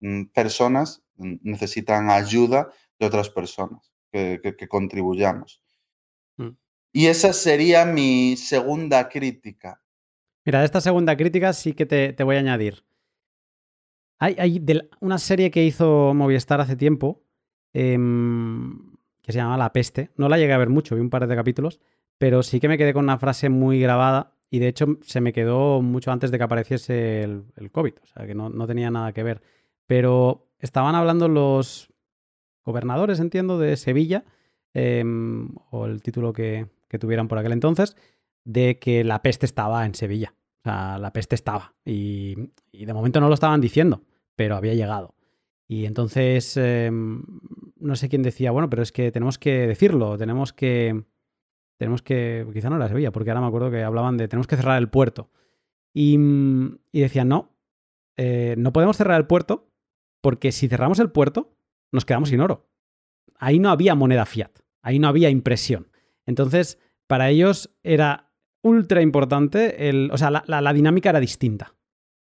[0.00, 5.62] mm, personas mm, necesitan ayuda de otras personas que, que, que contribuyamos.
[6.36, 6.50] Mm.
[6.92, 9.82] Y esa sería mi segunda crítica.
[10.44, 12.84] Mira, esta segunda crítica sí que te, te voy a añadir.
[14.18, 17.22] Hay, hay de una serie que hizo Movistar hace tiempo
[17.74, 17.98] eh,
[19.22, 20.10] que se llama La Peste.
[20.16, 21.80] No la llegué a ver mucho, vi un par de capítulos,
[22.16, 25.32] pero sí que me quedé con una frase muy grabada y de hecho se me
[25.32, 28.90] quedó mucho antes de que apareciese el, el COVID, o sea que no, no tenía
[28.90, 29.42] nada que ver.
[29.86, 31.92] Pero estaban hablando los
[32.66, 34.24] gobernadores, entiendo, de Sevilla,
[34.74, 35.02] eh,
[35.70, 36.66] o el título que,
[37.00, 37.96] tuvieran por aquel entonces,
[38.44, 40.34] de que la peste estaba en Sevilla.
[40.60, 41.74] O sea, la peste estaba.
[41.84, 42.34] Y,
[42.72, 44.02] de momento no lo estaban diciendo,
[44.34, 45.14] pero había llegado.
[45.68, 50.52] Y entonces, eh, no sé quién decía, bueno, pero es que tenemos que decirlo, tenemos
[50.52, 51.04] que...
[51.78, 52.46] Tenemos que...
[52.54, 54.88] Quizá no era Sevilla, porque ahora me acuerdo que hablaban de tenemos que cerrar el
[54.88, 55.30] puerto.
[55.92, 56.18] Y,
[56.92, 57.56] y decían, no,
[58.16, 59.68] eh, no podemos cerrar el puerto
[60.20, 61.56] porque si cerramos el puerto,
[61.96, 62.68] nos quedamos sin oro.
[63.38, 64.52] Ahí no había moneda fiat,
[64.82, 65.88] ahí no había impresión.
[66.26, 66.78] Entonces,
[67.08, 68.30] para ellos era
[68.62, 71.74] ultra importante, el, o sea, la, dinámica era distinta.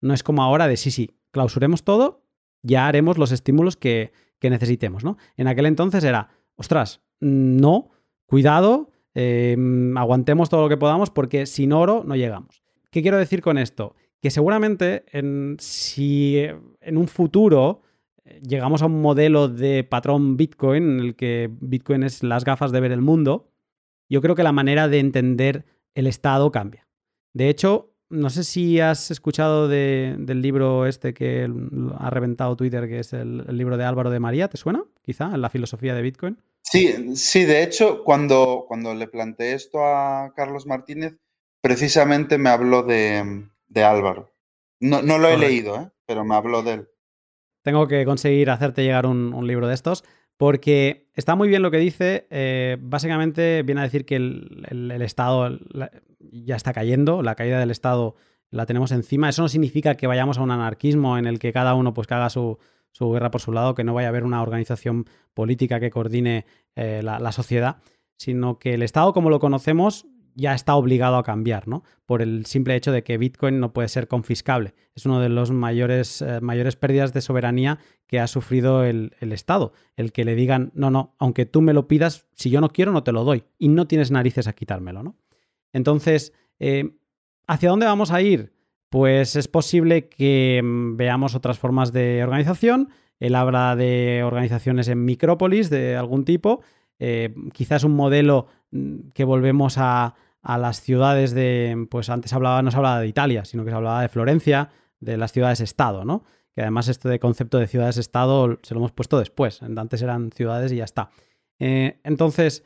[0.01, 2.25] No es como ahora de sí, sí, clausuremos todo,
[2.61, 5.17] ya haremos los estímulos que, que necesitemos, ¿no?
[5.37, 7.91] En aquel entonces era, ostras, no,
[8.25, 9.55] cuidado, eh,
[9.95, 12.63] aguantemos todo lo que podamos porque sin oro no llegamos.
[12.91, 13.95] ¿Qué quiero decir con esto?
[14.21, 17.81] Que seguramente en, si en un futuro
[18.41, 22.79] llegamos a un modelo de patrón Bitcoin en el que Bitcoin es las gafas de
[22.79, 23.49] ver el mundo,
[24.09, 25.65] yo creo que la manera de entender
[25.95, 26.87] el Estado cambia.
[27.33, 31.49] De hecho, no sé si has escuchado del libro este que
[31.97, 34.83] ha reventado Twitter, que es el, libro de Álvaro de María, ¿te suena?
[35.01, 36.37] Quizá, en la filosofía de Bitcoin.
[36.61, 41.17] Sí, sí, de hecho, cuando, cuando le planteé esto a Carlos Martínez,
[41.61, 44.31] precisamente me habló de, Álvaro.
[44.79, 45.89] No, lo he leído, ¿eh?
[46.05, 46.89] pero me habló de él.
[47.63, 50.03] Tengo que conseguir hacerte llegar un, libro de estos,
[50.37, 52.27] porque está muy bien lo que dice.
[52.29, 55.57] Eh, básicamente viene a decir que el, Estado
[56.19, 58.15] ya está cayendo, la caída del Estado
[58.49, 59.29] la tenemos encima.
[59.29, 62.29] Eso no significa que vayamos a un anarquismo en el que cada uno pues haga
[62.29, 62.59] su,
[62.99, 66.45] guerra por su lado, que no vaya a haber una organización política que coordine
[66.75, 67.77] eh, la, sociedad,
[68.17, 71.83] sino que el Estado como lo conocemos ya está obligado a cambiar, ¿no?
[72.05, 74.73] Por el simple hecho de que Bitcoin no puede ser confiscable.
[74.95, 79.73] Es una de las mayores, eh, mayores pérdidas de soberanía que ha sufrido el, Estado.
[79.95, 82.91] El que le digan, no, no, aunque tú me lo pidas, si yo no quiero,
[82.91, 83.43] no te lo doy.
[83.57, 85.15] Y no tienes narices a quitármelo, ¿no?
[85.71, 86.95] Entonces, eh,
[87.47, 88.53] ¿hacia dónde vamos a ir?
[88.89, 92.89] Pues es posible que mm, veamos otras formas de organización.
[93.19, 96.61] Él habla de organizaciones en micrópolis de algún tipo.
[96.99, 98.47] Eh, quizás un modelo
[99.13, 103.63] que volvemos a, las ciudades de, pues antes hablaba, no se hablaba de Italia, sino
[103.63, 104.69] que se hablaba de Florencia,
[104.99, 106.23] de las ciudades-estado, ¿no?
[106.53, 110.71] Que además esto de concepto de ciudades-estado se lo hemos puesto después, antes eran ciudades
[110.71, 111.11] y ya está.
[111.59, 112.63] Eh, entonces,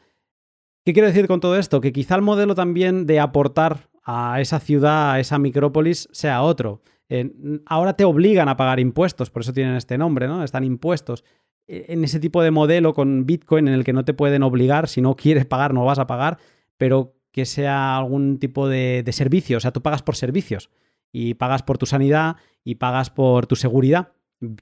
[0.84, 1.80] ¿qué quiero decir con todo esto?
[1.80, 6.82] Que quizá el modelo también de aportar a esa ciudad, a esa micrópolis, sea otro.
[7.10, 7.32] Eh,
[7.66, 10.44] ahora te obligan a pagar impuestos, por eso tienen este nombre, ¿no?
[10.44, 11.24] Están impuestos.
[11.68, 14.88] E, en ese tipo de modelo con Bitcoin en el que no te pueden obligar,
[14.88, 16.38] si no quieres pagar, no vas a pagar,
[16.77, 20.69] pero que sea algún tipo de, servicio, o sea, tú pagas por servicios
[21.11, 24.14] y pagas por tu sanidad y pagas por tu seguridad.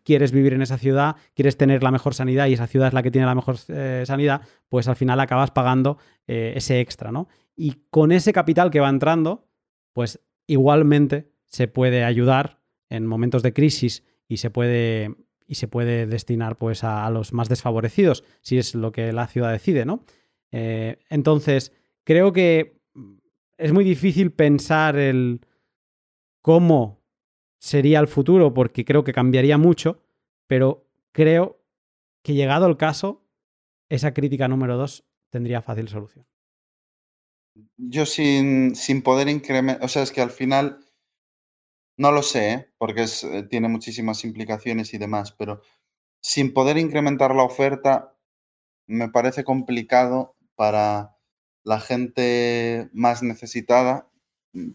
[0.03, 3.03] Quieres vivir en esa ciudad, quieres tener la mejor sanidad y esa ciudad es la
[3.03, 7.27] que tiene la mejor eh, sanidad, pues al final acabas pagando eh, ese extra, ¿no?
[7.55, 9.47] Y con ese capital que va entrando,
[9.93, 12.59] pues igualmente se puede ayudar
[12.89, 15.15] en momentos de crisis y se puede
[15.47, 19.51] y se puede destinar pues a, los más desfavorecidos, si es lo que la ciudad
[19.51, 20.03] decide, ¿no?
[20.51, 21.71] Eh, entonces,
[22.03, 22.81] creo que
[23.57, 25.41] es muy difícil pensar el
[26.41, 27.03] cómo
[27.59, 30.03] sería el futuro, porque creo que cambiaría mucho,
[30.47, 31.61] pero creo
[32.21, 33.23] que llegado el caso,
[33.89, 36.25] esa crítica número dos tendría fácil solución.
[37.77, 40.84] Yo sin, sin poder incrementar, o sea, es que al final
[41.97, 45.61] no lo sé, porque eh, tiene muchísimas implicaciones y demás, pero
[46.21, 48.15] sin poder incrementar la oferta,
[48.87, 51.15] me parece complicado para
[51.63, 54.09] la gente más necesitada.
[54.53, 54.71] Mm,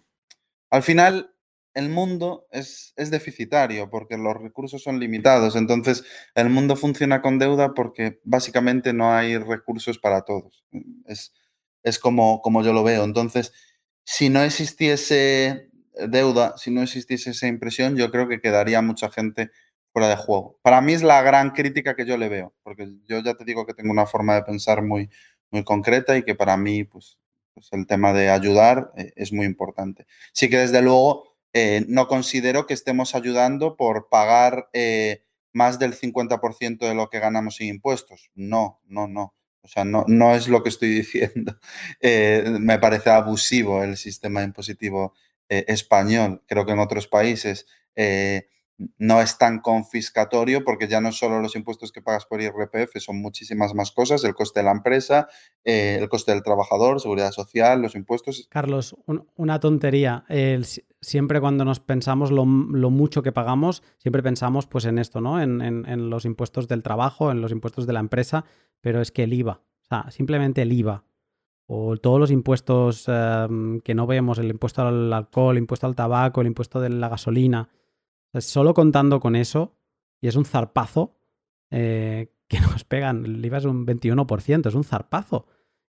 [0.71, 1.35] al final,
[1.75, 5.57] el mundo es, es deficitario porque los recursos son limitados.
[5.57, 10.65] Entonces, el mundo funciona con deuda porque básicamente no hay recursos para todos.
[10.73, 11.33] Mm, es,
[11.83, 13.05] es como, como yo lo veo.
[13.05, 13.53] Entonces,
[14.05, 15.70] si no existiese
[16.09, 19.51] deuda, si no existiese esa impresión, yo creo que quedaría mucha gente
[19.93, 20.59] fuera de juego.
[20.63, 23.67] Para mí es la gran crítica que yo le veo, porque yo ya te digo
[23.67, 25.11] que tengo una forma de pensar muy,
[25.51, 27.19] muy concreta y que para mí, pues,
[27.55, 30.07] pues el tema de ayudar eh, es muy importante.
[30.33, 35.95] Sí que desde luego eh, no considero que estemos ayudando por pagar eh, más del
[35.95, 38.31] 50% de lo que ganamos sin impuestos.
[38.35, 39.35] No, no, no.
[39.63, 41.59] O sea, no, no es lo que estoy diciendo.
[42.01, 45.15] me parece abusivo el sistema impositivo
[45.53, 46.45] eh, español.
[46.47, 47.67] Creo que en otros países
[47.97, 48.47] eh,
[48.99, 53.21] no es tan confiscatorio porque ya no solo los impuestos que pagas por IRPF, son
[53.21, 55.27] muchísimas más cosas, el coste de la empresa,
[55.65, 58.47] eh, el coste del trabajador, seguridad social, los impuestos.
[58.49, 58.95] Carlos,
[59.35, 60.25] una tontería.
[61.01, 65.43] siempre cuando nos pensamos lo, mucho que pagamos, siempre pensamos pues en esto, ¿no?
[65.43, 68.45] En, en, los impuestos del trabajo, en los impuestos de la empresa,
[68.81, 71.05] pero es que el IVA, o sea, simplemente el IVA
[71.73, 75.95] o todos los impuestos em, que no vemos, el impuesto al alcohol, el impuesto al
[75.95, 77.69] tabaco, el impuesto de la gasolina.
[78.41, 79.77] solo contando con eso,
[80.21, 81.15] y es un zarpazo
[81.71, 85.47] eh, que nos pegan, el IVA es un 21%, es un zarpazo.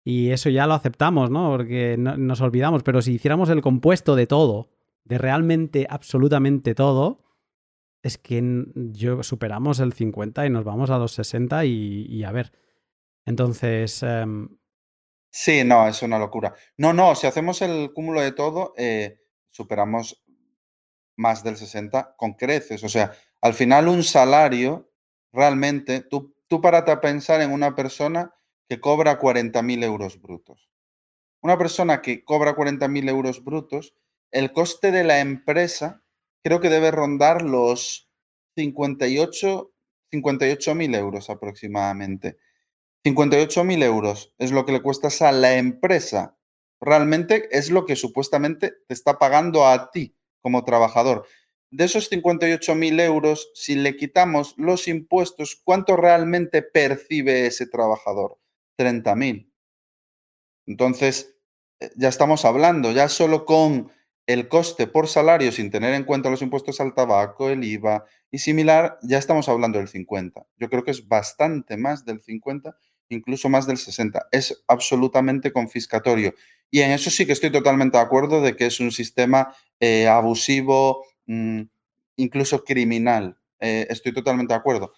[0.03, 1.51] Y eso ya lo aceptamos, ¿no?
[1.51, 4.71] Porque nos olvidamos, pero si hiciéramos el compuesto de todo,
[5.05, 7.23] de realmente, absolutamente todo,
[8.03, 12.53] es que yo superamos el 50 y nos vamos a los 60 y, a ver.
[13.27, 14.49] Entonces, em,
[15.39, 16.55] Sí, no, es una locura.
[16.79, 20.25] No, no, si hacemos el cúmulo de todo, eh, superamos
[21.15, 22.83] más del 60 con creces.
[22.83, 24.91] O sea, al final un salario,
[25.35, 28.35] realmente, tú, tú párate a pensar en una persona
[28.67, 30.71] que cobra 40.000 euros brutos.
[31.43, 33.95] Una persona que cobra 40.000 euros brutos,
[34.31, 36.03] el coste de la empresa
[36.43, 38.09] creo que debe rondar los
[38.57, 39.71] 58
[40.13, 42.39] 58.000 euros aproximadamente.
[43.07, 46.37] 58.000 euros es lo que le cuesta a la empresa
[46.81, 51.25] realmente es lo que supuestamente te está pagando a ti como trabajador.
[51.71, 58.39] De esos 58.000 euros, si le quitamos los impuestos, ¿cuánto realmente percibe ese trabajador?
[58.77, 59.53] 30.000.
[60.67, 61.37] Entonces,
[61.79, 63.93] eh, ya estamos hablando, ya solo con
[64.27, 68.39] el coste por salario, sin tener en cuenta los impuestos al tabaco, el IVA y
[68.39, 70.45] similar, ya estamos hablando del 50.
[70.57, 72.77] Yo creo que es bastante más del 50,
[73.09, 74.29] incluso más del 60.
[74.33, 76.35] Es absolutamente confiscatorio.
[76.71, 80.09] Y en eso sí que estoy totalmente de acuerdo de que es un sistema eh,
[80.09, 81.63] abusivo, mm,
[82.17, 83.39] incluso criminal.
[83.61, 84.93] Eh, estoy totalmente de acuerdo.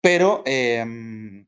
[0.00, 1.46] Pero em,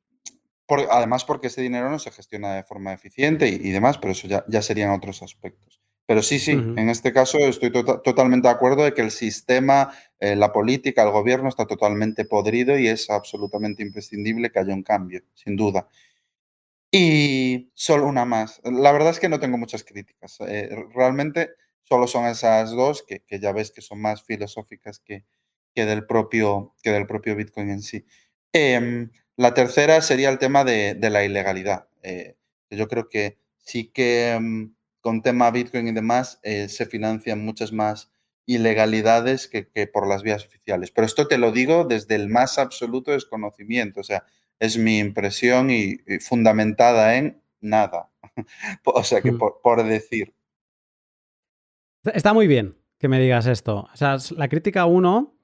[0.90, 4.44] además porque ese dinero no se gestiona de forma eficiente y, demás, pero eso ya,
[4.48, 5.79] ya, serían otros aspectos.
[6.10, 9.92] Pero sí, sí, en este caso estoy tota-, totalmente de acuerdo de que el sistema,
[10.18, 14.82] eh, la política, el gobierno está totalmente podrido y es absolutamente imprescindible que haya un
[14.82, 15.86] cambio, sin duda.
[16.90, 18.60] Y solo una más.
[18.64, 20.38] La verdad es que no tengo muchas críticas.
[20.48, 21.50] Eh, realmente
[21.84, 25.24] solo son esas dos que, que, ya ves que son más filosóficas que,
[25.76, 28.04] que, del, propio, que del propio Bitcoin en sí.
[28.52, 29.06] Eh,
[29.36, 31.86] la tercera sería el tema de, la ilegalidad.
[32.02, 32.34] Eh,
[32.68, 37.72] yo creo que sí que mm, con tema Bitcoin y demás eh, se financian muchas
[37.72, 38.10] más
[38.46, 40.90] ilegalidades que, por las vías oficiales.
[40.90, 44.00] Pero esto te lo digo desde el más absoluto desconocimiento.
[44.00, 44.24] O sea,
[44.58, 48.10] es mi impresión y, fundamentada en nada.
[48.84, 49.38] o sea, que mm.
[49.62, 50.34] por, decir.
[52.04, 53.88] Está muy bien que me digas esto.
[53.92, 55.36] O sea, la crítica uno,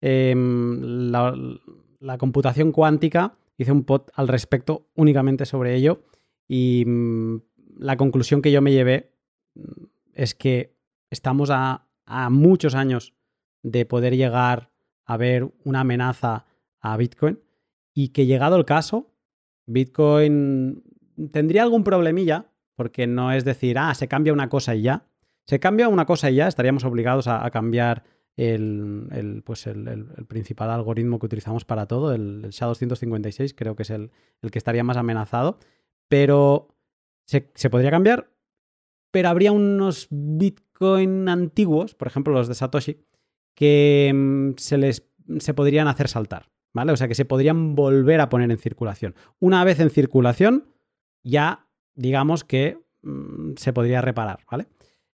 [0.00, 6.02] em, la computación cuántica hice un pod al respecto únicamente sobre ello
[6.48, 7.42] y mm,
[7.76, 9.12] la conclusión que yo me llevé
[9.54, 9.84] mm,
[10.14, 10.74] es que
[11.10, 11.86] estamos a,
[12.30, 13.14] muchos años
[13.62, 14.70] de poder llegar
[15.06, 16.44] a ver una amenaza
[16.80, 17.40] a Bitcoin
[17.94, 19.10] y que llegado el caso,
[19.64, 20.82] Bitcoin
[21.32, 25.06] tendría algún problemilla, porque no es decir, ah, se cambia una cosa y ya.
[25.46, 28.04] Se cambia una cosa y ya, estaríamos obligados a cambiar
[28.36, 34.10] el, pues el, principal algoritmo que utilizamos para todo, el, SHA-256, creo que es el,
[34.50, 35.58] que estaría más amenazado,
[36.08, 36.73] pero
[37.24, 38.30] se, podría cambiar,
[39.10, 43.04] pero habría unos Bitcoin antiguos, por ejemplo los de Satoshi,
[43.54, 46.92] que mm, se les se podrían hacer saltar, ¿vale?
[46.92, 49.14] O sea, que se podrían volver a poner en circulación.
[49.38, 50.68] Una vez en circulación,
[51.22, 54.66] ya digamos que mm, se podría reparar, ¿vale?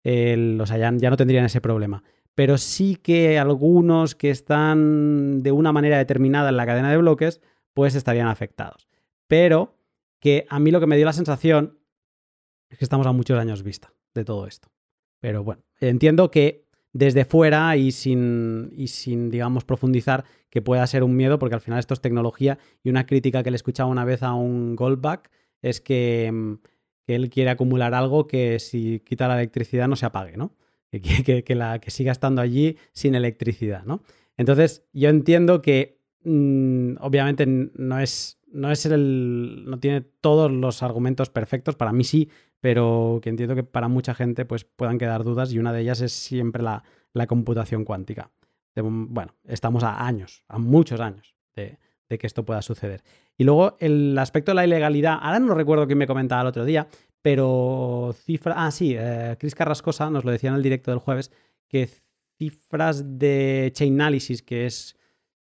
[0.08, 2.04] o sea, ya no tendrían ese problema
[2.36, 7.42] pero sí que algunos que están de una manera determinada en la cadena de bloques,
[7.74, 8.90] pues estarían afectados.
[9.28, 9.78] Pero
[10.20, 11.80] que a mí lo que me dio la sensación
[12.70, 14.70] es que estamos a muchos años vista de todo esto.
[15.20, 21.04] Pero bueno, entiendo que desde fuera y sin, y sin, digamos, profundizar, que pueda ser
[21.04, 24.06] un miedo, porque al final esto es tecnología y una crítica que le escuchaba una
[24.06, 25.30] vez a un Goldback
[25.62, 26.54] es que, mm,
[27.06, 30.56] que él quiere acumular algo que si quita la electricidad no se apague, ¿no?
[31.02, 34.02] que, la, que siga estando allí sin electricidad, ¿no?
[34.38, 39.64] Entonces, yo entiendo que mm, obviamente no es, no es el.
[39.66, 42.30] no tiene todos los argumentos perfectos, para mí sí,
[42.66, 46.02] pero que entiendo que para mucha gente pues, puedan quedar dudas y una de ellas
[46.02, 46.82] es siempre la,
[47.28, 48.32] computación cuántica.
[48.76, 51.78] bueno, estamos a años, a muchos años de,
[52.10, 53.04] que esto pueda suceder.
[53.38, 56.66] Y luego el aspecto de la ilegalidad, ahora no recuerdo quién me comentaba el otro
[56.66, 56.88] día,
[57.22, 58.56] pero cifras.
[58.58, 61.32] Ah, sí, eh, Carrascosa nos lo decía en el directo del jueves,
[61.68, 61.88] que
[62.40, 64.98] cifras de Chainalysis, que es,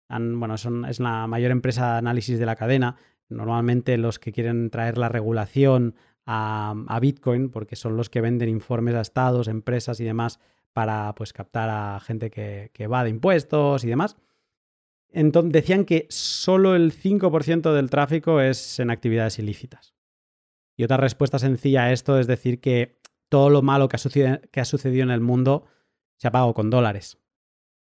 [0.09, 2.95] bueno, son, es la mayor empresa de análisis de la cadena,
[3.29, 5.93] normalmente los que quieren traer la regulación
[6.25, 10.39] a, Bitcoin, porque son los que venden informes a estados, empresas y demás
[10.73, 14.17] para pues, captar a gente que, que va de impuestos y demás.
[15.11, 19.93] Entonces, decían que solo el 5% del tráfico es en actividades ilícitas.
[20.77, 25.03] Y otra respuesta sencilla a esto es decir que todo lo malo que ha, sucedido,
[25.03, 25.65] en el mundo
[26.17, 27.17] se ha pagado con dólares.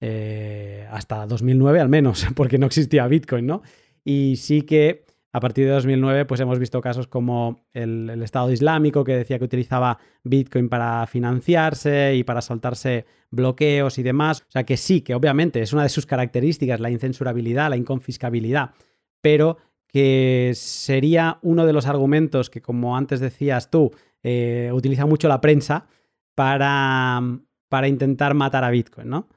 [0.00, 3.62] Eh, hasta 2009 al menos, porque no existía Bitcoin, ¿no?
[4.04, 9.04] Y sí que a partir de 2009 pues hemos visto casos como el, Estado Islámico
[9.04, 14.42] que decía que utilizaba Bitcoin para financiarse y para saltarse bloqueos y demás.
[14.48, 18.72] O sea que sí, que obviamente es una de sus características la incensurabilidad, la inconfiscabilidad,
[19.20, 23.90] pero que sería uno de los argumentos que, como antes decías tú,
[24.22, 25.86] eh, utiliza mucho la prensa
[26.34, 27.20] para,
[27.68, 29.28] para, intentar matar a Bitcoin, ¿no?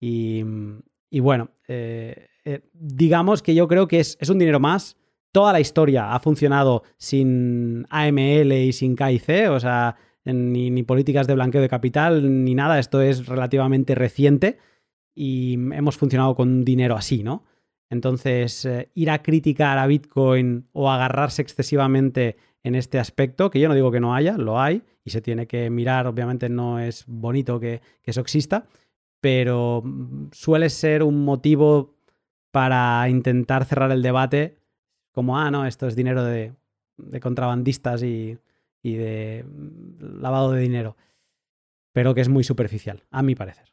[0.00, 0.42] Y,
[1.20, 4.96] bueno, eh, eh, digamos que yo creo que es, un dinero más.
[5.32, 11.34] Toda la historia ha funcionado sin AML y sin KIC, o sea, ni, políticas de
[11.34, 12.78] blanqueo de capital, ni nada.
[12.78, 14.58] Esto es relativamente reciente
[15.14, 17.44] y hemos funcionado con dinero así, ¿no?
[17.90, 23.68] Entonces, eh, ir a criticar a Bitcoin o agarrarse excesivamente en este aspecto, que yo
[23.68, 27.04] no digo que no haya, lo hay y se tiene que mirar, obviamente no es
[27.06, 28.66] bonito que, eso exista,
[29.20, 31.96] pero mm, suele ser un motivo
[32.50, 34.59] para intentar cerrar el debate
[35.12, 36.54] como, ah, no, esto es dinero de,
[37.20, 38.38] contrabandistas y,
[38.82, 40.96] y de mm, lavado de dinero,
[41.92, 43.70] pero que es muy superficial, a mi parecer.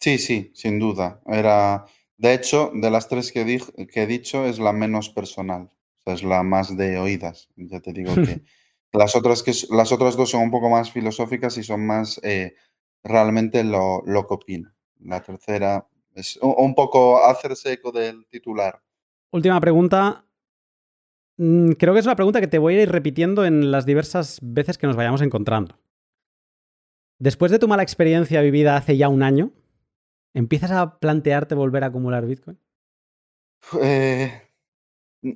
[0.00, 1.20] Sí, sí, sin duda.
[1.26, 1.84] Era,
[2.16, 3.60] de hecho, de las tres que,
[3.90, 5.70] que he dicho, es la menos personal
[6.12, 7.48] es la más de oídas.
[7.56, 8.42] Ya te digo que
[8.92, 12.54] las otras, que, las otras dos son un poco más filosóficas y son más eh,
[13.04, 14.72] realmente lo, lo que opino.
[15.00, 18.82] La tercera es un, poco hacerse eco del titular.
[19.30, 20.24] Última pregunta.
[21.36, 24.38] Mm, creo que es una pregunta que te voy a ir repitiendo en las diversas
[24.42, 25.78] veces que nos vayamos encontrando.
[27.18, 29.52] Después de tu mala experiencia vivida hace ya un año,
[30.34, 32.58] ¿empiezas a plantearte volver a acumular Bitcoin?
[33.82, 34.48] Eh,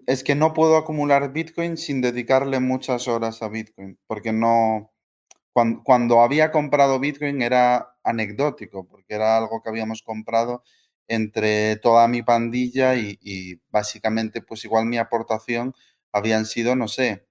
[0.07, 4.93] es que no puedo acumular Bitcoin sin dedicarle muchas horas a Bitcoin, porque no,
[5.53, 10.63] cuando, había comprado Bitcoin era anecdótico, porque era algo que habíamos comprado
[11.13, 15.75] entre toda mi pandilla y, básicamente pues igual mi aportación
[16.11, 17.27] habían sido, no sé,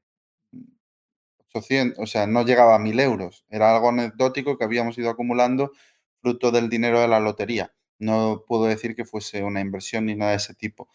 [1.53, 3.45] 800, o sea, no llegaba a 1000 euros.
[3.49, 5.71] Era algo anecdótico que habíamos ido acumulando
[6.21, 7.73] fruto del dinero de la lotería.
[7.99, 10.87] No puedo decir que fuese una inversión ni nada de ese tipo.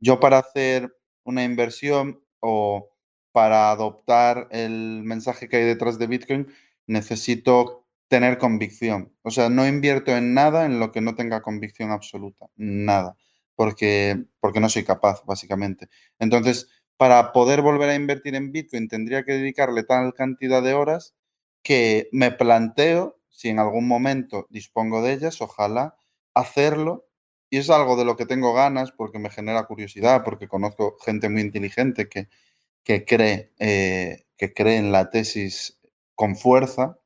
[0.00, 2.90] Yo para hacer una inversión o
[3.32, 6.48] para adoptar el mensaje que hay detrás de Bitcoin,
[6.86, 9.14] necesito tener convicción.
[9.22, 12.46] O sea, no invierto en nada en lo que no tenga convicción absoluta.
[12.56, 13.16] Nada.
[13.54, 15.88] Porque, porque no soy capaz, básicamente.
[16.18, 21.14] Entonces, para poder volver a invertir en Bitcoin, tendría que dedicarle tal cantidad de horas
[21.62, 25.94] que me planteo, si en algún momento dispongo de ellas, ojalá
[26.34, 27.06] hacerlo
[27.48, 31.28] y es algo de lo que tengo ganas porque me genera curiosidad, porque conozco gente
[31.28, 32.28] muy inteligente que,
[32.82, 35.78] que cree, eh, que cree en la tesis
[36.16, 36.99] con fuerza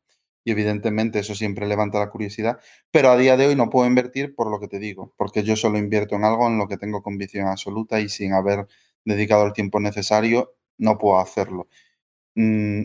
[0.44, 2.60] y evidentemente eso siempre levanta la curiosidad,
[2.90, 5.56] pero a día de hoy no puedo invertir por lo que te digo, porque yo
[5.56, 8.66] solo invierto en algo en lo que tengo convicción absoluta y sin haber
[9.04, 11.68] dedicado el tiempo necesario no puedo hacerlo.
[12.36, 12.84] Mm,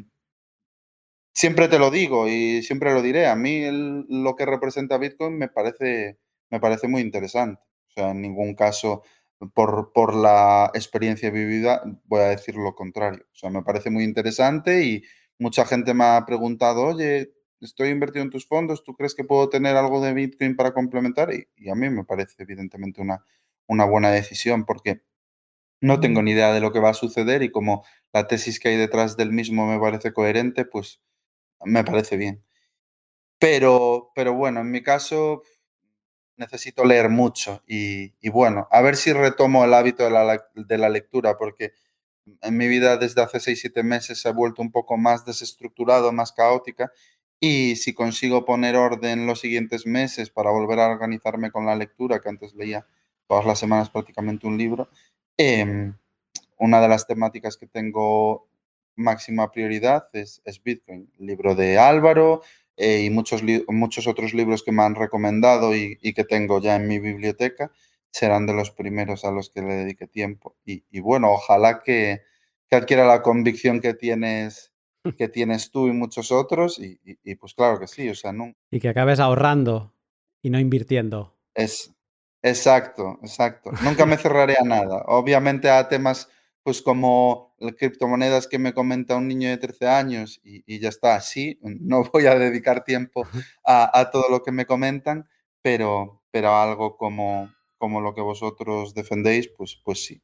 [1.34, 3.64] siempre te lo digo y siempre lo diré, a mí
[4.10, 6.18] lo que representa Bitcoin me parece
[6.50, 7.62] me parece muy interesante.
[7.90, 9.04] O sea, en ningún caso,
[9.54, 13.26] por, por la experiencia vivida, voy a decir lo contrario.
[13.32, 15.04] O sea, me parece muy interesante y
[15.40, 19.50] mucha gente me ha preguntado, oye, estoy invertido en tus fondos, ¿tú crees que puedo
[19.50, 21.30] tener algo de Bitcoin para complementar?
[21.34, 23.24] Y, a mí me parece evidentemente una,
[23.68, 25.02] una buena decisión porque
[25.82, 28.70] no tengo ni idea de lo que va a suceder y como la tesis que
[28.70, 31.02] hay detrás del mismo me parece coherente, pues
[31.64, 32.44] me parece bien.
[33.40, 35.44] Pero, pero bueno, en mi caso,
[36.40, 40.90] necesito leer mucho y, bueno, a ver si retomo el hábito de la, de la,
[40.90, 41.74] lectura, porque
[42.42, 46.32] en mi vida desde hace 6-7 meses se ha vuelto un poco más desestructurado, más
[46.32, 46.92] caótica,
[47.40, 52.20] y si consigo poner orden los siguientes meses para volver a organizarme con la lectura,
[52.20, 52.86] que antes leía
[53.28, 54.90] todas las semanas prácticamente un libro,
[55.38, 55.94] em,
[56.58, 58.48] una de las temáticas que tengo
[58.96, 62.42] máxima prioridad es, Bitcoin, el libro de Álvaro,
[62.78, 66.88] eh, y muchos, muchos otros libros que me han recomendado y, que tengo ya en
[66.88, 67.72] mi biblioteca
[68.12, 70.56] serán de los primeros a los que le dedique tiempo.
[70.66, 72.22] Y, bueno, ojalá que,
[72.72, 74.72] adquiera la convicción que tienes,
[75.18, 78.54] que tienes tú y muchos otros y, pues claro que sí, o sea, no.
[78.72, 79.94] Y que acabes ahorrando
[80.42, 81.36] y no invirtiendo.
[81.54, 81.94] Es,
[82.42, 83.72] exacto, exacto.
[83.84, 85.04] Nunca me cerraré a nada.
[85.08, 86.30] Obviamente a temas
[86.64, 91.20] pues como las criptomonedas que me comenta un niño de 13 años y, ya está,
[91.22, 93.28] sí, no voy a dedicar tiempo
[93.66, 95.28] a, todo lo que me comentan,
[95.62, 100.22] pero, pero algo como, como lo que vosotros defendéis, pues, pues sí,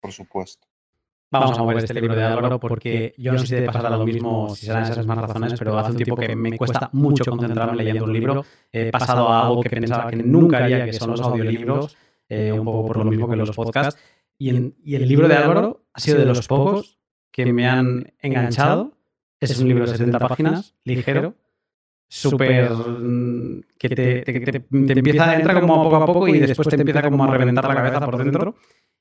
[0.00, 0.68] por supuesto.
[1.30, 3.90] Vamos a mover este, este libro de Álvaro porque yo no sé si te pasará
[3.90, 7.24] lo mismo, si serán esas más razones, pero hace un tiempo que me cuesta mucho
[7.24, 8.44] concentrarme leyendo un libro.
[8.70, 11.96] He pasado a algo que pensaba que nunca haría, que son los audiolibros,
[12.28, 14.00] eh, un poco por lo mismo que los podcasts.
[14.38, 16.98] Y, el libro de Álvaro ha sido de los pocos
[17.32, 18.92] que me han enganchado.
[19.40, 21.34] Es un libro de 70 páginas, ligero,
[22.08, 22.70] súper...
[23.78, 27.36] Que te, te, empieza, entra como poco a poco y después te empieza como a
[27.36, 28.54] reventar la cabeza por dentro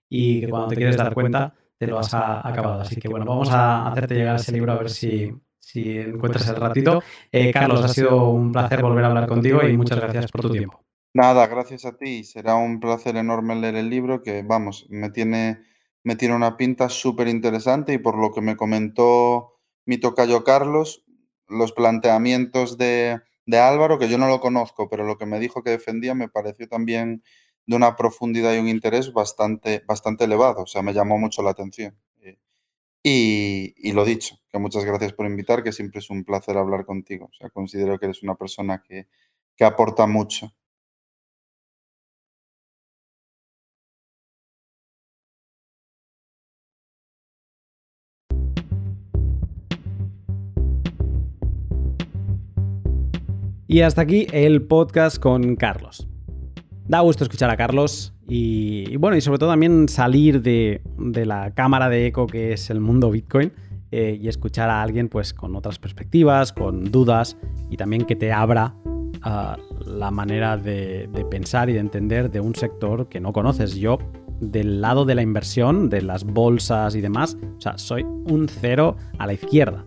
[0.10, 2.81] y que cuando te quieres dar cuenta te lo has acabado.
[2.81, 6.56] Así que bueno, vamos a hacerte llegar ese libro a ver si, si encuentras el
[6.56, 7.02] ratito.
[7.31, 10.52] Eh, Carlos, ha sido un placer volver a hablar contigo y muchas gracias por tu
[10.52, 10.85] tiempo.
[11.14, 12.23] Nada, gracias a ti.
[12.23, 15.61] Será un placer enorme leer el libro que, vamos, me tiene,
[16.03, 19.53] me tiene una pinta súper interesante y por lo que me comentó
[19.85, 21.06] mi tocayo Carlos,
[21.47, 25.64] los planteamientos de, de Álvaro, que yo no lo conozco, pero lo que me dijo
[25.64, 27.23] que defendía me pareció también
[27.68, 30.64] de una profundidad y un interés bastante, bastante elevado.
[30.64, 31.98] O sea, me llamó mucho la atención.
[32.22, 32.38] Eh,
[33.04, 37.28] Y, lo dicho, que muchas gracias por invitar, que siempre es un placer hablar contigo.
[37.32, 39.08] O sea, considero que eres una persona que,
[39.56, 40.54] que aporta mucho.
[53.68, 56.08] Y hasta aquí el podcast con Carlos.
[56.88, 60.82] Da gusto escuchar a Carlos y, bueno, y sobre todo también salir de,
[61.26, 63.52] la cámara de eco que es el mundo Bitcoin
[63.91, 67.38] eh, y escuchar a alguien pues con otras perspectivas, con dudas
[67.72, 68.76] y también que te abra
[69.24, 73.76] ah, la manera de, de, pensar y de entender de un sector que no conoces.
[73.76, 73.98] Yo,
[74.40, 78.95] del lado de la inversión, de las bolsas y demás, o sea, soy un cero
[79.18, 79.86] a la izquierda.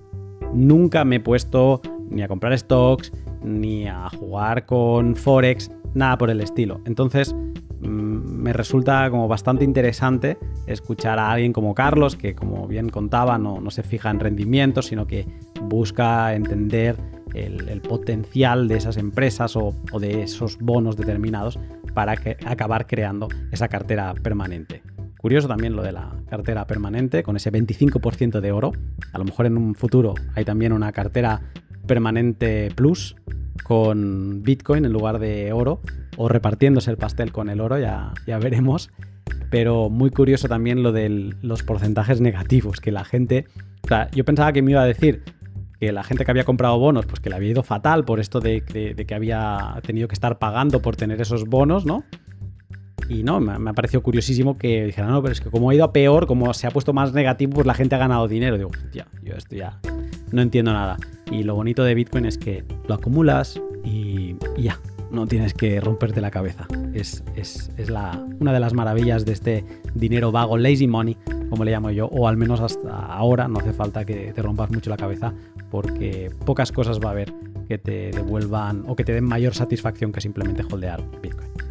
[0.52, 1.80] Nunca me he puesto
[2.10, 3.12] ni a comprar stocks,
[3.42, 6.80] ni a jugar con Forex, nada por el estilo.
[6.84, 12.88] Entonces, mm, me resulta como bastante interesante escuchar a alguien como Carlos, que como bien
[12.88, 15.26] contaba, no, se fija en rendimientos, sino que
[15.62, 16.96] busca entender
[17.34, 21.58] el, potencial de esas empresas o, de esos bonos determinados
[21.94, 22.14] para
[22.46, 24.82] acabar creando esa cartera permanente.
[25.18, 28.72] Curioso también lo de la cartera permanente, con ese 25% de oro.
[29.12, 31.40] A lo mejor en un futuro hay también una cartera
[31.88, 33.16] permanente plus
[33.64, 35.80] con Bitcoin en lugar de oro
[36.16, 38.90] o repartiéndose el pastel con el oro, ya, ya veremos.
[39.50, 43.46] Pero muy curioso también lo de los porcentajes negativos, que la gente...
[43.84, 45.22] O sea, yo pensaba que me iba a decir
[45.80, 48.40] que la gente que había comprado bonos, pues que le había ido fatal por esto
[48.40, 52.04] de, que había tenido que estar pagando por tener esos bonos, ¿no?
[53.08, 55.84] Y no, me, ha parecido curiosísimo que dijeran, no, pero es que como ha ido
[55.84, 58.58] a peor, como se ha puesto más negativo, pues la gente ha ganado dinero.
[58.58, 59.80] Digo, yo esto ya
[60.32, 60.96] no entiendo nada.
[61.30, 64.78] Y lo bonito de Bitcoin es que lo acumulas y, ya,
[65.10, 66.66] no tienes que romperte la cabeza.
[66.94, 67.22] Es,
[67.88, 69.64] la, una de las maravillas de este
[69.94, 71.16] dinero vago, lazy money,
[71.50, 74.70] como le llamo yo, o al menos hasta ahora no hace falta que te rompas
[74.70, 75.32] mucho la cabeza
[75.70, 77.32] porque pocas cosas va a haber
[77.68, 81.67] que te devuelvan o que te den mayor satisfacción que simplemente holdear Bitcoin.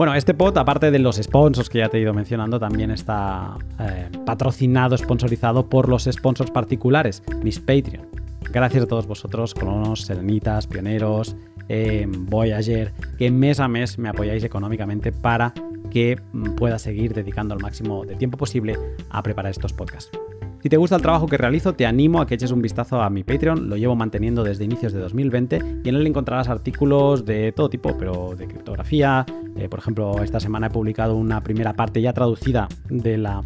[0.00, 3.58] Bueno, este pod, aparte de los sponsors que ya te he ido mencionando, también está
[3.78, 8.08] eh, patrocinado, sponsorizado por los sponsors particulares, mis Patreon.
[8.50, 11.36] Gracias a todos vosotros, colonos, serenitas, pioneros,
[11.68, 15.52] eh, Voyager, que mes a mes me apoyáis económicamente para
[15.90, 18.78] que mm, pueda seguir dedicando el máximo de tiempo posible
[19.10, 20.18] a preparar estos podcasts.
[20.62, 23.08] Si te gusta el trabajo que realizo, te animo a que eches un vistazo a
[23.08, 27.52] mi Patreon, lo llevo manteniendo desde inicios de 2020 y en él encontrarás artículos de
[27.52, 29.24] todo tipo, pero de criptografía.
[29.56, 33.42] Eh, por ejemplo, esta semana he publicado una primera parte ya traducida de la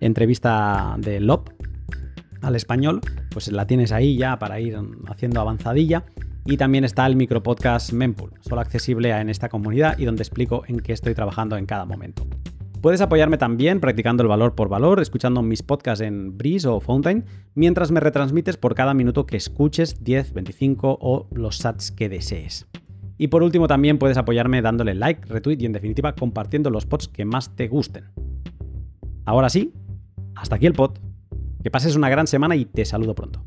[0.00, 1.50] entrevista de LOP
[2.40, 6.04] al español, pues la tienes ahí ya para ir haciendo avanzadilla.
[6.46, 10.80] Y también está el micropodcast Mempool, solo accesible en esta comunidad y donde explico en
[10.80, 12.26] qué estoy trabajando en cada momento.
[12.84, 17.24] Puedes apoyarme también practicando el valor por valor, escuchando mis podcasts en Breeze o Fountain,
[17.54, 22.66] mientras me retransmites por cada minuto que escuches 10, 25 o los sats que desees.
[23.16, 27.08] Y por último también puedes apoyarme dándole like, retweet y en definitiva compartiendo los pods
[27.08, 28.04] que más te gusten.
[29.24, 29.72] Ahora sí,
[30.34, 30.98] hasta aquí el pod.
[31.62, 33.46] Que pases una gran semana y te saludo pronto.